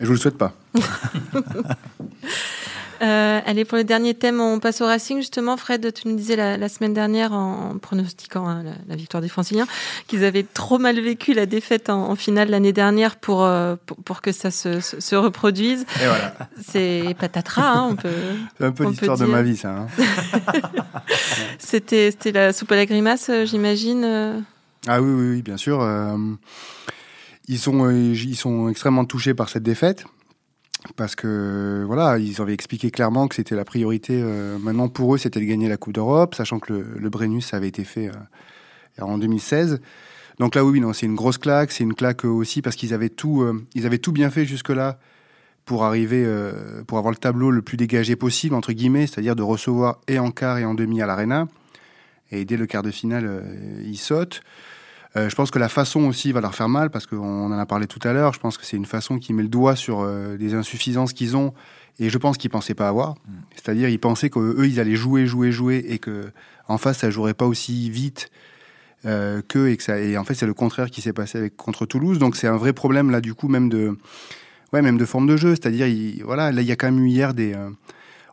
Je 0.00 0.06
vous 0.06 0.12
le 0.12 0.18
souhaite 0.18 0.38
pas. 0.38 0.54
Euh, 3.04 3.40
allez, 3.44 3.64
pour 3.64 3.76
le 3.76 3.84
dernier 3.84 4.14
thème, 4.14 4.40
on 4.40 4.58
passe 4.60 4.80
au 4.80 4.86
Racing. 4.86 5.18
Justement, 5.18 5.56
Fred, 5.56 5.92
tu 5.92 6.08
nous 6.08 6.16
disais 6.16 6.36
la, 6.36 6.68
semaine 6.68 6.94
dernière, 6.94 7.32
en, 7.32 7.76
pronostiquant 7.78 8.48
hein, 8.48 8.64
la, 8.88 8.96
victoire 8.96 9.20
des 9.20 9.28
Franciliens, 9.28 9.66
qu'ils 10.06 10.24
avaient 10.24 10.44
trop 10.44 10.78
mal 10.78 10.98
vécu 11.00 11.34
la 11.34 11.46
défaite 11.46 11.90
en, 11.90 12.14
finale 12.16 12.48
l'année 12.48 12.72
dernière 12.72 13.16
pour, 13.16 13.44
euh, 13.44 13.76
pour, 14.04 14.22
que 14.22 14.32
ça 14.32 14.50
se, 14.50 14.80
se, 14.80 15.14
reproduise. 15.16 15.84
Et 16.00 16.06
voilà. 16.06 16.34
C'est 16.62 17.14
patatras, 17.18 17.62
hein, 17.62 17.88
on 17.90 17.96
peut. 17.96 18.08
C'est 18.58 18.64
un 18.64 18.72
peu 18.72 18.88
l'histoire 18.88 19.18
de 19.18 19.26
ma 19.26 19.42
vie, 19.42 19.56
ça. 19.56 19.70
Hein. 19.70 19.86
c'était 21.58 22.10
la 22.32 22.52
soupe 22.52 22.72
à 22.72 22.76
la 22.76 22.86
grimace, 22.86 23.28
euh, 23.28 23.44
j'imagine 23.44 24.44
Ah 24.86 25.02
oui, 25.02 25.10
oui, 25.10 25.30
oui, 25.34 25.42
bien 25.42 25.56
sûr. 25.56 25.86
ils, 27.48 27.58
sont, 27.58 27.90
ils 27.90 28.36
sont 28.36 28.68
extrêmement 28.68 29.04
touchés 29.04 29.34
par 29.34 29.48
cette 29.50 29.62
défaite 29.62 30.06
parce 30.96 31.16
que 31.16 31.84
voilà, 31.86 32.18
ils 32.18 32.40
avaient 32.40 32.52
expliqué 32.52 32.90
clairement 32.90 33.28
que 33.28 33.34
c'était 33.34 33.56
la 33.56 33.64
priorité. 33.64 34.20
Euh, 34.22 34.58
maintenant, 34.58 34.88
pour 34.88 35.14
eux, 35.14 35.18
c'était 35.18 35.40
de 35.40 35.44
gagner 35.44 35.68
la 35.68 35.76
Coupe 35.76 35.94
d'Europe, 35.94 36.34
sachant 36.34 36.58
que 36.58 36.72
le, 36.72 36.86
le, 36.98 37.10
Brennus 37.10 37.52
avait 37.52 37.68
été 37.68 37.84
fait 37.84 38.08
euh, 38.08 39.02
en 39.02 39.18
2016. 39.18 39.80
Donc 40.38 40.54
là, 40.54 40.64
oui, 40.64 40.82
c'est 40.92 41.06
une 41.06 41.14
grosse 41.14 41.38
claque. 41.38 41.72
C'est 41.72 41.84
une 41.84 41.94
claque 41.94 42.24
aussi 42.24 42.60
parce 42.60 42.76
qu'ils 42.76 42.92
avaient 42.92 43.08
tout, 43.08 43.42
euh, 43.42 43.64
avaient 43.84 43.98
tout 43.98 44.12
bien 44.12 44.30
fait 44.30 44.44
jusque-là 44.44 44.98
pour 45.64 45.84
arriver, 45.84 46.26
pour 46.86 46.98
avoir 46.98 47.10
le 47.10 47.16
tableau 47.16 47.50
le 47.50 47.62
plus 47.62 47.78
dégagé 47.78 48.16
possible 48.16 48.54
entre 48.54 48.74
guillemets, 48.74 49.06
c'est-à-dire 49.06 49.34
de 49.34 49.42
recevoir 49.42 49.98
et 50.08 50.18
en 50.18 50.30
quart 50.30 50.58
et 50.58 50.66
en 50.66 50.74
demi 50.74 51.00
à 51.00 51.06
l'Arena. 51.06 51.48
Et 52.30 52.44
dès 52.44 52.58
le 52.58 52.66
quart 52.66 52.82
de 52.82 52.90
finale, 52.90 53.42
ils 53.82 53.96
sautent. 53.96 54.42
Euh, 55.16 55.28
je 55.28 55.34
pense 55.34 55.50
que 55.50 55.58
la 55.58 55.68
façon 55.68 56.04
aussi 56.04 56.32
va 56.32 56.40
leur 56.40 56.54
faire 56.54 56.68
mal 56.68 56.90
parce 56.90 57.06
qu'on 57.06 57.52
en 57.52 57.58
a 57.58 57.66
parlé 57.66 57.86
tout 57.86 58.00
à 58.02 58.12
l'heure. 58.12 58.32
Je 58.32 58.40
pense 58.40 58.58
que 58.58 58.64
c'est 58.64 58.76
une 58.76 58.86
façon 58.86 59.18
qui 59.18 59.32
met 59.32 59.42
le 59.42 59.48
doigt 59.48 59.76
sur 59.76 60.00
euh, 60.00 60.36
des 60.36 60.54
insuffisances 60.54 61.12
qu'ils 61.12 61.36
ont 61.36 61.54
et 62.00 62.10
je 62.10 62.18
pense 62.18 62.36
qu'ils 62.36 62.50
pensaient 62.50 62.74
pas 62.74 62.88
avoir. 62.88 63.10
Mm. 63.10 63.32
C'est-à-dire 63.54 63.88
ils 63.88 64.00
pensaient 64.00 64.30
qu'eux 64.30 64.66
ils 64.66 64.80
allaient 64.80 64.96
jouer, 64.96 65.26
jouer, 65.26 65.52
jouer 65.52 65.84
et 65.88 65.98
que 65.98 66.30
en 66.66 66.78
face 66.78 66.98
ça 66.98 67.10
jouerait 67.10 67.34
pas 67.34 67.46
aussi 67.46 67.90
vite 67.90 68.30
euh, 69.06 69.40
que 69.46 69.68
et 69.68 69.76
que 69.76 69.84
ça. 69.84 70.00
Et 70.00 70.18
en 70.18 70.24
fait 70.24 70.34
c'est 70.34 70.46
le 70.46 70.54
contraire 70.54 70.90
qui 70.90 71.00
s'est 71.00 71.12
passé 71.12 71.38
avec 71.38 71.56
contre 71.56 71.86
Toulouse. 71.86 72.18
Donc 72.18 72.34
c'est 72.34 72.48
un 72.48 72.56
vrai 72.56 72.72
problème 72.72 73.10
là 73.10 73.20
du 73.20 73.34
coup 73.34 73.46
même 73.46 73.68
de 73.68 73.96
ouais 74.72 74.82
même 74.82 74.98
de 74.98 75.04
forme 75.04 75.28
de 75.28 75.36
jeu. 75.36 75.50
C'est-à-dire 75.50 75.86
voilà 76.24 76.50
là 76.50 76.60
il 76.60 76.66
y 76.66 76.72
a 76.72 76.76
quand 76.76 76.90
même 76.90 77.04
eu 77.04 77.08
hier 77.08 77.34
des 77.34 77.54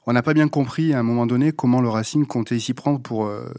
on 0.07 0.13
n'a 0.13 0.23
pas 0.23 0.33
bien 0.33 0.47
compris 0.47 0.93
à 0.93 0.99
un 0.99 1.03
moment 1.03 1.27
donné 1.27 1.51
comment 1.51 1.79
le 1.79 1.89
Racing 1.89 2.25
comptait 2.25 2.59
s'y 2.59 2.73
prendre 2.73 2.99
pour 2.99 3.25
euh, 3.25 3.53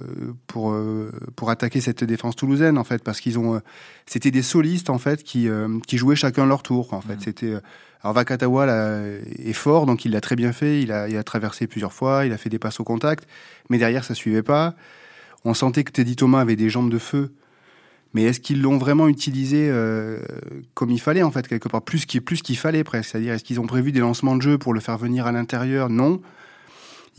pour 0.47 0.73
euh, 0.73 1.13
pour 1.37 1.51
attaquer 1.51 1.81
cette 1.81 2.03
défense 2.03 2.35
toulousaine 2.35 2.79
en 2.79 2.85
fait 2.85 3.03
parce 3.05 3.21
qu'ils 3.21 3.39
ont 3.39 3.55
euh, 3.55 3.59
c'était 4.07 4.33
des 4.33 4.43
solistes 4.43 4.91
en 4.91 4.99
fait 4.99 5.23
qui 5.23 5.49
qui 5.87 5.99
jouaient 5.99 6.17
chacun 6.17 6.47
leur 6.47 6.63
tour 6.63 6.93
en 6.95 7.01
fait. 7.01 7.17
Mmh. 7.17 7.21
c'était 7.21 7.55
alors 8.03 8.15
Vakatawa 8.15 8.67
là, 8.67 9.01
est 9.39 9.53
fort 9.53 9.87
donc 9.87 10.05
il 10.05 10.13
l'a 10.13 10.21
très 10.21 10.35
bien 10.35 10.53
fait 10.53 10.83
il 10.83 10.91
a 10.91 11.09
il 11.09 11.17
a 11.17 11.23
traversé 11.23 11.69
plusieurs 11.69 11.93
fois 11.93 12.27
il 12.27 12.33
a 12.33 12.37
fait 12.37 12.51
des 12.51 12.59
passes 12.59 12.81
au 12.81 12.85
contact 12.85 13.29
mais 13.71 13.79
derrière 13.79 14.05
ça 14.05 14.15
suivait 14.15 14.43
pas. 14.43 14.75
On 15.45 15.55
sentait 15.55 15.83
que 15.83 15.91
Teddy 15.91 16.15
Thomas 16.15 16.41
avait 16.41 16.55
des 16.55 16.71
jambes 16.71 16.91
de 16.91 16.99
feu 16.99 17.33
Mais 18.15 18.25
est-ce 18.25 18.41
qu'ils 18.41 18.61
l'ont 18.61 18.77
vraiment 18.77 19.09
utilisé 19.09 19.69
euh, 19.71 20.19
comme 20.75 20.91
il 20.91 21.01
fallait, 21.01 21.23
en 21.23 21.31
fait, 21.31 21.49
quelque 21.49 21.69
part? 21.69 21.83
Plus 21.83 22.05
qu'il 22.05 22.23
plus 22.23 22.43
qu'il 22.43 22.59
fallait, 22.59 22.85
presque. 22.85 23.11
C'est-à-dire, 23.11 23.33
est-ce 23.33 23.45
qu'ils 23.45 23.61
ont 23.61 23.67
prévu 23.67 23.91
des 23.91 24.01
lancements 24.01 24.37
de 24.37 24.43
jeu 24.43 24.59
pour 24.59 24.75
le 24.75 24.81
faire 24.81 24.99
venir 24.99 25.27
à 25.27 25.33
l'intérieur? 25.33 25.89
Non. 25.89 26.21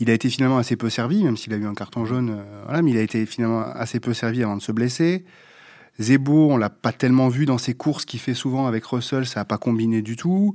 Il 0.00 0.10
a 0.10 0.12
été 0.12 0.28
finalement 0.28 0.58
assez 0.58 0.76
peu 0.76 0.90
servi, 0.90 1.24
même 1.24 1.36
s'il 1.36 1.52
a 1.52 1.56
eu 1.56 1.66
un 1.66 1.74
carton 1.74 2.04
jaune. 2.04 2.30
euh, 2.30 2.62
voilà, 2.64 2.82
mais 2.82 2.92
il 2.92 2.96
a 2.96 3.02
été 3.02 3.26
finalement 3.26 3.62
assez 3.62 4.00
peu 4.00 4.14
servi 4.14 4.42
avant 4.42 4.56
de 4.56 4.62
se 4.62 4.72
blesser. 4.72 5.24
Zebo, 6.00 6.50
on 6.50 6.56
l'a 6.56 6.70
pas 6.70 6.92
tellement 6.92 7.28
vu 7.28 7.46
dans 7.46 7.58
ses 7.58 7.74
courses 7.74 8.04
qu'il 8.04 8.18
fait 8.20 8.34
souvent 8.34 8.66
avec 8.66 8.84
Russell, 8.84 9.26
ça 9.26 9.40
n'a 9.40 9.44
pas 9.44 9.58
combiné 9.58 10.02
du 10.02 10.16
tout. 10.16 10.54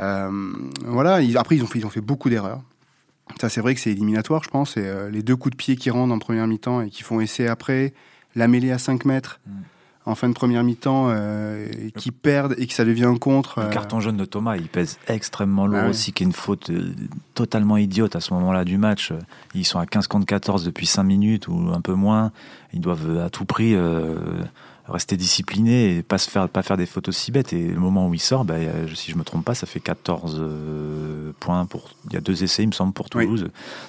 Euh, 0.00 0.52
voilà, 0.84 1.20
après, 1.36 1.56
ils 1.56 1.62
ont, 1.62 1.66
fait, 1.66 1.78
ils 1.78 1.86
ont 1.86 1.90
fait 1.90 2.02
beaucoup 2.02 2.28
d'erreurs. 2.28 2.62
Ça, 3.40 3.48
c'est 3.48 3.60
vrai 3.60 3.74
que 3.74 3.80
c'est 3.80 3.90
éliminatoire, 3.90 4.42
je 4.42 4.50
pense. 4.50 4.76
Et, 4.76 4.92
les 5.10 5.22
deux 5.22 5.36
coups 5.36 5.52
de 5.52 5.56
pied 5.56 5.76
qui 5.76 5.88
rendent 5.88 6.12
en 6.12 6.18
première 6.18 6.46
mi-temps 6.46 6.82
et 6.82 6.90
qui 6.90 7.02
font 7.02 7.20
essai 7.20 7.46
après, 7.46 7.94
la 8.34 8.48
mêlée 8.48 8.72
à 8.72 8.78
5 8.78 9.04
mètres 9.04 9.40
Mm. 9.46 10.10
en 10.10 10.14
fin 10.14 10.28
de 10.28 10.34
première 10.34 10.64
mi-temps, 10.64 11.08
euh, 11.10 11.68
qui 11.96 12.10
perdent 12.10 12.54
et 12.58 12.66
que 12.66 12.72
ça 12.72 12.84
devient 12.84 13.04
un 13.04 13.16
contre. 13.16 13.60
Le 13.60 13.66
euh, 13.66 13.70
carton 13.70 14.00
jaune 14.00 14.16
de 14.16 14.24
Thomas, 14.24 14.56
il 14.56 14.68
pèse 14.68 14.98
extrêmement 15.06 15.66
lourd 15.66 15.82
ouais. 15.82 15.88
aussi, 15.88 16.12
qui 16.12 16.22
est 16.22 16.26
une 16.26 16.32
faute 16.32 16.70
euh, 16.70 16.94
totalement 17.34 17.76
idiote 17.76 18.16
à 18.16 18.20
ce 18.20 18.32
moment-là 18.34 18.64
du 18.64 18.78
match. 18.78 19.12
Ils 19.54 19.66
sont 19.66 19.78
à 19.78 19.86
15 19.86 20.06
contre 20.06 20.26
14 20.26 20.64
depuis 20.64 20.86
5 20.86 21.02
minutes 21.02 21.48
ou 21.48 21.70
un 21.72 21.80
peu 21.80 21.94
moins. 21.94 22.32
Ils 22.72 22.80
doivent 22.80 23.18
à 23.18 23.30
tout 23.30 23.44
prix 23.44 23.76
rester 24.90 25.16
disciplinés 25.16 25.96
et 25.96 26.02
pas 26.02 26.18
se 26.18 26.28
faire 26.28 26.48
pas 26.48 26.62
faire 26.62 26.76
des 26.76 26.86
fautes 26.86 27.08
aussi 27.08 27.30
bêtes. 27.32 27.52
Et 27.52 27.68
le 27.68 27.80
moment 27.80 28.08
où 28.08 28.14
il 28.14 28.20
sort, 28.20 28.44
bah, 28.44 28.56
si 28.94 29.10
je 29.10 29.16
me 29.16 29.24
trompe 29.24 29.44
pas, 29.44 29.54
ça 29.54 29.66
fait 29.66 29.80
14 29.80 30.38
euh, 30.40 31.32
points 31.40 31.64
pour. 31.66 31.90
Il 32.06 32.14
y 32.14 32.16
a 32.16 32.20
deux 32.20 32.42
essais, 32.42 32.62
il 32.62 32.68
me 32.68 32.72
semble, 32.72 32.92
pour 32.92 33.06
Oui. 33.14 33.24
Toulouse 33.24 33.48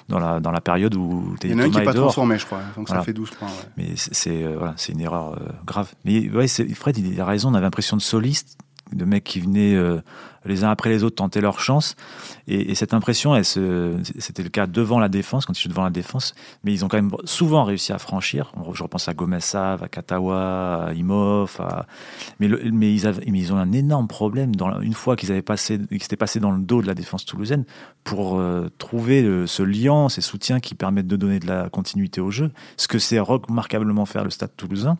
dans 0.10 0.20
la 0.20 0.40
dans 0.40 0.52
la 0.52 0.62
période 0.62 0.96
où 0.96 1.36
Il 1.44 1.52
y 1.52 1.54
en 1.54 1.60
a 1.60 1.64
un 1.64 1.70
qui 1.70 1.76
n'est 1.78 1.82
est 1.82 1.86
pas 1.86 1.94
dehors. 1.94 2.06
transformé, 2.06 2.38
je 2.38 2.46
crois. 2.46 2.62
Donc 2.76 2.88
Voilà. 2.88 3.02
ça 3.02 3.06
fait 3.06 3.14
12 3.14 3.30
points. 3.32 3.48
ouais. 3.48 3.54
Mais 3.78 3.90
c'est 3.96 4.44
euh, 4.44 4.56
voilà, 4.58 4.74
c'est 4.78 4.94
une 4.94 5.02
erreur 5.02 5.34
euh, 5.34 5.50
grave. 5.66 5.92
Mais 6.06 6.30
ouais, 6.30 6.48
c'est- 6.48 6.68
Fred, 6.74 6.98
il 6.98 7.20
a 7.20 7.26
raison. 7.26 7.50
On 7.50 7.54
avait 7.54 7.66
l'impression 7.66 7.98
de 7.98 8.02
solistes, 8.02 8.58
de 8.94 9.06
mecs 9.06 9.24
qui 9.24 9.40
venaient 9.40 9.76
euh, 9.76 10.02
les 10.46 10.64
uns 10.64 10.70
après 10.70 10.90
les 10.90 11.04
autres 11.04 11.16
tenter 11.16 11.40
leur 11.42 11.60
chance. 11.60 11.96
Et, 12.48 12.72
et 12.72 12.76
cette 12.76 12.94
impression, 12.94 13.40
c'était 13.44 14.44
le 14.44 14.50
cas 14.50 14.68
devant 14.68 15.00
la 15.00 15.10
défense, 15.10 15.46
quand 15.46 15.54
ils 15.54 15.62
étaient 15.62 15.70
devant 15.70 15.84
la 15.84 15.92
défense. 15.92 16.34
Mais 16.64 16.74
ils 16.74 16.84
ont 16.84 16.88
quand 16.88 16.98
même 16.98 17.12
souvent 17.26 17.64
réussi 17.64 17.94
à 17.94 18.00
franchir. 18.00 18.52
Je 18.74 18.84
repense 18.84 19.08
à 19.08 19.14
Gomez 19.14 19.40
Sav, 19.42 19.84
à 19.84 19.88
Katawa, 19.88 20.88
à. 20.88 20.94
À... 21.60 21.86
Mais, 22.40 22.48
ils 22.48 23.54
ont 23.54 23.58
un 23.58 23.72
énorme 23.72 24.08
problème. 24.08 24.56
Dans, 24.56 24.82
une 24.82 24.94
fois 24.94 25.16
qu'ils 25.16 25.32
avaient 25.32 25.42
passé, 25.42 25.80
qu'ils 25.90 26.02
s'étaient 26.02 26.16
passés 26.16 26.40
dans 26.40 26.52
le 26.52 26.62
dos 26.62 26.82
de 26.82 26.88
la 26.88 26.96
défense 26.96 27.26
toulousaine, 27.26 27.66
pour 28.04 28.40
euh, 28.40 28.70
trouver 28.78 29.22
le- 29.22 29.48
ce 29.48 29.64
lien, 29.64 30.10
ces 30.10 30.22
soutiens 30.22 30.60
qui 30.60 30.74
permettent 30.76 31.08
de 31.08 31.16
donner 31.16 31.40
de 31.40 31.48
la 31.48 31.70
continuité 31.70 32.20
au 32.20 32.32
jeu. 32.32 32.52
Ce 32.78 32.88
que 32.88 33.00
c'est 33.00 33.20
remarquablement 33.20 34.06
faire 34.06 34.24
le 34.24 34.30
Stade 34.32 34.52
Toulousain. 34.58 34.98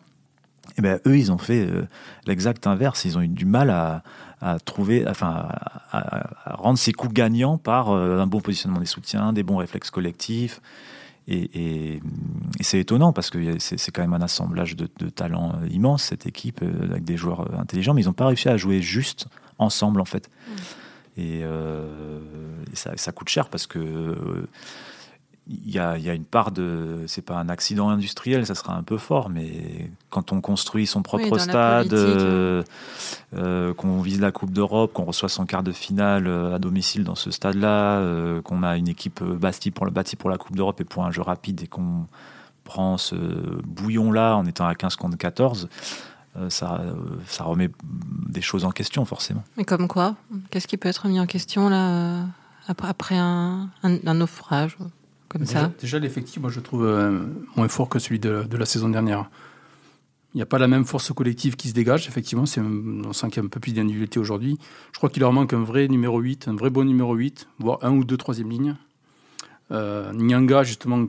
Et 0.78 0.82
ben 0.82 1.00
eux, 1.06 1.18
ils 1.18 1.30
ont 1.32 1.38
fait 1.38 1.66
euh, 1.66 1.86
l'exact 2.26 2.66
inverse. 2.66 3.04
Ils 3.04 3.18
ont 3.18 3.20
eu 3.22 3.28
du 3.28 3.44
mal 3.44 3.70
à, 3.70 4.02
à 4.40 4.58
trouver, 4.58 5.06
enfin, 5.08 5.48
à, 5.92 6.54
rendre 6.56 6.78
ces 6.78 6.92
coups 6.92 7.12
gagnants 7.12 7.58
par 7.58 7.90
euh, 7.90 8.20
un 8.20 8.26
bon 8.26 8.40
positionnement 8.40 8.80
des 8.80 8.86
soutiens, 8.86 9.32
des 9.32 9.42
bons 9.42 9.56
réflexes 9.58 9.90
collectifs. 9.90 10.60
Et, 11.28 11.50
et- 11.54 12.02
et 12.58 12.62
c'est 12.62 12.80
étonnant 12.80 13.12
parce 13.12 13.30
que 13.30 13.58
c'est 13.60 13.90
quand 13.92 14.02
même 14.02 14.14
un 14.14 14.22
assemblage 14.22 14.74
de, 14.76 14.88
de 14.98 15.08
talents 15.08 15.52
euh, 15.62 15.68
immense 15.68 16.02
cette 16.04 16.26
équipe 16.26 16.62
avec 16.82 17.04
des 17.04 17.16
joueurs 17.16 17.58
intelligents, 17.60 17.94
mais 17.94 18.02
ils 18.02 18.06
n'ont 18.06 18.12
pas 18.12 18.26
réussi 18.26 18.48
à 18.48 18.56
jouer 18.56 18.80
juste 18.82 19.26
ensemble 19.58 20.00
en 20.00 20.04
fait. 20.04 20.30
Et, 21.16 21.42
euh, 21.42 22.18
et 22.72 22.76
ça, 22.76 22.92
ça 22.96 23.12
coûte 23.12 23.28
cher 23.28 23.48
parce 23.50 23.66
que 23.66 23.78
il 25.48 25.70
y 25.70 25.78
a, 25.78 25.98
il 25.98 26.04
y 26.04 26.10
a 26.10 26.14
une 26.14 26.24
part 26.24 26.52
de. 26.52 27.04
C'est 27.08 27.22
pas 27.22 27.36
un 27.36 27.48
accident 27.48 27.88
industriel, 27.88 28.46
ça 28.46 28.54
sera 28.54 28.74
un 28.76 28.84
peu 28.84 28.96
fort, 28.96 29.28
mais 29.28 29.90
quand 30.08 30.32
on 30.32 30.40
construit 30.40 30.86
son 30.86 31.02
propre 31.02 31.28
Oui, 31.32 31.40
stade, 31.40 31.92
euh, 31.92 32.62
euh, 33.34 33.74
qu'on 33.74 34.00
vise 34.00 34.20
la 34.20 34.30
Coupe 34.30 34.52
d'Europe, 34.52 34.92
qu'on 34.92 35.04
reçoit 35.04 35.28
son 35.28 35.44
quart 35.44 35.64
de 35.64 35.72
finale 35.72 36.28
euh, 36.28 36.54
à 36.54 36.58
domicile 36.60 37.02
dans 37.02 37.16
ce 37.16 37.32
stade-là, 37.32 37.98
euh, 37.98 38.40
qu'on 38.40 38.62
a 38.62 38.76
une 38.76 38.88
équipe 38.88 39.22
bâtie 39.22 39.72
pour, 39.72 39.90
bâtie 39.90 40.14
pour 40.14 40.30
la 40.30 40.38
Coupe 40.38 40.54
d'Europe 40.54 40.80
et 40.80 40.84
pour 40.84 41.04
un 41.04 41.10
jeu 41.10 41.22
rapide 41.22 41.62
et 41.62 41.66
qu'on 41.66 42.06
prend 42.62 42.96
ce 42.96 43.16
bouillon-là 43.16 44.36
en 44.36 44.46
étant 44.46 44.66
à 44.66 44.76
15 44.76 44.94
contre 44.94 45.18
14, 45.18 45.68
euh, 46.36 46.50
ça, 46.50 46.80
ça 47.26 47.42
remet 47.42 47.68
des 48.28 48.42
choses 48.42 48.64
en 48.64 48.70
question, 48.70 49.04
forcément. 49.04 49.42
Mais 49.56 49.64
comme 49.64 49.88
quoi 49.88 50.14
Qu'est-ce 50.50 50.68
qui 50.68 50.76
peut 50.76 50.88
être 50.88 51.08
mis 51.08 51.18
en 51.18 51.26
question 51.26 51.68
là 51.68 52.26
après, 52.68 52.88
après 52.88 53.18
un, 53.18 53.70
un, 53.82 53.98
un 54.06 54.14
naufrage? 54.14 54.78
Comme 55.32 55.42
Déjà, 55.42 55.60
ça 55.62 55.72
déjà, 55.80 55.98
l'effectif, 55.98 56.40
moi, 56.40 56.50
je 56.50 56.60
trouve 56.60 56.84
euh, 56.84 57.20
moins 57.56 57.68
fort 57.68 57.88
que 57.88 57.98
celui 57.98 58.18
de, 58.18 58.44
de 58.44 58.56
la 58.56 58.66
saison 58.66 58.88
dernière. 58.88 59.30
Il 60.34 60.38
n'y 60.38 60.42
a 60.42 60.46
pas 60.46 60.58
la 60.58 60.68
même 60.68 60.84
force 60.84 61.12
collective 61.12 61.56
qui 61.56 61.68
se 61.68 61.74
dégage, 61.74 62.06
effectivement. 62.08 62.46
C'est, 62.46 62.60
un- 62.60 63.04
on 63.04 63.12
sent 63.12 63.28
qu'il 63.28 63.36
y 63.36 63.40
a 63.40 63.46
un 63.46 63.48
peu 63.48 63.60
plus 63.60 63.72
d'individualité 63.72 64.18
aujourd'hui. 64.18 64.58
Je 64.92 64.98
crois 64.98 65.10
qu'il 65.10 65.20
leur 65.20 65.32
manque 65.32 65.52
un 65.52 65.62
vrai 65.62 65.88
numéro 65.88 66.18
8, 66.20 66.48
un 66.48 66.54
vrai 66.56 66.70
bon 66.70 66.84
numéro 66.86 67.14
8, 67.14 67.48
voire 67.58 67.78
un 67.82 67.92
ou 67.92 68.04
deux 68.04 68.16
troisième 68.16 68.50
lignes. 68.50 68.76
Euh, 69.70 70.12
Nyanga, 70.12 70.64
justement, 70.64 71.06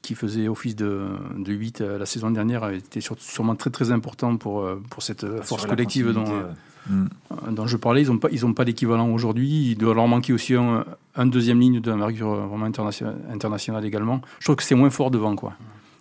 qui, 0.00 0.14
faisait 0.14 0.48
office 0.48 0.76
de, 0.76 1.08
de 1.36 1.52
8 1.52 1.80
euh, 1.82 1.98
la 1.98 2.06
saison 2.06 2.30
dernière, 2.30 2.68
était 2.70 3.00
sur- 3.02 3.18
sûrement 3.20 3.54
très 3.54 3.70
très 3.70 3.90
important 3.90 4.36
pour, 4.38 4.66
pour 4.90 5.02
cette 5.02 5.24
force 5.42 5.66
collective 5.66 6.10
dont, 6.12 6.24
euh, 6.26 6.42
Mm. 6.90 7.06
euh, 7.30 7.50
dont 7.52 7.66
je 7.66 7.76
parlais. 7.76 8.02
Ils 8.02 8.08
n'ont 8.08 8.18
pas, 8.18 8.28
ils 8.32 8.44
ont 8.44 8.54
pas 8.54 8.64
d'équivalent 8.64 9.08
aujourd'hui. 9.10 9.70
Il 9.70 9.76
doit 9.76 9.94
leur 9.94 10.08
manquer 10.08 10.32
aussi 10.32 10.54
un, 10.54 10.84
un 11.14 11.26
deuxième 11.26 11.60
ligne 11.60 11.80
d'envergure 11.80 12.32
euh, 12.32 12.46
vraiment 12.46 12.64
internationale, 12.66 13.16
internationale 13.32 13.84
également. 13.84 14.20
Je 14.40 14.46
trouve 14.46 14.56
que 14.56 14.62
c'est 14.64 14.74
moins 14.74 14.90
fort 14.90 15.10
devant. 15.10 15.36
Quoi. 15.36 15.52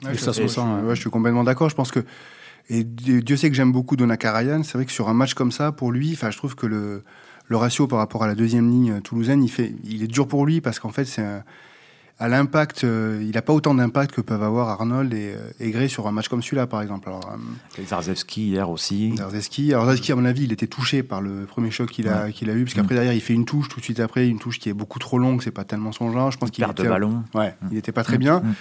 Ouais, 0.03 0.11
Et 0.11 0.13
je, 0.15 0.19
ça 0.19 0.33
se 0.33 0.39
je- 0.39 0.43
ressent, 0.43 0.79
je- 0.81 0.85
ouais, 0.87 0.95
je 0.95 1.01
suis 1.01 1.09
complètement 1.11 1.43
d'accord. 1.43 1.69
Je 1.69 1.75
pense 1.75 1.91
que 1.91 2.03
et 2.69 2.83
Dieu 2.83 3.35
sait 3.37 3.49
que 3.49 3.55
j'aime 3.55 3.71
beaucoup 3.71 3.95
Donakarayan. 3.95 4.63
C'est 4.63 4.77
vrai 4.77 4.85
que 4.85 4.91
sur 4.91 5.09
un 5.09 5.13
match 5.13 5.33
comme 5.33 5.51
ça, 5.51 5.71
pour 5.71 5.91
lui, 5.91 6.13
enfin, 6.13 6.31
je 6.31 6.37
trouve 6.37 6.55
que 6.55 6.65
le, 6.67 7.03
le 7.47 7.57
ratio 7.57 7.85
par 7.87 7.99
rapport 7.99 8.23
à 8.23 8.27
la 8.27 8.35
deuxième 8.35 8.69
ligne 8.69 9.01
toulousaine, 9.01 9.43
il 9.43 9.49
fait, 9.49 9.73
il 9.83 10.03
est 10.03 10.07
dur 10.07 10.27
pour 10.27 10.45
lui 10.45 10.61
parce 10.61 10.79
qu'en 10.79 10.91
fait, 10.91 11.05
c'est 11.05 11.21
un- 11.23 11.43
à 12.21 12.27
l'impact, 12.29 12.83
euh, 12.83 13.19
il 13.21 13.31
n'a 13.31 13.41
pas 13.41 13.51
autant 13.51 13.73
d'impact 13.73 14.11
que 14.13 14.21
peuvent 14.21 14.43
avoir 14.43 14.69
Arnold 14.69 15.13
et, 15.13 15.33
euh, 15.35 15.49
et 15.59 15.71
Gray 15.71 15.89
sur 15.89 16.07
un 16.07 16.11
match 16.11 16.27
comme 16.29 16.43
celui-là, 16.43 16.67
par 16.67 16.81
exemple. 16.81 17.09
Alors, 17.09 17.27
euh, 17.33 17.81
Et 17.81 17.85
Zarzewski 17.85 18.49
hier 18.49 18.69
aussi. 18.69 19.15
Zarzeski, 19.17 19.73
alors 19.73 19.85
Zarzeski, 19.85 20.11
à 20.11 20.15
mon 20.15 20.25
avis, 20.25 20.43
il 20.43 20.53
était 20.53 20.67
touché 20.67 21.01
par 21.03 21.19
le 21.19 21.45
premier 21.45 21.71
choc 21.71 21.89
qu'il 21.89 22.07
a, 22.07 22.31
qu'il 22.31 22.49
a 22.49 22.53
eu, 22.53 22.63
parce 22.63 22.75
qu'après 22.75 22.93
derrière, 22.95 23.13
il 23.13 23.21
fait 23.21 23.33
une 23.33 23.45
touche 23.45 23.69
tout 23.69 23.79
de 23.79 23.83
suite 23.83 23.99
après, 23.99 24.27
une 24.27 24.39
touche 24.39 24.59
qui 24.59 24.69
est 24.69 24.73
beaucoup 24.73 24.99
trop 24.99 25.17
longue, 25.17 25.41
c'est 25.41 25.51
pas 25.51 25.63
tellement 25.63 25.91
son 25.91 26.11
genre. 26.11 26.31
Je 26.31 26.37
pense 26.37 26.51
qu'il 26.51 26.63
Perte 26.63 26.77
de 26.77 26.83
était, 26.83 26.89
ballon. 26.89 27.23
ouais, 27.33 27.55
il 27.71 27.77
était 27.77 27.91
pas 27.91 28.03
très 28.03 28.17
Mm. 28.17 28.19
bien. 28.19 28.39
Mm. 28.41 28.53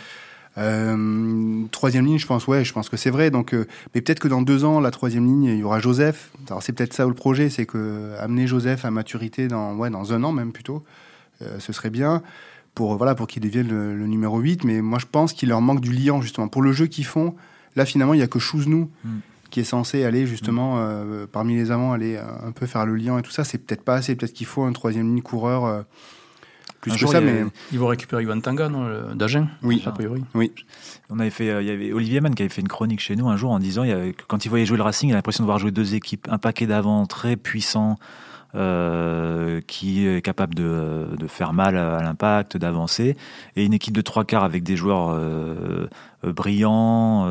Euh, 0.59 1.65
troisième 1.71 2.07
ligne, 2.07 2.19
je 2.19 2.27
pense, 2.27 2.47
ouais, 2.47 2.65
je 2.65 2.73
pense 2.73 2.89
que 2.89 2.97
c'est 2.97 3.11
vrai. 3.11 3.31
Donc, 3.31 3.55
euh, 3.55 3.67
mais 3.95 4.01
peut-être 4.01 4.19
que 4.21 4.29
dans 4.29 4.43
deux 4.43 4.65
ans, 4.65 4.81
la 4.81 4.91
troisième 4.91 5.25
ligne, 5.27 5.45
il 5.45 5.59
y 5.59 5.63
aura 5.63 5.81
Joseph. 5.81 6.31
Alors 6.49 6.63
c'est 6.63 6.73
peut-être 6.73 6.93
ça 6.93 7.07
le 7.07 7.15
projet, 7.15 7.51
c'est 7.51 7.67
que 7.67 8.13
amener 8.19 8.47
Joseph 8.47 8.85
à 8.85 8.91
maturité 8.91 9.49
dans, 9.49 9.75
ouais, 9.77 9.91
dans 9.91 10.13
un 10.13 10.25
an 10.25 10.33
même 10.33 10.53
plutôt, 10.53 10.83
euh, 11.43 11.59
ce 11.61 11.73
serait 11.73 11.91
bien 11.91 12.23
pour 12.75 12.97
voilà 12.97 13.15
pour 13.15 13.27
qu'il 13.27 13.43
devienne 13.43 13.69
le, 13.69 13.97
le 13.97 14.07
numéro 14.07 14.39
8. 14.39 14.65
Mais 14.65 14.81
moi, 14.81 14.99
je 14.99 15.07
pense 15.11 15.33
qu'il 15.33 15.49
leur 15.49 15.61
manque 15.61 15.81
du 15.81 15.93
liant 15.93 16.21
justement 16.21 16.49
pour 16.49 16.63
le 16.63 16.73
jeu 16.73 16.87
qu'ils 16.87 17.07
font. 17.07 17.35
Là, 17.77 17.85
finalement, 17.85 18.15
il 18.15 18.21
y 18.21 18.23
a 18.23 18.27
que 18.29 18.39
Chouznou 18.39 18.91
Mm. 19.05 19.09
qui 19.51 19.61
est 19.61 19.65
censé 19.65 20.05
aller 20.05 20.27
justement 20.27 20.75
euh, 20.79 21.27
parmi 21.31 21.55
les 21.57 21.71
avants, 21.71 21.93
aller 21.93 22.17
euh, 22.17 22.23
un 22.49 22.53
peu 22.53 22.67
faire 22.67 22.87
le 22.87 22.95
liant 22.97 23.19
et 23.19 23.23
tout 23.23 23.31
ça. 23.33 23.45
C'est 23.45 23.59
peut-être 23.59 23.83
pas 23.85 23.95
assez. 23.95 24.15
Peut-être 24.15 24.33
qu'il 24.33 24.47
faut 24.47 24.63
un 24.65 24.73
troisième 24.73 25.07
ligne 25.07 25.23
coureur. 25.23 25.65
euh, 25.65 25.83
plus 26.81 26.93
Un 26.93 26.95
que 26.95 27.01
jour, 27.01 27.13
ça, 27.13 27.21
il 27.21 27.27
mais 27.27 27.45
Ils 27.73 27.79
vont 27.79 27.89
récupérer 27.89 28.23
Ivan 28.23 28.41
Tanga, 28.41 28.71
d'Agen, 29.15 29.49
Oui. 29.63 29.83
a 29.85 29.91
priori. 29.93 30.25
On 31.11 31.19
avait 31.19 31.29
fait, 31.29 31.51
euh, 31.51 31.61
il 31.61 31.69
y 31.69 31.71
avait 31.71 31.93
Olivier 31.93 32.21
Mann 32.23 32.35
qui 32.35 32.43
avait 32.43 32.49
fait 32.49 32.63
une 32.63 32.69
chronique 32.69 33.01
chez 33.01 33.17
nous 33.17 33.29
un 33.29 33.37
jour 33.37 33.51
en 33.51 33.59
disant, 33.59 33.83
il 33.85 33.91
y 33.91 33.93
avait- 33.93 34.15
que 34.15 34.23
quand 34.27 34.47
il 34.47 34.49
voyait 34.49 34.65
jouer 34.65 34.79
le 34.79 34.83
Racing, 34.83 35.11
il 35.11 35.13
a 35.13 35.17
l'impression 35.17 35.45
de 35.45 35.47
voir 35.47 35.59
jouer 35.59 35.73
deux 35.73 35.95
équipes, 35.95 36.27
un 36.31 36.39
paquet 36.39 36.67
d'avant 36.67 37.05
très 37.05 37.37
puissant, 37.37 37.97
euh, 38.57 39.61
qui 39.69 40.09
est 40.09 40.23
capable 40.23 40.57
de, 40.57 41.07
faire 41.29 41.53
mal 41.53 41.77
à 41.77 42.03
l'impact, 42.03 42.57
d'avancer, 42.57 43.17
et 43.55 43.65
une 43.65 43.73
équipe 43.73 43.95
de 43.95 44.01
trois 44.01 44.25
quarts 44.25 44.43
avec 44.43 44.65
des 44.65 44.75
joueurs 44.75 45.11
euh, 45.11 45.89
euh, 46.25 46.33
brillants, 46.33 47.29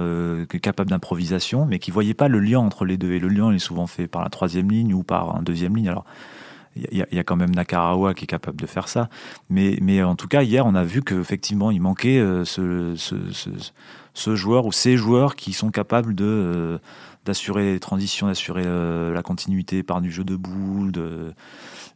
capables 0.62 0.90
d'improvisation, 0.90 1.66
mais 1.66 1.80
qui 1.80 1.92
voyaient 1.92 2.14
pas 2.14 2.30
le 2.30 2.40
lien 2.40 2.60
entre 2.60 2.86
les 2.86 2.96
deux. 2.96 3.12
Et 3.12 3.20
le 3.20 3.28
lien 3.28 3.52
est 3.52 3.60
souvent 3.60 3.86
fait 3.86 4.08
par 4.08 4.24
la 4.24 4.30
troisième 4.30 4.72
ligne 4.72 4.94
ou 4.94 5.04
par 5.04 5.36
un 5.36 5.42
deuxième 5.42 5.76
ligne. 5.76 5.90
Alors, 5.90 6.06
il 6.78 7.06
y, 7.12 7.20
a- 7.20 7.24
quand 7.26 7.36
même 7.36 7.54
Nakarawa 7.54 8.14
qui 8.14 8.24
est 8.24 8.28
capable 8.28 8.62
de 8.62 8.66
faire 8.66 8.88
ça. 8.88 9.10
Mais, 9.50 9.78
mais 9.82 10.02
en 10.02 10.16
tout 10.16 10.30
cas, 10.30 10.44
hier, 10.44 10.66
on 10.66 10.76
a 10.76 10.86
vu 10.86 11.02
qu'effectivement, 11.02 11.72
il 11.72 11.82
manquait 11.82 12.24
ce, 12.46 12.96
joueur 14.36 14.66
ou 14.66 14.72
ces 14.72 14.96
joueurs 14.96 15.36
qui 15.36 15.52
sont 15.52 15.72
capables 15.72 16.16
de 16.16 16.80
d'assurer 17.30 17.74
les 17.74 17.80
transitions, 17.80 18.26
d'assurer 18.26 18.64
euh, 18.66 19.14
la 19.14 19.22
continuité 19.22 19.84
par 19.84 20.02
du 20.02 20.12
jeu 20.12 20.24
de 20.24 20.36
de, 20.36 21.34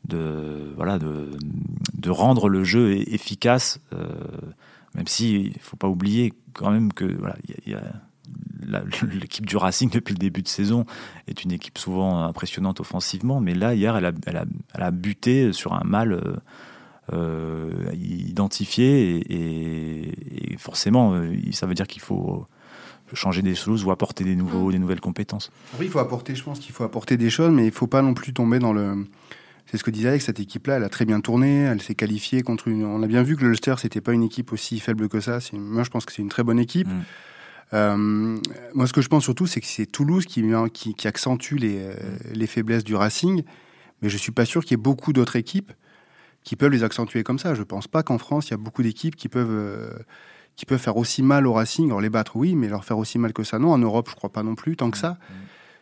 de 0.07 0.73
voilà, 0.75 0.99
de, 0.99 1.31
de 1.97 2.09
rendre 2.09 2.49
le 2.49 2.63
jeu 2.63 2.97
efficace. 3.11 3.79
euh, 3.93 4.07
même 4.95 5.07
si 5.07 5.51
il 5.55 5.59
faut 5.59 5.75
pas 5.75 5.87
oublier 5.87 6.33
quand 6.53 6.69
même 6.69 6.93
que 6.93 7.05
voilà, 7.17 7.35
l'équipe 9.11 9.45
du 9.45 9.57
Racing 9.57 9.89
depuis 9.89 10.13
le 10.13 10.19
début 10.19 10.43
de 10.43 10.47
saison 10.47 10.85
est 11.27 11.43
une 11.43 11.51
équipe 11.51 11.79
souvent 11.79 12.23
impressionnante 12.23 12.79
offensivement, 12.79 13.41
mais 13.41 13.55
là 13.55 13.73
hier 13.73 13.97
elle 13.97 14.05
a, 14.05 14.11
elle 14.27 14.83
a, 14.83 14.91
buté 14.91 15.51
sur 15.51 15.73
un 15.73 15.83
mal 15.83 16.41
euh, 17.11 17.91
identifié 17.95 19.23
et, 19.27 20.57
forcément 20.59 21.19
ça 21.53 21.65
veut 21.65 21.73
dire 21.73 21.87
qu'il 21.87 22.03
faut 22.03 22.47
changer 23.13 23.41
des 23.41 23.55
choses 23.55 23.83
ou 23.83 23.91
apporter 23.91 24.23
des, 24.23 24.35
nouveaux, 24.35 24.71
des 24.71 24.79
nouvelles 24.79 25.01
compétences. 25.01 25.51
Oui, 25.79 25.85
il 25.85 25.91
faut 25.91 25.99
apporter, 25.99 26.35
je 26.35 26.43
pense 26.43 26.59
qu'il 26.59 26.73
faut 26.73 26.83
apporter 26.83 27.17
des 27.17 27.29
choses, 27.29 27.51
mais 27.51 27.63
il 27.63 27.67
ne 27.67 27.71
faut 27.71 27.87
pas 27.87 28.01
non 28.01 28.13
plus 28.13 28.33
tomber 28.33 28.59
dans 28.59 28.73
le. 28.73 29.05
C'est 29.65 29.77
ce 29.77 29.83
que 29.83 29.91
disait 29.91 30.09
Alex, 30.09 30.25
cette 30.25 30.39
équipe-là, 30.39 30.75
elle 30.75 30.83
a 30.83 30.89
très 30.89 31.05
bien 31.05 31.21
tourné, 31.21 31.61
elle 31.61 31.81
s'est 31.81 31.95
qualifiée 31.95 32.43
contre 32.43 32.67
une. 32.67 32.83
On 32.83 33.01
a 33.01 33.07
bien 33.07 33.23
vu 33.23 33.35
que 33.37 33.43
l'Ulster, 33.43 33.75
c'était 33.79 34.01
pas 34.01 34.13
une 34.13 34.23
équipe 34.23 34.51
aussi 34.51 34.79
faible 34.79 35.07
que 35.07 35.19
ça. 35.19 35.39
Moi, 35.53 35.83
je 35.83 35.89
pense 35.89 36.05
que 36.05 36.11
c'est 36.11 36.21
une 36.21 36.29
très 36.29 36.43
bonne 36.43 36.59
équipe. 36.59 36.87
Mm. 36.87 37.01
Euh, 37.73 38.37
moi, 38.73 38.87
ce 38.87 38.93
que 38.93 39.01
je 39.01 39.07
pense 39.07 39.23
surtout, 39.23 39.47
c'est 39.47 39.61
que 39.61 39.65
c'est 39.65 39.85
Toulouse 39.85 40.25
qui, 40.25 40.43
qui, 40.73 41.07
accentue 41.07 41.55
les, 41.55 41.77
euh, 41.79 41.93
mm. 41.93 42.33
les, 42.33 42.47
faiblesses 42.47 42.83
du 42.83 42.93
Racing, 42.93 43.43
mais 44.01 44.09
je 44.09 44.17
suis 44.17 44.31
pas 44.31 44.45
sûr 44.45 44.63
qu'il 44.63 44.71
y 44.71 44.73
ait 44.75 44.83
beaucoup 44.83 45.13
d'autres 45.13 45.37
équipes 45.37 45.71
qui 46.43 46.55
peuvent 46.55 46.71
les 46.71 46.83
accentuer 46.83 47.23
comme 47.23 47.39
ça. 47.39 47.55
Je 47.55 47.63
pense 47.63 47.87
pas 47.87 48.03
qu'en 48.03 48.17
France, 48.17 48.49
il 48.49 48.51
y 48.51 48.53
a 48.53 48.57
beaucoup 48.57 48.83
d'équipes 48.83 49.15
qui 49.15 49.29
peuvent. 49.29 49.49
Euh, 49.49 49.89
qui 50.55 50.65
peuvent 50.65 50.79
faire 50.79 50.97
aussi 50.97 51.23
mal 51.23 51.47
au 51.47 51.53
Racing. 51.53 51.87
Alors 51.87 52.01
les 52.01 52.09
battre, 52.09 52.35
oui, 52.35 52.55
mais 52.55 52.67
leur 52.67 52.85
faire 52.85 52.97
aussi 52.97 53.17
mal 53.17 53.33
que 53.33 53.43
ça, 53.43 53.59
non. 53.59 53.71
En 53.71 53.77
Europe, 53.77 54.07
je 54.09 54.15
crois 54.15 54.31
pas 54.31 54.43
non 54.43 54.55
plus, 54.55 54.75
tant 54.75 54.91
que 54.91 54.97
ça. 54.97 55.17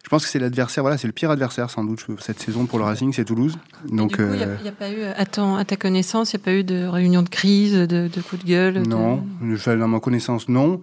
Je 0.04 0.10
pense 0.10 0.24
que 0.24 0.30
c'est 0.30 0.40
l'adversaire, 0.40 0.84
voilà, 0.84 0.98
c'est 0.98 1.08
le 1.08 1.14
pire 1.14 1.30
adversaire 1.30 1.70
sans 1.70 1.84
doute 1.84 2.06
cette 2.20 2.40
saison 2.40 2.66
pour 2.66 2.80
le 2.80 2.86
Racing, 2.86 3.14
c'est 3.14 3.24
Toulouse. 3.24 3.58
Donc, 3.88 4.16
il 4.18 4.26
n'y 4.26 4.44
a, 4.44 4.70
a, 4.70 4.72
pas 4.72 4.90
eu, 4.90 5.04
à, 5.04 5.58
à 5.58 5.66
ta 5.66 5.76
connaissance, 5.76 6.34
il 6.34 6.38
n'y 6.38 6.42
a 6.42 6.46
pas 6.46 6.54
eu 6.54 6.64
de 6.64 6.86
réunion 6.86 7.22
de 7.22 7.30
crise, 7.30 7.74
de, 7.74 8.08
de 8.08 8.22
coup 8.22 8.38
de 8.38 8.44
gueule 8.44 8.82
Non, 8.88 9.24
de... 9.42 9.76
dans 9.76 9.88
ma 9.88 10.00
connaissance, 10.00 10.50
non. 10.50 10.82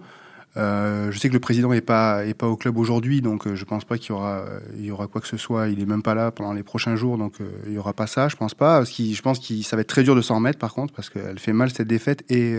Euh, 0.57 1.11
je 1.11 1.19
sais 1.19 1.29
que 1.29 1.33
le 1.33 1.39
président 1.39 1.69
n'est 1.69 1.81
pas, 1.81 2.25
est 2.25 2.33
pas 2.33 2.47
au 2.47 2.55
club 2.55 2.77
aujourd'hui, 2.77 3.21
donc 3.21 3.45
euh, 3.45 3.55
je 3.55 3.65
pense 3.65 3.85
pas 3.85 3.97
qu'il 3.97 4.09
y 4.09 4.11
aura, 4.13 4.45
il 4.77 4.85
y 4.85 4.91
aura 4.91 5.07
quoi 5.07 5.21
que 5.21 5.27
ce 5.27 5.37
soit. 5.37 5.67
Il 5.67 5.79
est 5.79 5.85
même 5.85 6.01
pas 6.01 6.15
là 6.15 6.31
pendant 6.31 6.53
les 6.53 6.63
prochains 6.63 6.95
jours, 6.95 7.17
donc 7.17 7.39
euh, 7.39 7.49
il 7.67 7.73
y 7.73 7.77
aura 7.77 7.93
pas 7.93 8.07
ça, 8.07 8.29
je 8.29 8.35
pense 8.35 8.55
pas. 8.55 8.83
je 8.83 9.21
pense 9.21 9.39
que 9.39 9.61
ça 9.61 9.75
va 9.75 9.81
être 9.81 9.89
très 9.89 10.03
dur 10.03 10.15
de 10.15 10.21
s'en 10.21 10.35
remettre 10.35 10.57
par 10.59 10.73
contre, 10.73 10.93
parce 10.93 11.09
qu'elle 11.09 11.39
fait 11.39 11.53
mal 11.53 11.69
cette 11.69 11.87
défaite 11.87 12.23
et 12.31 12.57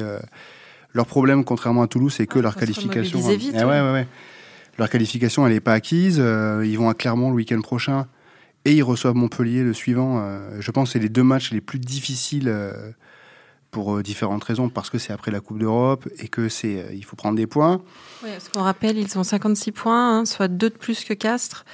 leur 0.92 1.06
problème, 1.06 1.44
contrairement 1.44 1.82
à 1.82 1.86
Toulouse, 1.86 2.14
c'est 2.16 2.26
que 2.26 2.38
leur 2.38 2.56
qualification. 2.56 3.20
Vite, 3.20 3.52
eh 3.54 3.58
ouais, 3.58 3.80
ouais, 3.80 3.92
ouais. 3.92 4.06
Leur 4.78 4.88
qualification, 4.88 5.46
elle 5.46 5.52
n'est 5.52 5.60
pas 5.60 5.74
acquise. 5.74 6.16
ils 6.16 6.76
vont 6.76 6.88
à 6.88 6.94
Clermont 6.94 7.30
le 7.30 7.36
week-end 7.36 7.60
prochain 7.60 8.06
et 8.64 8.72
ils 8.72 8.82
reçoivent 8.82 9.14
Montpellier 9.14 9.62
le 9.62 9.72
suivant. 9.72 10.22
je 10.58 10.70
pense 10.70 10.88
que 10.88 10.92
c'est 10.94 10.98
les 10.98 11.08
deux 11.08 11.22
matchs 11.22 11.52
les 11.52 11.60
plus 11.60 11.78
difficiles 11.78 12.50
pour 13.70 13.94
euh, 13.94 14.02
différentes 14.02 14.44
raisons, 14.44 14.68
parce 14.68 14.90
que 14.90 14.98
c'est 14.98 15.12
après 15.12 15.30
la 15.30 15.40
Coupe 15.40 15.58
d'Europe 15.58 16.08
et 16.18 16.28
que 16.28 16.48
c'est, 16.48 16.76
euh, 16.76 16.92
il 16.92 17.04
faut 17.04 17.16
prendre 17.16 17.36
des 17.36 17.46
points. 17.46 17.80
Oui, 18.22 18.30
parce 18.32 18.48
qu'on 18.48 18.62
rappelle, 18.62 18.98
ils 18.98 19.18
ont 19.18 19.24
56 19.24 19.72
points, 19.72 20.18
hein, 20.18 20.24
soit 20.24 20.48
2 20.48 20.70
de 20.70 20.74
plus 20.74 21.04
que 21.04 21.14
Castres, 21.14 21.64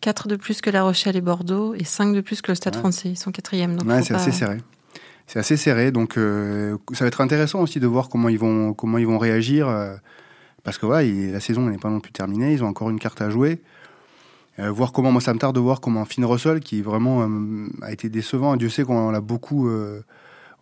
4 0.00 0.28
de 0.28 0.36
plus 0.36 0.60
que 0.60 0.70
La 0.70 0.82
Rochelle 0.82 1.16
et 1.16 1.20
Bordeaux, 1.20 1.74
et 1.74 1.84
5 1.84 2.14
de 2.14 2.20
plus 2.20 2.42
que 2.42 2.50
le 2.50 2.54
Stade 2.54 2.76
français. 2.76 3.10
Ils 3.10 3.18
sont 3.18 3.32
quatrième. 3.32 3.78
Ouais, 3.86 4.02
c'est 4.02 4.14
assez 4.14 4.32
serré. 4.32 4.58
C'est 5.32 5.38
assez 5.38 5.56
serré, 5.56 5.92
donc 5.92 6.18
euh, 6.18 6.76
ça 6.92 7.04
va 7.04 7.08
être 7.08 7.22
intéressant 7.22 7.60
aussi 7.60 7.80
de 7.80 7.86
voir 7.86 8.10
comment 8.10 8.28
ils 8.28 8.38
vont, 8.38 8.74
comment 8.74 8.98
ils 8.98 9.06
vont 9.06 9.16
réagir, 9.16 9.66
parce 10.62 10.76
que 10.76 10.84
voilà, 10.84 11.08
la 11.08 11.40
saison 11.40 11.62
n'est 11.62 11.78
pas 11.78 11.88
non 11.88 12.00
plus 12.00 12.12
terminée, 12.12 12.52
ils 12.52 12.62
ont 12.62 12.68
encore 12.68 12.90
une 12.90 12.98
carte 12.98 13.22
à 13.22 13.30
jouer. 13.30 13.62
voir 14.58 14.92
comment, 14.92 15.10
moi 15.10 15.22
ça 15.22 15.32
me 15.32 15.38
tarde 15.38 15.54
de 15.54 15.60
voir 15.60 15.80
comment 15.80 16.04
Finn 16.04 16.26
Russell, 16.26 16.60
qui 16.60 16.82
vraiment 16.82 17.26
a 17.80 17.92
été 17.92 18.10
décevant, 18.10 18.56
Dieu 18.56 18.68
sait 18.68 18.84
qu'on 18.84 19.10
l'a 19.10 19.22
beaucoup 19.22 19.70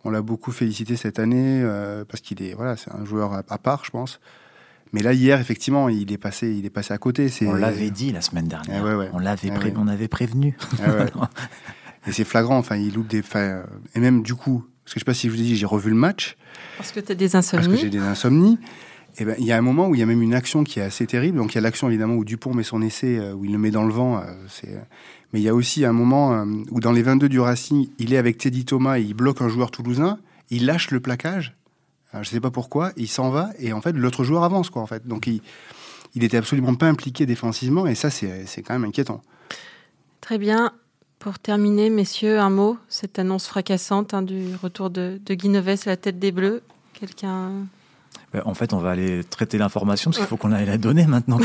on 0.03 0.09
l'a 0.09 0.21
beaucoup 0.21 0.51
félicité 0.51 0.95
cette 0.95 1.19
année 1.19 1.61
euh, 1.63 2.03
parce 2.05 2.21
qu'il 2.21 2.41
est 2.41 2.53
voilà, 2.53 2.75
c'est 2.77 2.91
un 2.91 3.05
joueur 3.05 3.33
à, 3.33 3.57
part, 3.57 3.85
je 3.85 3.91
pense. 3.91 4.19
Mais 4.93 5.01
là 5.01 5.13
hier, 5.13 5.39
effectivement, 5.39 5.87
il 5.89 6.11
est 6.11 6.17
passé, 6.17 6.51
il 6.53 6.65
est 6.65 6.71
passé 6.71 6.93
à 6.93 6.97
côté. 6.97 7.29
On 7.43 7.53
l'avait 7.53 7.91
dit 7.91 8.11
la 8.11 8.21
semaine 8.21 8.47
dernière. 8.47 8.85
Eh 8.85 9.09
on 9.13 9.19
l'avait, 9.19 9.49
eh 9.49 9.73
on 9.77 9.87
avait 9.87 10.09
prévenu. 10.09 10.57
Et 12.07 12.11
c'est 12.11 12.23
flagrant. 12.23 12.57
Enfin, 12.57 12.77
il 12.77 12.93
loupe 12.93 13.07
des. 13.07 13.23
et 13.95 13.99
même 13.99 14.23
du 14.23 14.35
coup, 14.35 14.65
parce 14.83 14.93
que 14.93 14.99
je 14.99 15.01
sais 15.01 15.05
pas 15.05 15.13
si 15.13 15.27
je 15.27 15.33
vous 15.33 15.39
ai 15.39 15.43
dit, 15.43 15.55
j'ai 15.55 15.65
revu 15.65 15.89
le 15.89 15.95
match. 15.95 16.37
Parce 16.77 16.91
que 16.91 16.99
tu 16.99 17.11
as 17.11 17.15
des 17.15 17.35
insomnies. 17.35 17.65
Parce 17.65 17.75
que 17.75 17.81
j'ai 17.81 17.89
des 17.89 17.99
insomnies. 17.99 18.57
Et 19.17 19.25
ben, 19.25 19.35
il 19.39 19.45
y 19.45 19.51
a 19.51 19.57
un 19.57 19.61
moment 19.61 19.87
où 19.87 19.95
il 19.95 19.99
y 19.99 20.03
a 20.03 20.05
même 20.05 20.21
une 20.21 20.33
action 20.33 20.63
qui 20.63 20.79
est 20.79 20.83
assez 20.83 21.05
terrible. 21.05 21.37
Donc 21.37 21.53
il 21.53 21.55
y 21.55 21.57
a 21.57 21.61
l'action 21.61 21.89
évidemment 21.89 22.15
où 22.15 22.23
Dupont 22.23 22.53
met 22.53 22.63
son 22.63 22.81
essai, 22.81 23.17
euh, 23.17 23.33
où 23.33 23.45
il 23.45 23.51
le 23.51 23.57
met 23.57 23.71
dans 23.71 23.83
le 23.83 23.93
vent. 23.93 24.17
Euh, 24.17 24.23
c'est 24.47 24.69
mais 25.33 25.39
il 25.39 25.43
y 25.43 25.49
a 25.49 25.55
aussi 25.55 25.85
un 25.85 25.93
moment 25.93 26.33
euh, 26.33 26.45
où 26.71 26.81
dans 26.81 26.91
les 26.91 27.03
22 27.03 27.29
du 27.29 27.39
Racing, 27.39 27.87
il 27.99 28.13
est 28.13 28.17
avec 28.17 28.37
Teddy 28.37 28.65
Thomas 28.65 28.99
et 28.99 29.01
il 29.01 29.13
bloque 29.13 29.41
un 29.41 29.47
joueur 29.47 29.71
toulousain, 29.71 30.19
il 30.49 30.65
lâche 30.65 30.91
le 30.91 30.99
plaquage, 30.99 31.55
je 32.11 32.19
ne 32.19 32.23
sais 32.25 32.41
pas 32.41 32.51
pourquoi, 32.51 32.91
il 32.97 33.07
s'en 33.07 33.29
va 33.29 33.49
et 33.57 33.71
en 33.71 33.79
fait 33.79 33.93
l'autre 33.93 34.25
joueur 34.25 34.43
avance 34.43 34.69
quoi 34.69 34.81
en 34.81 34.87
fait. 34.87 35.07
Donc 35.07 35.27
il 35.27 35.41
il 36.13 36.25
était 36.25 36.35
absolument 36.35 36.75
pas 36.75 36.87
impliqué 36.87 37.25
défensivement 37.25 37.87
et 37.87 37.95
ça 37.95 38.09
c'est 38.09 38.61
quand 38.61 38.73
même 38.73 38.83
inquiétant. 38.83 39.21
Très 40.19 40.37
bien. 40.37 40.73
Pour 41.21 41.37
terminer, 41.37 41.91
messieurs, 41.91 42.39
un 42.39 42.49
mot, 42.49 42.79
cette 42.89 43.19
annonce 43.19 43.45
fracassante 43.45 44.15
hein, 44.15 44.23
du 44.23 44.55
retour 44.55 44.89
de, 44.89 45.19
de 45.23 45.33
Guy 45.35 45.55
à 45.55 45.61
la 45.85 45.95
tête 45.95 46.17
des 46.17 46.31
Bleus. 46.31 46.63
Quelqu'un? 46.93 47.67
Ben, 48.33 48.41
en 48.43 48.55
fait, 48.55 48.73
on 48.73 48.79
va 48.79 48.89
aller 48.89 49.23
traiter 49.23 49.59
l'information 49.59 50.09
parce 50.09 50.17
qu'il 50.17 50.25
faut 50.25 50.37
qu'on 50.37 50.51
aille 50.51 50.65
la 50.65 50.79
donner 50.79 51.05
maintenant. 51.05 51.37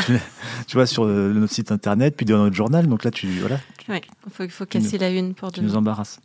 tu, 0.67 0.77
vois, 0.77 0.87
sur 0.87 1.05
euh, 1.05 1.31
notre 1.35 1.53
site 1.53 1.73
internet, 1.73 2.17
puis 2.17 2.25
dans 2.25 2.39
notre 2.39 2.57
journal. 2.57 2.87
Donc 2.87 3.05
là, 3.05 3.11
tu 3.11 3.29
voilà. 3.39 3.61
Oui, 3.91 4.01
il 4.41 4.49
faut, 4.49 4.65
casser 4.65 4.97
la 4.97 5.11
une 5.11 5.35
pour. 5.35 5.53
Tu 5.53 5.61
nous 5.61 5.77
embarrasses. 5.77 6.21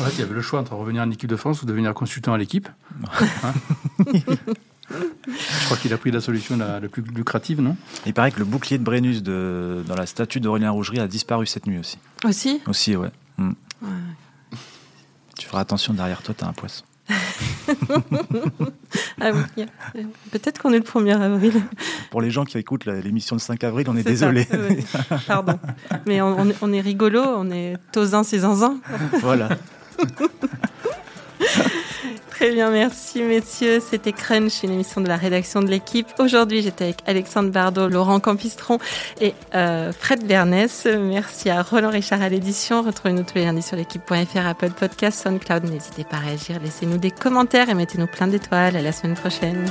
En 0.00 0.02
fait, 0.02 0.10
il 0.14 0.18
y 0.18 0.22
avait 0.22 0.34
le 0.34 0.42
choix 0.42 0.58
entre 0.58 0.74
revenir 0.74 1.02
en 1.02 1.10
équipe 1.12 1.30
de 1.30 1.36
France 1.36 1.62
ou 1.62 1.66
devenir 1.66 1.94
consultant 1.94 2.32
à 2.32 2.38
l'équipe. 2.38 2.68
Hein 3.44 3.54
Je 4.90 5.64
crois 5.64 5.76
qu'il 5.76 5.92
a 5.92 5.98
pris 5.98 6.10
la 6.10 6.20
solution 6.20 6.56
la, 6.56 6.80
plus 6.80 7.02
lucrative, 7.02 7.60
non? 7.60 7.76
Il 8.06 8.14
paraît 8.14 8.30
que 8.30 8.38
le 8.38 8.44
bouclier 8.44 8.78
de 8.78 8.84
Brennus 8.84 9.22
de, 9.22 9.82
dans 9.86 9.96
la 9.96 10.06
statue 10.06 10.40
d'Aurélien 10.40 10.70
Rougerie 10.70 11.00
a 11.00 11.08
disparu 11.08 11.46
cette 11.46 11.66
nuit 11.66 11.78
aussi. 11.78 11.98
Aussi? 12.24 12.60
Aussi, 12.66 12.96
ouais. 12.96 13.10
Hmm. 13.38 13.52
ouais. 13.82 13.88
Tu 15.38 15.46
feras 15.46 15.60
attention, 15.60 15.92
derrière 15.92 16.22
toi, 16.22 16.34
tu 16.36 16.44
as 16.44 16.48
un 16.48 16.52
poisson. 16.52 16.84
ah 19.20 19.30
oui, 19.32 19.66
peut-être 20.32 20.60
qu'on 20.60 20.72
est 20.72 20.78
le 20.78 20.84
1er 20.84 21.20
avril. 21.20 21.62
Pour 22.10 22.20
les 22.20 22.30
gens 22.30 22.44
qui 22.44 22.58
écoutent 22.58 22.86
l'émission 22.86 23.36
de 23.36 23.40
5 23.40 23.62
avril, 23.62 23.86
on 23.88 23.96
est, 23.96 24.02
désolé. 24.02 24.48
Pardon. 25.26 25.58
Mais 26.06 26.20
on, 26.20 26.48
on, 26.60 26.72
est 26.72 26.80
rigolo, 26.80 27.22
on 27.22 27.50
est 27.50 27.76
tosin, 27.92 28.24
c'est 28.24 28.40
zinzin. 28.40 28.80
Voilà. 29.20 29.50
Très 32.36 32.50
bien, 32.50 32.68
merci 32.68 33.22
messieurs. 33.22 33.80
C'était 33.80 34.12
Crunch, 34.12 34.62
une 34.62 34.72
émission 34.72 35.00
de 35.00 35.08
la 35.08 35.16
rédaction 35.16 35.62
de 35.62 35.68
l'équipe. 35.68 36.06
Aujourd'hui, 36.18 36.60
j'étais 36.60 36.84
avec 36.84 36.98
Alexandre 37.06 37.48
Bardot, 37.48 37.88
Laurent 37.88 38.20
Campistron 38.20 38.78
et 39.22 39.32
euh, 39.54 39.90
Fred 39.90 40.26
Bernès. 40.26 40.86
Merci 41.00 41.48
à 41.48 41.62
Roland 41.62 41.88
Richard 41.88 42.20
à 42.20 42.28
l'édition. 42.28 42.82
Retrouvez-nous 42.82 43.22
tous 43.22 43.36
les 43.36 43.46
lundis 43.46 43.62
sur 43.62 43.78
l'équipe.fr, 43.78 44.46
Apple 44.46 44.72
Podcast, 44.72 45.22
SoundCloud. 45.22 45.64
N'hésitez 45.64 46.04
pas 46.04 46.18
à 46.18 46.20
réagir, 46.20 46.60
laissez-nous 46.62 46.98
des 46.98 47.10
commentaires 47.10 47.70
et 47.70 47.74
mettez-nous 47.74 48.06
plein 48.06 48.26
d'étoiles. 48.26 48.76
À 48.76 48.82
la 48.82 48.92
semaine 48.92 49.14
prochaine. 49.14 49.64